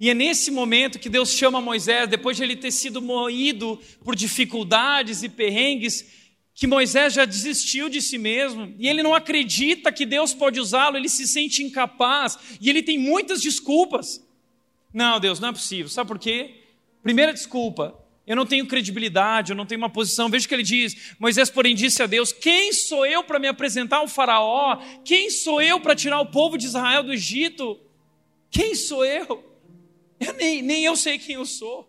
E 0.00 0.10
é 0.10 0.14
nesse 0.14 0.50
momento 0.52 0.98
que 0.98 1.08
Deus 1.08 1.30
chama 1.30 1.60
Moisés, 1.60 2.08
depois 2.08 2.36
de 2.36 2.44
ele 2.44 2.54
ter 2.54 2.70
sido 2.70 3.02
moído 3.02 3.80
por 4.04 4.14
dificuldades 4.14 5.24
e 5.24 5.28
perrengues, 5.28 6.17
que 6.58 6.66
Moisés 6.66 7.14
já 7.14 7.24
desistiu 7.24 7.88
de 7.88 8.02
si 8.02 8.18
mesmo, 8.18 8.74
e 8.80 8.88
ele 8.88 9.00
não 9.00 9.14
acredita 9.14 9.92
que 9.92 10.04
Deus 10.04 10.34
pode 10.34 10.58
usá-lo, 10.58 10.96
ele 10.96 11.08
se 11.08 11.24
sente 11.24 11.62
incapaz, 11.62 12.36
e 12.60 12.68
ele 12.68 12.82
tem 12.82 12.98
muitas 12.98 13.40
desculpas. 13.40 14.20
Não, 14.92 15.20
Deus, 15.20 15.38
não 15.38 15.50
é 15.50 15.52
possível. 15.52 15.88
Sabe 15.88 16.08
por 16.08 16.18
quê? 16.18 16.56
Primeira 17.00 17.32
desculpa, 17.32 17.96
eu 18.26 18.34
não 18.34 18.44
tenho 18.44 18.66
credibilidade, 18.66 19.52
eu 19.52 19.56
não 19.56 19.66
tenho 19.66 19.80
uma 19.80 19.88
posição. 19.88 20.28
Veja 20.28 20.46
o 20.46 20.48
que 20.48 20.54
ele 20.56 20.64
diz: 20.64 21.14
Moisés, 21.16 21.48
porém, 21.48 21.76
disse 21.76 22.02
a 22.02 22.08
Deus: 22.08 22.32
Quem 22.32 22.72
sou 22.72 23.06
eu 23.06 23.22
para 23.22 23.38
me 23.38 23.46
apresentar 23.46 23.98
ao 23.98 24.08
Faraó? 24.08 24.82
Quem 25.04 25.30
sou 25.30 25.62
eu 25.62 25.78
para 25.78 25.94
tirar 25.94 26.20
o 26.20 26.26
povo 26.26 26.58
de 26.58 26.66
Israel 26.66 27.04
do 27.04 27.12
Egito? 27.12 27.78
Quem 28.50 28.74
sou 28.74 29.04
eu? 29.04 29.44
eu 30.18 30.32
nem, 30.34 30.60
nem 30.60 30.84
eu 30.84 30.96
sei 30.96 31.20
quem 31.20 31.36
eu 31.36 31.46
sou 31.46 31.87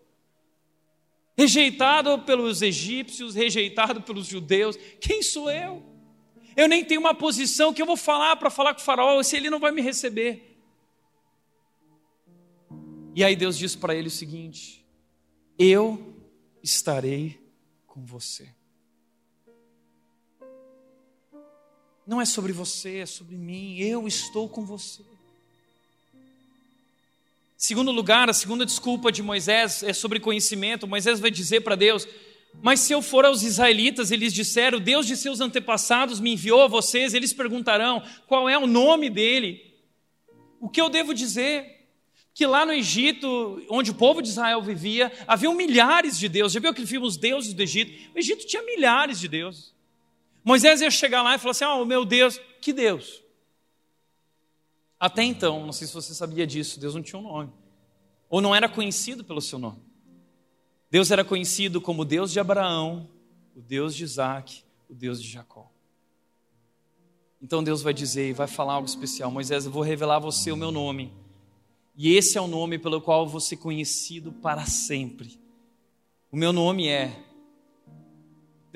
rejeitado 1.40 2.20
pelos 2.20 2.62
egípcios, 2.62 3.34
rejeitado 3.34 4.02
pelos 4.02 4.28
judeus. 4.28 4.76
Quem 5.00 5.24
sou 5.24 5.50
eu? 5.50 5.82
Eu 6.54 6.68
nem 6.68 6.84
tenho 6.84 7.00
uma 7.00 7.16
posição 7.16 7.74
que 7.74 7.82
eu 7.82 7.86
vou 7.86 7.96
falar 7.96 8.36
para 8.36 8.50
falar 8.50 8.74
com 8.74 8.82
o 8.82 8.84
faraó, 8.84 9.24
se 9.24 9.38
ele 9.38 9.50
não 9.50 9.58
vai 9.58 9.72
me 9.72 9.82
receber. 9.82 10.60
E 13.16 13.24
aí 13.24 13.38
Deus 13.38 13.58
diz 13.58 13.74
para 13.74 13.96
ele 13.96 14.10
o 14.10 14.12
seguinte: 14.12 14.86
Eu 15.58 16.14
estarei 16.62 17.40
com 17.88 18.06
você. 18.06 18.54
Não 22.06 22.20
é 22.20 22.26
sobre 22.26 22.52
você, 22.52 22.98
é 22.98 23.06
sobre 23.06 23.38
mim. 23.38 23.78
Eu 23.78 24.06
estou 24.10 24.50
com 24.50 24.66
você. 24.66 25.06
Segundo 27.62 27.92
lugar, 27.92 28.30
a 28.30 28.34
segunda 28.34 28.66
desculpa 28.66 29.12
de 29.12 29.22
Moisés 29.22 29.84
é 29.84 29.92
sobre 29.92 30.18
conhecimento. 30.18 30.88
Moisés 30.88 31.20
vai 31.20 31.30
dizer 31.30 31.60
para 31.60 31.76
Deus: 31.76 32.08
Mas 32.64 32.80
se 32.80 32.94
eu 32.94 33.02
for 33.02 33.26
aos 33.26 33.44
israelitas, 33.44 34.12
eles 34.12 34.34
disseram: 34.34 34.80
Deus 34.80 35.06
de 35.06 35.18
seus 35.18 35.42
antepassados 35.42 36.22
me 36.22 36.32
enviou 36.32 36.62
a 36.62 36.68
vocês, 36.68 37.14
eles 37.14 37.34
perguntarão: 37.34 38.02
Qual 38.28 38.48
é 38.48 38.58
o 38.58 38.66
nome 38.66 39.10
dele? 39.10 39.76
O 40.62 40.70
que 40.70 40.80
eu 40.80 40.88
devo 40.88 41.14
dizer? 41.14 41.86
Que 42.34 42.46
lá 42.46 42.66
no 42.66 42.72
Egito, 42.72 43.62
onde 43.70 43.92
o 43.92 43.96
povo 43.96 44.22
de 44.22 44.30
Israel 44.30 44.62
vivia, 44.62 45.12
haviam 45.28 45.54
milhares 45.54 46.18
de 46.18 46.30
deuses. 46.30 46.54
Já 46.54 46.62
viu 46.62 46.70
aquele 46.70 46.88
filme 46.88 47.06
Os 47.06 47.18
Deuses 47.18 47.54
do 47.54 47.62
Egito? 47.62 47.92
O 48.16 48.20
Egito 48.20 48.48
tinha 48.48 48.64
milhares 48.64 49.20
de 49.20 49.28
deuses. 49.28 49.74
Moisés 50.46 50.80
ia 50.80 50.90
chegar 50.90 51.22
lá 51.22 51.36
e 51.36 51.38
falar 51.38 51.52
assim: 51.52 51.66
Ah, 51.66 51.76
oh, 51.76 51.84
meu 51.84 52.06
Deus, 52.06 52.40
que 52.62 52.72
Deus? 52.72 53.22
Até 55.00 55.24
então, 55.24 55.66
não 55.66 55.72
sei 55.72 55.88
se 55.88 55.94
você 55.94 56.14
sabia 56.14 56.46
disso, 56.46 56.80
Deus 56.80 56.94
não 56.94 57.02
tinha 57.02 57.20
um 57.20 57.24
nome. 57.24 57.54
Ou 58.30 58.42
não 58.42 58.54
era 58.54 58.68
conhecido 58.68 59.24
pelo 59.24 59.42
seu 59.42 59.58
nome. 59.58 59.80
Deus 60.92 61.10
era 61.10 61.24
conhecido 61.24 61.80
como 61.80 62.04
Deus 62.04 62.32
de 62.32 62.40
Abraão, 62.40 63.10
o 63.56 63.62
Deus 63.62 63.96
de 63.96 64.04
Isaac, 64.04 64.64
o 64.90 64.94
Deus 64.94 65.22
de 65.22 65.30
Jacó. 65.30 65.72
Então 67.42 67.64
Deus 67.64 67.82
vai 67.82 67.94
dizer 67.94 68.30
e 68.30 68.34
vai 68.34 68.48
falar 68.48 68.74
algo 68.74 68.88
especial: 68.88 69.32
Moisés, 69.32 69.66
eu 69.66 69.72
vou 69.72 69.82
revelar 69.82 70.18
a 70.18 70.20
você 70.20 70.52
o 70.52 70.58
meu 70.58 70.72
nome. 70.72 71.14
E 71.96 72.16
esse 72.16 72.38
é 72.38 72.42
o 72.42 72.48
nome 72.48 72.78
pelo 72.78 73.02
qual 73.02 73.24
eu 73.24 73.30
vou 73.30 73.40
ser 73.40 73.58
conhecido 73.58 74.32
para 74.32 74.66
sempre. 74.66 75.40
O 76.32 76.36
meu 76.36 76.52
nome 76.52 76.88
é 76.88 77.24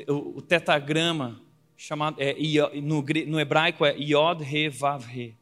o 0.08 0.42
tetagrama 0.42 1.42
chamado 1.76 2.16
é, 2.20 2.34
no, 2.82 3.04
no 3.28 3.40
hebraico 3.40 3.86
é 3.86 3.96
Yod 3.96 4.44
He 4.44 4.70
Vav 4.70 5.06
He 5.06 5.36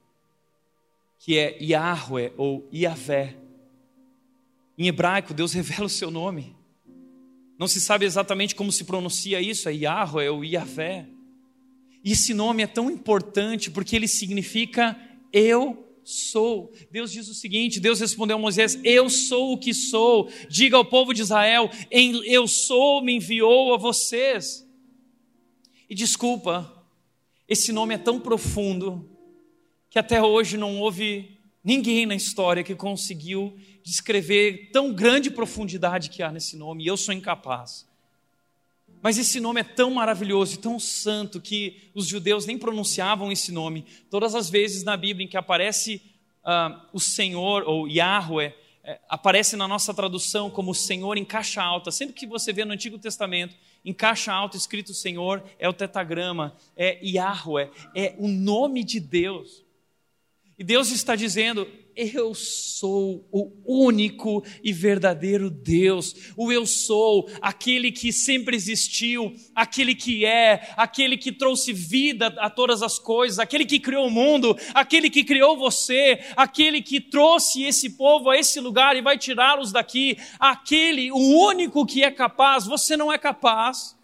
que 1.23 1.37
é 1.37 1.55
Yahweh 1.61 2.33
ou 2.35 2.67
Yahvé. 2.73 3.37
Em 4.75 4.87
hebraico, 4.87 5.35
Deus 5.35 5.53
revela 5.53 5.85
o 5.85 5.89
seu 5.89 6.09
nome. 6.09 6.55
Não 7.59 7.67
se 7.67 7.79
sabe 7.79 8.05
exatamente 8.05 8.55
como 8.55 8.71
se 8.71 8.83
pronuncia 8.83 9.39
isso, 9.39 9.69
é 9.69 9.73
Yahweh 9.73 10.29
ou 10.31 10.43
Yahvé. 10.43 11.07
E 12.03 12.13
esse 12.13 12.33
nome 12.33 12.63
é 12.63 12.67
tão 12.67 12.89
importante 12.89 13.69
porque 13.69 13.95
ele 13.95 14.07
significa 14.07 14.99
eu 15.31 15.87
sou. 16.03 16.73
Deus 16.89 17.11
diz 17.11 17.27
o 17.27 17.35
seguinte: 17.35 17.79
Deus 17.79 17.99
respondeu 17.99 18.37
a 18.37 18.39
Moisés: 18.39 18.79
Eu 18.83 19.07
sou 19.07 19.53
o 19.53 19.59
que 19.59 19.75
sou. 19.75 20.27
Diga 20.49 20.75
ao 20.77 20.85
povo 20.85 21.13
de 21.13 21.21
Israel: 21.21 21.69
Eu 21.91 22.47
sou 22.47 23.03
me 23.03 23.17
enviou 23.17 23.75
a 23.75 23.77
vocês. 23.77 24.67
E 25.87 25.93
desculpa, 25.93 26.83
esse 27.47 27.71
nome 27.71 27.93
é 27.93 27.99
tão 27.99 28.19
profundo 28.19 29.07
que 29.91 29.99
até 29.99 30.23
hoje 30.23 30.55
não 30.55 30.79
houve 30.79 31.37
ninguém 31.61 32.05
na 32.05 32.15
história 32.15 32.63
que 32.63 32.73
conseguiu 32.73 33.53
descrever 33.83 34.69
tão 34.71 34.93
grande 34.93 35.29
profundidade 35.29 36.09
que 36.09 36.23
há 36.23 36.31
nesse 36.31 36.55
nome, 36.55 36.85
e 36.85 36.87
eu 36.87 36.95
sou 36.95 37.13
incapaz. 37.13 37.85
Mas 39.01 39.17
esse 39.17 39.41
nome 39.41 39.59
é 39.59 39.63
tão 39.65 39.91
maravilhoso 39.91 40.53
e 40.53 40.57
tão 40.59 40.79
santo 40.79 41.41
que 41.41 41.91
os 41.93 42.07
judeus 42.07 42.45
nem 42.45 42.57
pronunciavam 42.57 43.31
esse 43.33 43.51
nome. 43.51 43.85
Todas 44.09 44.33
as 44.33 44.49
vezes 44.49 44.83
na 44.83 44.95
Bíblia 44.95 45.25
em 45.25 45.27
que 45.27 45.35
aparece 45.35 46.01
uh, 46.45 46.79
o 46.93 46.99
Senhor, 46.99 47.63
ou 47.67 47.85
Yahweh, 47.85 48.55
é, 48.83 48.97
aparece 49.09 49.57
na 49.57 49.67
nossa 49.67 49.93
tradução 49.93 50.49
como 50.49 50.73
Senhor 50.73 51.17
em 51.17 51.25
caixa 51.25 51.61
alta. 51.61 51.91
Sempre 51.91 52.15
que 52.15 52.25
você 52.25 52.53
vê 52.53 52.63
no 52.63 52.73
Antigo 52.73 52.97
Testamento, 52.97 53.55
em 53.83 53.93
caixa 53.93 54.31
alta 54.31 54.55
escrito 54.55 54.93
Senhor, 54.93 55.43
é 55.59 55.67
o 55.67 55.73
tetagrama, 55.73 56.55
é 56.77 56.97
Yahweh, 57.03 57.69
é 57.93 58.15
o 58.17 58.27
nome 58.27 58.83
de 58.83 58.99
Deus. 58.99 59.63
E 60.61 60.63
Deus 60.63 60.91
está 60.91 61.15
dizendo: 61.15 61.67
eu 61.95 62.35
sou 62.35 63.27
o 63.31 63.51
único 63.65 64.43
e 64.63 64.71
verdadeiro 64.71 65.49
Deus, 65.49 66.13
o 66.37 66.51
eu 66.51 66.67
sou, 66.67 67.27
aquele 67.41 67.91
que 67.91 68.13
sempre 68.13 68.55
existiu, 68.55 69.33
aquele 69.55 69.95
que 69.95 70.23
é, 70.23 70.71
aquele 70.77 71.17
que 71.17 71.31
trouxe 71.31 71.73
vida 71.73 72.27
a 72.37 72.47
todas 72.47 72.83
as 72.83 72.99
coisas, 72.99 73.39
aquele 73.39 73.65
que 73.65 73.79
criou 73.79 74.05
o 74.05 74.11
mundo, 74.11 74.55
aquele 74.71 75.09
que 75.09 75.23
criou 75.23 75.57
você, 75.57 76.19
aquele 76.37 76.79
que 76.79 77.01
trouxe 77.01 77.63
esse 77.63 77.97
povo 77.97 78.29
a 78.29 78.37
esse 78.37 78.59
lugar 78.59 78.95
e 78.95 79.01
vai 79.01 79.17
tirá-los 79.17 79.71
daqui, 79.71 80.15
aquele, 80.39 81.11
o 81.11 81.17
único 81.17 81.87
que 81.87 82.03
é 82.03 82.11
capaz, 82.11 82.67
você 82.67 82.95
não 82.95 83.11
é 83.11 83.17
capaz 83.17 83.99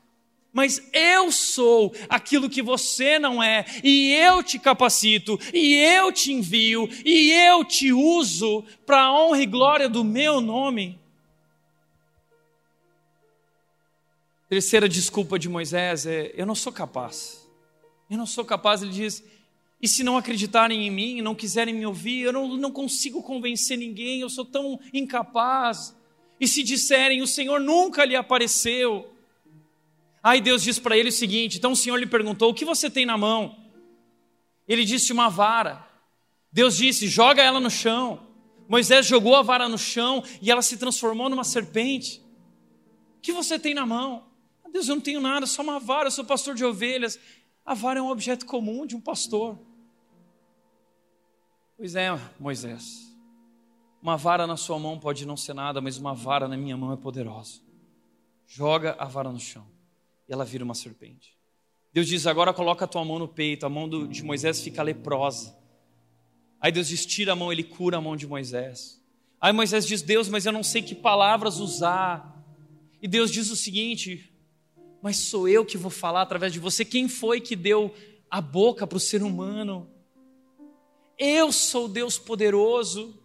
mas 0.53 0.81
eu 0.91 1.31
sou 1.31 1.93
aquilo 2.09 2.49
que 2.49 2.61
você 2.61 3.19
não 3.19 3.41
é, 3.41 3.65
e 3.83 4.13
eu 4.13 4.41
te 4.41 4.57
capacito, 4.57 5.39
e 5.53 5.75
eu 5.75 6.11
te 6.11 6.33
envio, 6.33 6.89
e 7.05 7.31
eu 7.31 7.63
te 7.63 7.93
uso 7.93 8.63
para 8.85 9.03
a 9.03 9.13
honra 9.13 9.41
e 9.41 9.45
glória 9.45 9.87
do 9.87 10.03
meu 10.03 10.41
nome. 10.41 10.99
Terceira 14.49 14.87
desculpa 14.87 15.37
de 15.37 15.49
Moisés 15.49 16.05
é: 16.05 16.31
eu 16.33 16.45
não 16.45 16.55
sou 16.55 16.71
capaz. 16.71 17.45
Eu 18.09 18.17
não 18.17 18.25
sou 18.25 18.45
capaz, 18.45 18.81
ele 18.81 18.91
diz. 18.91 19.23
E 19.81 19.87
se 19.87 20.03
não 20.03 20.17
acreditarem 20.17 20.87
em 20.87 20.89
mim, 20.89 21.21
não 21.21 21.35
quiserem 21.35 21.73
me 21.73 21.85
ouvir, 21.85 22.21
eu 22.21 22.33
não, 22.33 22.55
não 22.55 22.71
consigo 22.71 23.21
convencer 23.21 23.77
ninguém, 23.77 24.21
eu 24.21 24.29
sou 24.29 24.45
tão 24.45 24.79
incapaz. 24.91 25.95
E 26.39 26.47
se 26.47 26.63
disserem, 26.63 27.21
o 27.21 27.27
Senhor 27.27 27.59
nunca 27.59 28.05
lhe 28.05 28.15
apareceu, 28.15 29.07
Aí 30.21 30.41
Deus 30.41 30.63
diz 30.63 30.79
para 30.79 30.97
ele 30.97 31.09
o 31.09 31.11
seguinte: 31.13 31.57
então 31.57 31.71
o 31.71 31.75
Senhor 31.75 31.97
lhe 31.97 32.07
perguntou: 32.07 32.49
o 32.49 32.53
que 32.53 32.65
você 32.65 32.89
tem 32.89 33.05
na 33.05 33.17
mão? 33.17 33.55
Ele 34.67 34.83
disse: 34.83 35.13
uma 35.13 35.29
vara. 35.29 35.87
Deus 36.51 36.77
disse: 36.77 37.07
joga 37.07 37.41
ela 37.41 37.59
no 37.59 37.69
chão. 37.69 38.25
Moisés 38.67 39.05
jogou 39.05 39.35
a 39.35 39.41
vara 39.41 39.69
no 39.69 39.77
chão 39.77 40.21
e 40.41 40.51
ela 40.51 40.61
se 40.61 40.77
transformou 40.77 41.29
numa 41.29 41.43
serpente. 41.43 42.21
O 43.17 43.21
que 43.21 43.31
você 43.31 43.57
tem 43.57 43.73
na 43.73 43.85
mão? 43.85 44.27
Ah, 44.63 44.69
Deus, 44.69 44.89
eu 44.89 44.95
não 44.95 45.01
tenho 45.01 45.21
nada, 45.21 45.45
só 45.45 45.61
uma 45.61 45.79
vara, 45.79 46.07
eu 46.07 46.11
sou 46.11 46.25
pastor 46.25 46.53
de 46.53 46.65
ovelhas. 46.65 47.17
A 47.65 47.73
vara 47.73 47.99
é 47.99 48.01
um 48.01 48.09
objeto 48.09 48.45
comum 48.45 48.85
de 48.85 48.95
um 48.95 49.01
pastor. 49.01 49.57
Pois 51.77 51.95
é, 51.95 52.09
Moisés. 52.37 53.07
Uma 54.01 54.17
vara 54.17 54.45
na 54.45 54.57
sua 54.57 54.77
mão 54.77 54.99
pode 54.99 55.25
não 55.25 55.37
ser 55.37 55.53
nada, 55.53 55.79
mas 55.79 55.97
uma 55.97 56.13
vara 56.13 56.47
na 56.47 56.57
minha 56.57 56.75
mão 56.75 56.91
é 56.91 56.97
poderosa. 56.97 57.61
Joga 58.45 58.95
a 58.99 59.05
vara 59.05 59.31
no 59.31 59.39
chão 59.39 59.76
e 60.27 60.33
ela 60.33 60.45
vira 60.45 60.63
uma 60.63 60.75
serpente. 60.75 61.37
Deus 61.93 62.07
diz: 62.07 62.27
agora 62.27 62.53
coloca 62.53 62.85
a 62.85 62.87
tua 62.87 63.03
mão 63.03 63.19
no 63.19 63.27
peito, 63.27 63.65
a 63.65 63.69
mão 63.69 64.07
de 64.07 64.23
Moisés 64.23 64.61
fica 64.61 64.83
leprosa. 64.83 65.57
Aí 66.59 66.71
Deus 66.71 66.87
diz: 66.87 67.05
tira 67.05 67.33
a 67.33 67.35
mão, 67.35 67.51
ele 67.51 67.63
cura 67.63 67.97
a 67.97 68.01
mão 68.01 68.15
de 68.15 68.27
Moisés. 68.27 69.01
Aí 69.39 69.53
Moisés 69.53 69.85
diz: 69.85 70.01
Deus, 70.01 70.29
mas 70.29 70.45
eu 70.45 70.51
não 70.51 70.63
sei 70.63 70.81
que 70.81 70.95
palavras 70.95 71.59
usar. 71.59 72.35
E 73.01 73.07
Deus 73.07 73.31
diz 73.31 73.49
o 73.49 73.55
seguinte: 73.55 74.31
mas 75.01 75.17
sou 75.17 75.47
eu 75.47 75.65
que 75.65 75.77
vou 75.77 75.91
falar 75.91 76.23
através 76.23 76.51
de 76.51 76.59
você. 76.59 76.83
Quem 76.83 77.07
foi 77.07 77.39
que 77.39 77.55
deu 77.55 77.93
a 78.29 78.41
boca 78.41 78.85
para 78.85 78.97
o 78.97 78.99
ser 78.99 79.23
humano? 79.23 79.89
Eu 81.17 81.51
sou 81.51 81.87
Deus 81.87 82.17
poderoso. 82.17 83.17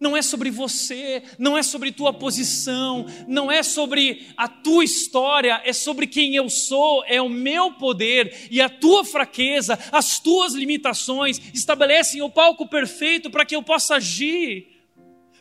Não 0.00 0.16
é 0.16 0.22
sobre 0.22 0.50
você, 0.50 1.22
não 1.38 1.58
é 1.58 1.62
sobre 1.62 1.92
tua 1.92 2.10
posição, 2.10 3.04
não 3.28 3.52
é 3.52 3.62
sobre 3.62 4.28
a 4.34 4.48
tua 4.48 4.82
história, 4.82 5.60
é 5.62 5.74
sobre 5.74 6.06
quem 6.06 6.34
eu 6.34 6.48
sou, 6.48 7.04
é 7.06 7.20
o 7.20 7.28
meu 7.28 7.74
poder 7.74 8.48
e 8.50 8.62
a 8.62 8.68
tua 8.70 9.04
fraqueza, 9.04 9.78
as 9.92 10.18
tuas 10.18 10.54
limitações 10.54 11.38
estabelecem 11.52 12.22
o 12.22 12.30
palco 12.30 12.66
perfeito 12.66 13.30
para 13.30 13.44
que 13.44 13.54
eu 13.54 13.62
possa 13.62 13.96
agir, 13.96 14.68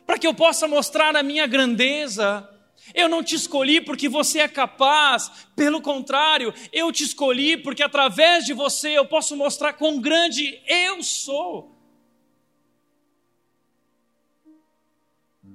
para 0.06 0.20
que 0.20 0.28
eu 0.28 0.34
possa 0.34 0.68
mostrar 0.68 1.16
a 1.16 1.24
minha 1.24 1.48
grandeza. 1.48 2.48
Eu 2.94 3.08
não 3.08 3.24
te 3.24 3.36
escolhi 3.36 3.80
porque 3.80 4.10
você 4.10 4.40
é 4.40 4.48
capaz, 4.48 5.32
pelo 5.56 5.80
contrário, 5.80 6.54
eu 6.74 6.92
te 6.92 7.04
escolhi 7.06 7.56
porque 7.56 7.84
através 7.84 8.46
de 8.46 8.54
você 8.54 8.98
eu 8.98 9.06
posso 9.06 9.38
mostrar 9.38 9.74
quão 9.74 10.02
grande 10.02 10.60
eu 10.68 11.02
sou. 11.02 11.79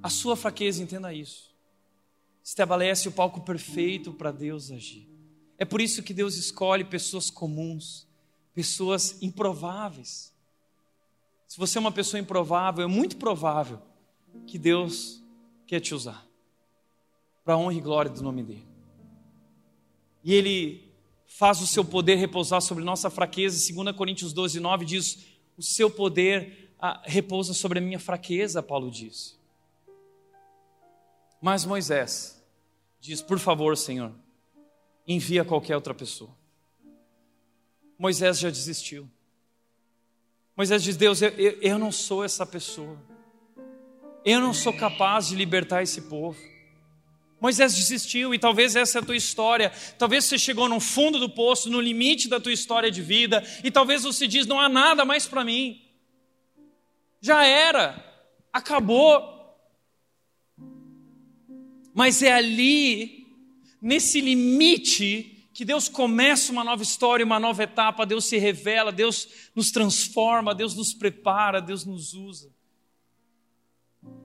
A 0.05 0.11
sua 0.11 0.37
fraqueza, 0.37 0.83
entenda 0.83 1.15
isso. 1.15 1.51
Estabelece 2.45 3.09
o 3.09 3.13
palco 3.13 3.41
perfeito 3.41 4.13
para 4.13 4.31
Deus 4.31 4.71
agir. 4.71 5.09
É 5.57 5.65
por 5.65 5.81
isso 5.81 6.03
que 6.03 6.13
Deus 6.13 6.37
escolhe 6.37 6.85
pessoas 6.85 7.31
comuns, 7.31 8.07
pessoas 8.53 9.23
improváveis. 9.23 10.31
Se 11.49 11.57
você 11.57 11.79
é 11.79 11.81
uma 11.81 11.91
pessoa 11.91 12.21
improvável, 12.21 12.85
é 12.85 12.87
muito 12.87 13.17
provável 13.17 13.81
que 14.47 14.59
Deus 14.59 15.23
quer 15.67 15.81
te 15.81 15.95
usar 15.95 16.23
para 17.43 17.55
a 17.55 17.57
honra 17.57 17.73
e 17.73 17.81
glória 17.81 18.11
do 18.11 18.23
nome 18.23 18.43
dele. 18.43 18.69
E 20.23 20.35
ele 20.35 20.93
faz 21.27 21.63
o 21.63 21.67
seu 21.67 21.83
poder 21.83 22.17
repousar 22.17 22.61
sobre 22.61 22.85
nossa 22.85 23.09
fraqueza. 23.09 23.73
2 23.73 23.97
Coríntios 23.97 24.35
12, 24.35 24.61
9 24.61 24.85
diz: 24.85 25.25
O 25.57 25.63
seu 25.63 25.89
poder 25.91 26.75
ah, 26.79 27.01
repousa 27.07 27.55
sobre 27.55 27.79
a 27.79 27.83
minha 27.83 27.99
fraqueza, 27.99 28.63
Paulo 28.63 28.91
diz. 28.91 29.43
Mas 31.45 31.67
Moisés 31.67 32.43
diz: 32.99 33.21
Por 33.21 33.39
favor, 33.39 33.77
Senhor, 33.77 34.15
envia 35.07 35.45
qualquer 35.45 35.75
outra 35.75 35.93
pessoa. 35.93 36.35
Moisés 37.99 38.39
já 38.39 38.49
desistiu. 38.49 39.07
Moisés 40.57 40.83
diz: 40.83 40.97
Deus, 40.97 41.21
eu, 41.21 41.29
eu, 41.33 41.61
eu 41.61 41.79
não 41.79 41.93
sou 41.93 42.25
essa 42.25 42.47
pessoa. 42.47 42.99
Eu 44.25 44.41
não 44.41 44.55
sou 44.55 44.73
capaz 44.73 45.29
de 45.29 45.37
libertar 45.37 45.83
esse 45.83 46.01
povo. 46.01 46.41
Moisés 47.39 47.75
desistiu 47.75 48.33
e 48.33 48.39
talvez 48.39 48.75
essa 48.75 49.01
é 49.01 49.03
a 49.03 49.05
tua 49.05 49.15
história. 49.15 49.71
Talvez 49.99 50.25
você 50.25 50.39
chegou 50.39 50.67
no 50.67 50.81
fundo 50.81 51.19
do 51.19 51.29
poço, 51.29 51.69
no 51.69 51.79
limite 51.79 52.27
da 52.27 52.41
tua 52.41 52.55
história 52.55 52.91
de 52.91 53.03
vida, 53.03 53.45
e 53.63 53.71
talvez 53.71 54.05
você 54.05 54.27
diz: 54.27 54.47
não 54.47 54.59
há 54.59 54.71
nada 54.71 55.05
mais 55.05 55.27
para 55.27 55.45
mim. 55.45 55.79
Já 57.21 57.45
era, 57.45 58.03
acabou. 58.51 59.34
Mas 61.95 62.23
é 62.23 62.33
ali, 62.33 63.25
nesse 63.81 64.21
limite, 64.21 65.49
que 65.55 65.65
Deus 65.65 65.89
começa 65.89 66.51
uma 66.51 66.65
nova 66.65 66.83
história, 66.83 67.25
uma 67.25 67.39
nova 67.39 67.63
etapa, 67.63 68.05
Deus 68.05 68.25
se 68.25 68.37
revela, 68.37 68.91
Deus 68.91 69.29
nos 69.55 69.71
transforma, 69.71 70.53
Deus 70.53 70.75
nos 70.75 70.93
prepara, 70.93 71.63
Deus 71.63 71.85
nos 71.85 72.13
usa. 72.13 72.51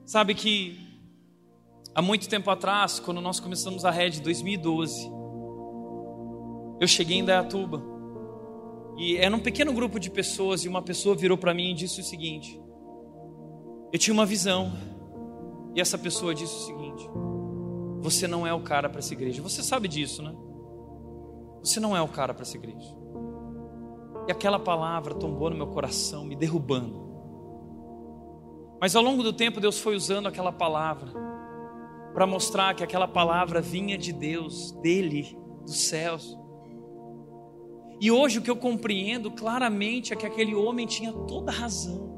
Sabe 0.04 0.34
que 0.34 0.80
há 1.94 2.02
muito 2.02 2.28
tempo 2.28 2.50
atrás, 2.50 2.98
quando 2.98 3.20
nós 3.20 3.38
começamos 3.38 3.84
a 3.84 3.92
Red 3.92 4.20
2012, 4.20 5.08
eu 6.80 6.88
cheguei 6.88 7.18
em 7.18 7.24
Dayatuba 7.24 7.80
e 8.98 9.16
era 9.16 9.34
um 9.34 9.40
pequeno 9.40 9.72
grupo 9.72 10.00
de 10.00 10.10
pessoas 10.10 10.64
e 10.64 10.68
uma 10.68 10.82
pessoa 10.82 11.14
virou 11.14 11.38
para 11.38 11.54
mim 11.54 11.70
e 11.70 11.74
disse 11.74 12.00
o 12.00 12.04
seguinte: 12.04 12.60
Eu 13.92 13.98
tinha 14.00 14.12
uma 14.12 14.26
visão 14.26 14.72
e 15.76 15.80
essa 15.80 15.96
pessoa 15.96 16.34
disse 16.34 16.54
o 16.54 16.66
seguinte: 16.66 17.08
você 18.00 18.26
não 18.26 18.46
é 18.46 18.52
o 18.52 18.60
cara 18.60 18.88
para 18.88 18.98
essa 18.98 19.12
igreja. 19.12 19.42
Você 19.42 19.62
sabe 19.62 19.86
disso, 19.86 20.22
né? 20.22 20.34
Você 21.62 21.78
não 21.78 21.96
é 21.96 22.00
o 22.00 22.08
cara 22.08 22.32
para 22.32 22.42
essa 22.42 22.56
igreja. 22.56 22.96
E 24.26 24.32
aquela 24.32 24.58
palavra 24.58 25.14
tombou 25.14 25.50
no 25.50 25.56
meu 25.56 25.66
coração, 25.66 26.24
me 26.24 26.34
derrubando. 26.34 27.08
Mas 28.80 28.96
ao 28.96 29.02
longo 29.02 29.22
do 29.22 29.32
tempo, 29.32 29.60
Deus 29.60 29.78
foi 29.78 29.94
usando 29.94 30.26
aquela 30.26 30.50
palavra 30.50 31.12
para 32.14 32.26
mostrar 32.26 32.74
que 32.74 32.82
aquela 32.82 33.06
palavra 33.06 33.60
vinha 33.60 33.98
de 33.98 34.12
Deus, 34.12 34.72
dele, 34.82 35.36
dos 35.62 35.80
céus. 35.84 36.36
E 38.00 38.10
hoje 38.10 38.38
o 38.38 38.42
que 38.42 38.50
eu 38.50 38.56
compreendo 38.56 39.30
claramente 39.30 40.12
é 40.12 40.16
que 40.16 40.24
aquele 40.24 40.54
homem 40.54 40.86
tinha 40.86 41.12
toda 41.12 41.52
razão. 41.52 42.08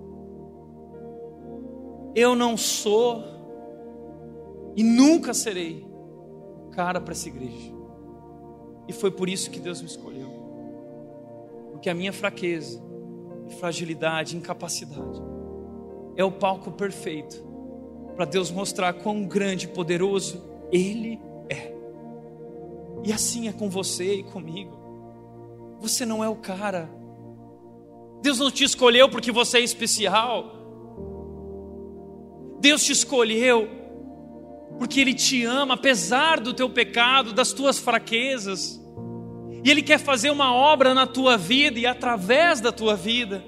Eu 2.14 2.36
não 2.36 2.56
sou 2.56 3.24
e 4.76 4.82
nunca 4.82 5.34
serei 5.34 5.86
cara 6.72 7.00
para 7.00 7.12
essa 7.12 7.28
igreja. 7.28 7.72
E 8.88 8.92
foi 8.92 9.10
por 9.10 9.28
isso 9.28 9.50
que 9.50 9.60
Deus 9.60 9.80
me 9.80 9.86
escolheu. 9.86 10.30
Porque 11.72 11.88
a 11.88 11.94
minha 11.94 12.12
fraqueza, 12.12 12.82
fragilidade, 13.58 14.36
incapacidade 14.36 15.20
é 16.16 16.24
o 16.24 16.32
palco 16.32 16.70
perfeito 16.72 17.42
para 18.14 18.24
Deus 18.24 18.50
mostrar 18.50 18.92
quão 18.92 19.24
grande 19.24 19.66
e 19.66 19.68
poderoso 19.68 20.42
Ele 20.70 21.18
é. 21.48 21.72
E 23.04 23.12
assim 23.12 23.48
é 23.48 23.52
com 23.52 23.68
você 23.68 24.16
e 24.16 24.22
comigo. 24.22 24.80
Você 25.80 26.06
não 26.06 26.22
é 26.22 26.28
o 26.28 26.36
cara. 26.36 26.88
Deus 28.20 28.38
não 28.38 28.50
te 28.50 28.64
escolheu 28.64 29.08
porque 29.08 29.32
você 29.32 29.58
é 29.58 29.62
especial. 29.62 30.52
Deus 32.60 32.84
te 32.84 32.92
escolheu 32.92 33.81
porque 34.82 35.00
Ele 35.00 35.14
te 35.14 35.44
ama, 35.44 35.74
apesar 35.74 36.40
do 36.40 36.52
teu 36.52 36.68
pecado, 36.68 37.32
das 37.32 37.52
tuas 37.52 37.78
fraquezas, 37.78 38.82
e 39.62 39.70
Ele 39.70 39.80
quer 39.80 40.00
fazer 40.00 40.28
uma 40.28 40.52
obra 40.52 40.92
na 40.92 41.06
tua 41.06 41.38
vida 41.38 41.78
e 41.78 41.86
através 41.86 42.60
da 42.60 42.72
tua 42.72 42.96
vida. 42.96 43.44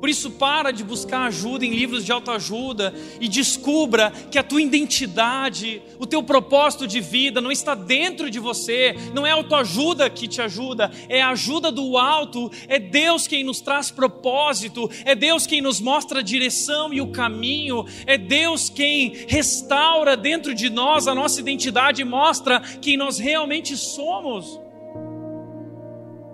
Por 0.00 0.08
isso, 0.08 0.30
para 0.30 0.70
de 0.70 0.82
buscar 0.82 1.26
ajuda 1.26 1.66
em 1.66 1.74
livros 1.74 2.06
de 2.06 2.10
autoajuda 2.10 2.94
e 3.20 3.28
descubra 3.28 4.10
que 4.30 4.38
a 4.38 4.42
tua 4.42 4.62
identidade, 4.62 5.82
o 5.98 6.06
teu 6.06 6.22
propósito 6.22 6.86
de 6.86 7.00
vida 7.00 7.38
não 7.38 7.52
está 7.52 7.74
dentro 7.74 8.30
de 8.30 8.38
você, 8.38 8.96
não 9.14 9.26
é 9.26 9.30
autoajuda 9.30 10.08
que 10.08 10.26
te 10.26 10.40
ajuda, 10.40 10.90
é 11.06 11.20
a 11.20 11.28
ajuda 11.28 11.70
do 11.70 11.98
alto, 11.98 12.50
é 12.66 12.78
Deus 12.78 13.26
quem 13.26 13.44
nos 13.44 13.60
traz 13.60 13.90
propósito, 13.90 14.90
é 15.04 15.14
Deus 15.14 15.46
quem 15.46 15.60
nos 15.60 15.82
mostra 15.82 16.20
a 16.20 16.22
direção 16.22 16.94
e 16.94 17.02
o 17.02 17.08
caminho, 17.08 17.84
é 18.06 18.16
Deus 18.16 18.70
quem 18.70 19.26
restaura 19.28 20.16
dentro 20.16 20.54
de 20.54 20.70
nós 20.70 21.06
a 21.08 21.14
nossa 21.14 21.40
identidade 21.40 22.00
e 22.00 22.06
mostra 22.06 22.60
quem 22.80 22.96
nós 22.96 23.18
realmente 23.18 23.76
somos. 23.76 24.58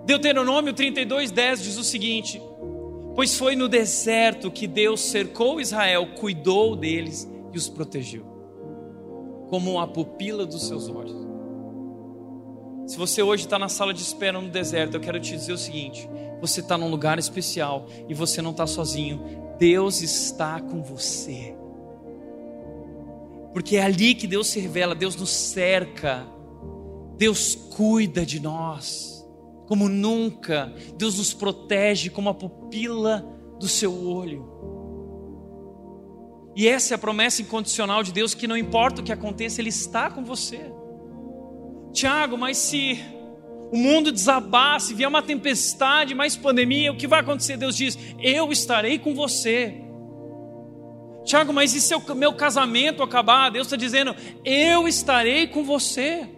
Deuteronômio 0.05 0.71
32, 0.71 1.31
10 1.31 1.63
diz 1.63 1.77
o 1.77 1.83
seguinte 1.83 2.41
Pois 3.17 3.35
foi 3.35 3.55
no 3.55 3.67
deserto 3.67 4.51
que 4.51 4.67
Deus 4.67 5.01
cercou 5.01 5.59
Israel, 5.59 6.05
cuidou 6.19 6.75
deles 6.75 7.27
e 7.51 7.57
os 7.57 7.67
protegeu, 7.67 8.23
como 9.49 9.79
a 9.79 9.87
pupila 9.87 10.45
dos 10.45 10.67
seus 10.67 10.87
olhos. 10.87 11.17
Se 12.85 12.95
você 12.95 13.23
hoje 13.23 13.45
está 13.45 13.57
na 13.57 13.69
sala 13.69 13.91
de 13.91 14.03
espera 14.03 14.39
no 14.39 14.49
deserto, 14.49 14.97
eu 14.97 15.01
quero 15.01 15.19
te 15.19 15.31
dizer 15.31 15.51
o 15.51 15.57
seguinte: 15.57 16.07
você 16.39 16.59
está 16.59 16.77
num 16.77 16.91
lugar 16.91 17.17
especial 17.17 17.87
e 18.07 18.13
você 18.13 18.39
não 18.39 18.51
está 18.51 18.67
sozinho. 18.67 19.19
Deus 19.57 20.03
está 20.03 20.61
com 20.61 20.83
você. 20.83 21.55
Porque 23.51 23.77
é 23.77 23.81
ali 23.81 24.13
que 24.13 24.27
Deus 24.27 24.45
se 24.45 24.59
revela, 24.59 24.93
Deus 24.93 25.15
nos 25.15 25.31
cerca, 25.31 26.23
Deus 27.17 27.55
cuida 27.55 28.23
de 28.23 28.39
nós 28.39 29.16
como 29.67 29.87
nunca. 29.87 30.73
Deus 30.97 31.17
nos 31.17 31.33
protege 31.33 32.09
como 32.09 32.29
a 32.29 32.33
pupila 32.33 33.23
do 33.59 33.67
seu 33.67 33.93
olho. 34.07 34.57
E 36.55 36.67
essa 36.67 36.93
é 36.93 36.95
a 36.95 36.97
promessa 36.97 37.43
incondicional 37.43 38.01
de 38.01 38.11
Deus 38.11 38.33
que 38.33 38.47
não 38.47 38.57
importa 38.57 39.01
o 39.01 39.03
que 39.03 39.11
aconteça, 39.11 39.61
Ele 39.61 39.69
está 39.69 40.09
com 40.09 40.23
você. 40.23 40.71
Tiago, 41.93 42.37
mas 42.37 42.57
se 42.57 42.99
o 43.71 43.77
mundo 43.77 44.11
desabar, 44.11 44.79
se 44.79 44.93
vier 44.93 45.07
uma 45.07 45.21
tempestade, 45.21 46.15
mais 46.15 46.35
pandemia, 46.35 46.91
o 46.91 46.97
que 46.97 47.05
vai 47.05 47.19
acontecer? 47.19 47.57
Deus 47.57 47.75
diz: 47.75 47.97
Eu 48.19 48.51
estarei 48.51 48.97
com 48.97 49.13
você. 49.13 49.83
Tiago, 51.25 51.51
mas 51.51 51.75
e 51.75 51.81
se 51.81 51.93
o 51.93 52.15
meu 52.15 52.33
casamento 52.33 53.03
acabar? 53.03 53.49
Deus 53.49 53.67
está 53.67 53.75
dizendo: 53.75 54.15
Eu 54.45 54.87
estarei 54.87 55.45
com 55.47 55.63
você. 55.63 56.36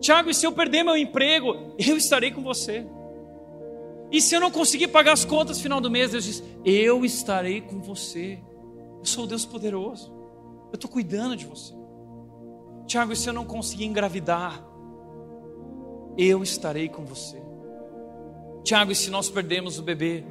Tiago, 0.00 0.30
e 0.30 0.34
se 0.34 0.46
eu 0.46 0.52
perder 0.52 0.82
meu 0.82 0.96
emprego, 0.96 1.74
eu 1.78 1.96
estarei 1.96 2.30
com 2.30 2.42
você. 2.42 2.86
E 4.10 4.22
se 4.22 4.34
eu 4.34 4.40
não 4.40 4.50
conseguir 4.50 4.88
pagar 4.88 5.12
as 5.12 5.24
contas 5.24 5.58
no 5.58 5.62
final 5.62 5.80
do 5.80 5.90
mês, 5.90 6.12
Deus 6.12 6.24
diz: 6.24 6.42
Eu 6.64 7.04
estarei 7.04 7.60
com 7.60 7.80
você. 7.80 8.38
Eu 8.98 9.04
sou 9.04 9.24
o 9.24 9.26
Deus 9.26 9.44
poderoso. 9.44 10.12
Eu 10.70 10.74
estou 10.74 10.90
cuidando 10.90 11.36
de 11.36 11.46
você. 11.46 11.74
Tiago, 12.86 13.12
e 13.12 13.16
se 13.16 13.28
eu 13.28 13.32
não 13.32 13.44
conseguir 13.44 13.84
engravidar, 13.84 14.64
eu 16.16 16.42
estarei 16.42 16.88
com 16.88 17.04
você. 17.04 17.40
Tiago, 18.64 18.92
e 18.92 18.94
se 18.94 19.10
nós 19.10 19.28
perdemos 19.28 19.78
o 19.78 19.82
bebê, 19.82 20.24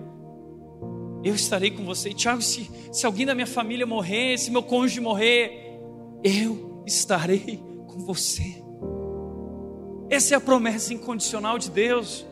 eu 1.23 1.35
estarei 1.35 1.71
com 1.71 1.83
você. 1.85 2.13
Tiago, 2.13 2.41
se, 2.41 2.69
se 2.91 3.05
alguém 3.05 3.25
da 3.25 3.35
minha 3.35 3.47
família 3.47 3.85
morrer, 3.85 4.37
se 4.37 4.49
meu 4.49 4.63
cônjuge 4.63 4.99
morrer, 4.99 5.79
eu 6.23 6.83
estarei 6.85 7.61
com 7.87 7.99
você. 7.99 8.66
Essa 10.09 10.35
é 10.35 10.37
a 10.37 10.41
promessa 10.41 10.93
incondicional 10.93 11.57
de 11.57 11.69
Deus. 11.69 12.25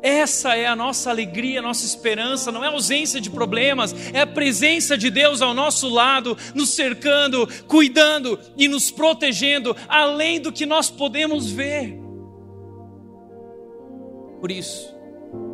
Essa 0.00 0.56
é 0.56 0.66
a 0.66 0.76
nossa 0.76 1.10
alegria, 1.10 1.58
a 1.58 1.62
nossa 1.62 1.84
esperança, 1.84 2.52
não 2.52 2.64
é 2.64 2.68
ausência 2.68 3.20
de 3.20 3.30
problemas, 3.30 3.94
é 4.12 4.20
a 4.20 4.26
presença 4.26 4.96
de 4.96 5.10
Deus 5.10 5.42
ao 5.42 5.52
nosso 5.52 5.88
lado, 5.88 6.36
nos 6.54 6.70
cercando, 6.70 7.48
cuidando 7.66 8.38
e 8.56 8.68
nos 8.68 8.90
protegendo, 8.90 9.76
além 9.88 10.40
do 10.40 10.52
que 10.52 10.64
nós 10.64 10.88
podemos 10.88 11.50
ver. 11.50 11.98
Por 14.40 14.52
isso, 14.52 14.94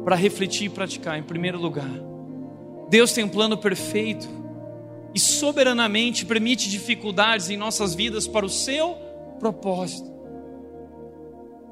para 0.04 0.14
refletir 0.14 0.66
e 0.66 0.70
praticar, 0.70 1.18
em 1.18 1.22
primeiro 1.22 1.58
lugar, 1.58 1.90
Deus 2.90 3.12
tem 3.12 3.24
um 3.24 3.30
plano 3.30 3.56
perfeito 3.56 4.28
e 5.14 5.18
soberanamente 5.18 6.26
permite 6.26 6.68
dificuldades 6.68 7.48
em 7.48 7.56
nossas 7.56 7.94
vidas 7.94 8.28
para 8.28 8.44
o 8.44 8.50
seu 8.50 8.94
propósito. 9.38 10.13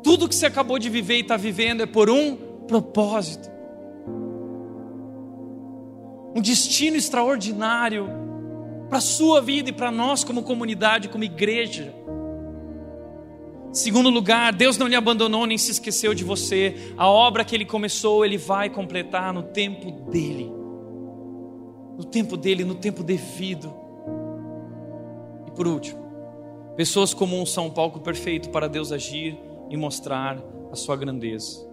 Tudo 0.02 0.28
que 0.28 0.34
você 0.34 0.46
acabou 0.46 0.78
de 0.78 0.88
viver 0.88 1.16
e 1.16 1.20
está 1.20 1.36
vivendo 1.36 1.82
é 1.82 1.86
por 1.86 2.10
um 2.10 2.36
propósito. 2.66 3.50
Um 6.34 6.40
destino 6.40 6.96
extraordinário 6.96 8.08
para 8.88 8.98
a 8.98 9.00
sua 9.00 9.40
vida 9.40 9.70
e 9.70 9.72
para 9.72 9.90
nós, 9.90 10.24
como 10.24 10.42
comunidade, 10.42 11.08
como 11.08 11.24
igreja. 11.24 11.94
Segundo 13.72 14.10
lugar, 14.10 14.52
Deus 14.52 14.76
não 14.76 14.86
lhe 14.86 14.96
abandonou 14.96 15.46
nem 15.46 15.56
se 15.56 15.70
esqueceu 15.70 16.12
de 16.12 16.24
você. 16.24 16.92
A 16.96 17.08
obra 17.08 17.44
que 17.44 17.54
ele 17.54 17.64
começou, 17.64 18.24
ele 18.24 18.36
vai 18.36 18.68
completar 18.68 19.32
no 19.32 19.44
tempo 19.44 19.90
dele. 20.10 20.52
No 21.96 22.04
tempo 22.04 22.36
dele, 22.36 22.64
no 22.64 22.74
tempo 22.74 23.02
devido. 23.02 23.72
E 25.46 25.50
por 25.52 25.66
último, 25.66 26.02
pessoas 26.76 27.14
comuns 27.14 27.50
são 27.50 27.66
um 27.66 27.70
palco 27.70 28.00
perfeito 28.00 28.50
para 28.50 28.68
Deus 28.68 28.92
agir 28.92 29.38
e 29.72 29.76
mostrar 29.76 30.38
a 30.70 30.76
sua 30.76 30.94
grandeza. 30.96 31.66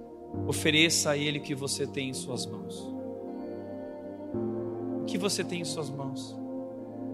Ofereça 0.48 1.10
a 1.10 1.18
Ele 1.18 1.38
o 1.38 1.42
que 1.42 1.54
você 1.54 1.86
tem 1.86 2.10
em 2.10 2.14
suas 2.14 2.46
mãos. 2.46 2.80
O 5.02 5.04
que 5.06 5.18
você 5.18 5.44
tem 5.44 5.60
em 5.60 5.66
suas 5.66 5.90
mãos? 5.90 6.34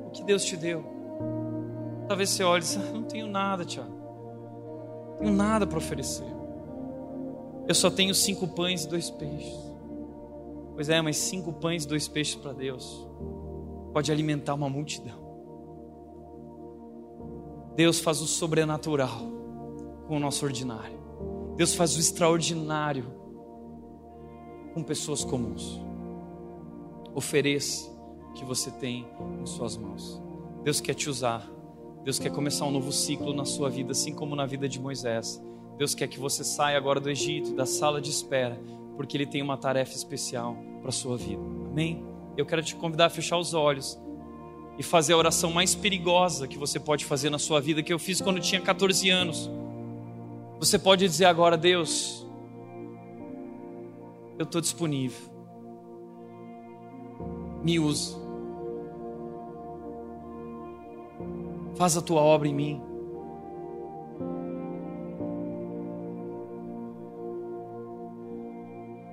O 0.05 0.11
que 0.11 0.23
Deus 0.23 0.45
te 0.45 0.55
deu? 0.55 0.85
Talvez 2.07 2.29
você 2.29 2.43
olhe 2.43 2.63
e 2.63 2.77
ah, 2.77 2.91
não 2.93 3.01
tenho 3.01 3.25
nada, 3.25 3.65
Tiago. 3.65 3.89
Não 3.89 5.17
tenho 5.17 5.33
nada 5.33 5.65
para 5.65 5.79
oferecer. 5.79 6.27
Eu 7.67 7.73
só 7.73 7.89
tenho 7.89 8.13
cinco 8.13 8.47
pães 8.47 8.83
e 8.83 8.87
dois 8.87 9.09
peixes. 9.09 9.57
Pois 10.75 10.87
é, 10.87 11.01
mas 11.01 11.17
cinco 11.17 11.51
pães 11.51 11.83
e 11.85 11.87
dois 11.87 12.07
peixes 12.07 12.35
para 12.35 12.53
Deus 12.53 13.07
pode 13.91 14.11
alimentar 14.11 14.53
uma 14.53 14.69
multidão. 14.69 15.25
Deus 17.75 17.99
faz 17.99 18.21
o 18.21 18.27
sobrenatural 18.27 19.44
com 20.07 20.17
o 20.17 20.19
nosso 20.19 20.45
ordinário. 20.45 20.97
Deus 21.55 21.73
faz 21.73 21.95
o 21.95 21.99
extraordinário 21.99 23.05
com 24.73 24.83
pessoas 24.83 25.23
comuns. 25.23 25.81
Ofereça 27.13 27.89
o 28.29 28.33
que 28.33 28.43
você 28.43 28.69
tem 28.71 29.07
em 29.41 29.45
suas 29.45 29.77
mãos. 29.77 30.21
Deus 30.63 30.81
quer 30.81 30.93
te 30.93 31.09
usar. 31.09 31.49
Deus 32.03 32.19
quer 32.19 32.31
começar 32.31 32.65
um 32.65 32.71
novo 32.71 32.91
ciclo 32.91 33.33
na 33.33 33.45
sua 33.45 33.69
vida, 33.69 33.91
assim 33.91 34.13
como 34.13 34.35
na 34.35 34.45
vida 34.45 34.67
de 34.67 34.79
Moisés. 34.79 35.41
Deus 35.77 35.95
quer 35.95 36.07
que 36.07 36.19
você 36.19 36.43
saia 36.43 36.77
agora 36.77 36.99
do 36.99 37.09
Egito, 37.09 37.53
da 37.53 37.65
sala 37.65 38.01
de 38.01 38.09
espera, 38.09 38.59
porque 38.95 39.17
Ele 39.17 39.25
tem 39.25 39.41
uma 39.41 39.57
tarefa 39.57 39.93
especial 39.93 40.55
para 40.81 40.89
a 40.89 40.93
sua 40.93 41.17
vida. 41.17 41.41
Amém? 41.71 42.05
Eu 42.37 42.45
quero 42.45 42.61
te 42.61 42.75
convidar 42.75 43.05
a 43.05 43.09
fechar 43.09 43.37
os 43.37 43.53
olhos 43.53 43.99
e 44.77 44.83
fazer 44.83 45.13
a 45.13 45.17
oração 45.17 45.51
mais 45.51 45.73
perigosa 45.73 46.47
que 46.47 46.57
você 46.57 46.79
pode 46.79 47.05
fazer 47.05 47.29
na 47.29 47.39
sua 47.39 47.61
vida, 47.61 47.81
que 47.81 47.93
eu 47.93 47.99
fiz 47.99 48.19
quando 48.21 48.37
eu 48.37 48.43
tinha 48.43 48.61
14 48.61 49.09
anos. 49.09 49.49
Você 50.65 50.79
pode 50.79 51.07
dizer 51.07 51.25
agora, 51.25 51.55
Deus, 51.55 52.25
eu 54.39 54.45
estou 54.45 54.59
disponível. 54.59 55.29
Me 57.63 57.79
use. 57.79 58.15
Faz 61.75 61.95
a 61.95 62.01
tua 62.01 62.19
obra 62.19 62.47
em 62.47 62.55
mim. 62.55 62.81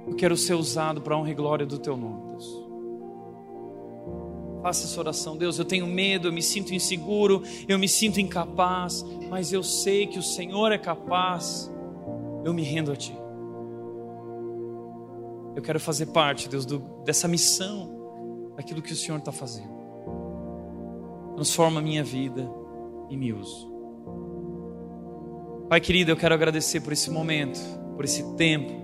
Eu 0.06 0.16
quero 0.16 0.38
ser 0.38 0.54
usado 0.54 1.02
para 1.02 1.18
honra 1.18 1.32
e 1.32 1.34
glória 1.34 1.66
do 1.66 1.78
teu 1.78 1.98
nome, 1.98 2.30
Deus. 2.30 2.61
Faça 4.62 4.84
essa 4.84 5.00
oração, 5.00 5.36
Deus. 5.36 5.58
Eu 5.58 5.64
tenho 5.64 5.86
medo, 5.86 6.28
eu 6.28 6.32
me 6.32 6.40
sinto 6.40 6.72
inseguro, 6.72 7.42
eu 7.66 7.78
me 7.78 7.88
sinto 7.88 8.20
incapaz, 8.20 9.04
mas 9.28 9.52
eu 9.52 9.62
sei 9.62 10.06
que 10.06 10.20
o 10.20 10.22
Senhor 10.22 10.70
é 10.70 10.78
capaz. 10.78 11.70
Eu 12.44 12.54
me 12.54 12.62
rendo 12.62 12.92
a 12.92 12.96
Ti. 12.96 13.14
Eu 15.56 15.62
quero 15.62 15.80
fazer 15.80 16.06
parte, 16.06 16.48
Deus, 16.48 16.64
do, 16.64 16.78
dessa 17.04 17.26
missão, 17.26 18.52
daquilo 18.56 18.80
que 18.80 18.92
o 18.92 18.96
Senhor 18.96 19.18
está 19.18 19.32
fazendo. 19.32 19.82
Transforma 21.34 21.80
a 21.80 21.82
minha 21.82 22.04
vida 22.04 22.48
e 23.10 23.16
me 23.16 23.32
uso. 23.32 23.70
Pai 25.68 25.80
querido, 25.80 26.12
eu 26.12 26.16
quero 26.16 26.34
agradecer 26.34 26.80
por 26.80 26.92
esse 26.92 27.10
momento, 27.10 27.58
por 27.96 28.04
esse 28.04 28.22
tempo. 28.36 28.80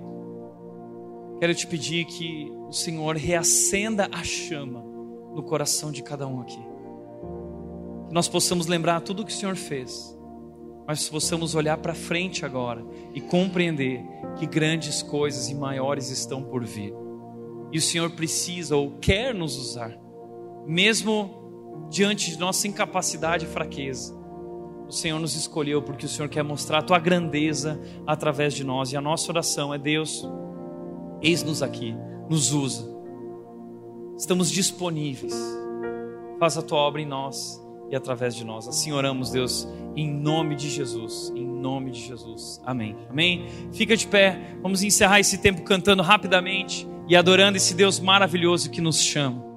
Quero 1.39 1.55
te 1.55 1.67
pedir 1.67 2.05
que 2.05 2.51
o 2.69 2.73
Senhor 2.73 3.17
reacenda 3.17 4.09
a 4.11 4.25
chama 4.25 4.88
no 5.39 5.43
coração 5.45 5.93
de 5.93 6.03
cada 6.03 6.27
um 6.27 6.41
aqui. 6.41 6.61
Que 8.09 8.15
nós 8.15 8.29
possamos 8.29 8.67
lembrar 8.67 9.01
tudo 9.01 9.23
o 9.23 9.25
que 9.25 9.33
o 9.33 9.35
Senhor 9.35 9.55
fez, 9.55 10.19
mas 10.87 11.09
possamos 11.09 11.55
olhar 11.55 11.77
para 11.79 11.95
frente 11.95 12.45
agora 12.45 12.85
e 13.15 13.21
compreender 13.21 14.05
que 14.37 14.47
grandes 14.47 15.01
coisas 15.01 15.49
e 15.49 15.55
maiores 15.55 16.11
estão 16.11 16.43
por 16.43 16.65
vir. 16.65 16.93
E 17.71 17.79
o 17.79 17.83
Senhor 17.83 18.11
precisa 18.11 18.77
ou 18.77 18.99
quer 18.99 19.33
nos 19.33 19.57
usar, 19.57 19.97
mesmo 20.67 21.87
diante 21.89 22.33
de 22.33 22.39
nossa 22.39 22.67
incapacidade 22.67 23.45
e 23.45 23.49
fraqueza. 23.49 24.19
O 24.89 24.93
Senhor 24.93 25.21
nos 25.21 25.37
escolheu 25.37 25.83
porque 25.83 26.07
o 26.07 26.09
Senhor 26.09 26.29
quer 26.29 26.43
mostrar 26.43 26.79
a 26.79 26.83
tua 26.83 26.99
grandeza 26.99 27.81
através 28.07 28.55
de 28.55 28.65
nós. 28.65 28.91
E 28.91 28.97
a 28.97 29.01
nossa 29.01 29.31
oração 29.31 29.73
é: 29.73 29.79
Deus, 29.79 30.27
eis-nos 31.23 31.63
aqui, 31.63 31.95
nos 32.29 32.53
usa 32.53 32.98
estamos 34.19 34.51
disponíveis. 34.51 35.35
Faz 36.39 36.59
a 36.59 36.63
tua 36.63 36.79
obra 36.79 37.01
em 37.01 37.07
nós 37.07 37.65
e 37.91 37.97
através 37.97 38.35
de 38.35 38.45
nós. 38.45 38.69
Assim 38.69 38.93
oramos, 38.93 39.31
Deus, 39.31 39.67
em 39.97 40.13
nome 40.13 40.55
de 40.55 40.69
Jesus. 40.69 41.33
Em 41.35 41.47
nome 41.47 41.91
de 41.91 42.01
Jesus. 42.01 42.61
Amém. 42.67 42.97
Amém. 43.09 43.47
Fica 43.73 43.97
de 43.97 44.07
pé. 44.07 44.59
Vamos 44.61 44.83
encerrar 44.83 45.21
esse 45.21 45.39
tempo 45.39 45.63
cantando 45.63 46.03
rapidamente 46.03 46.87
e 47.09 47.17
adorando 47.17 47.57
esse 47.57 47.75
Deus 47.75 47.99
maravilhoso 47.99 48.71
que 48.71 48.81
nos 48.81 49.01
chama. 49.01 49.48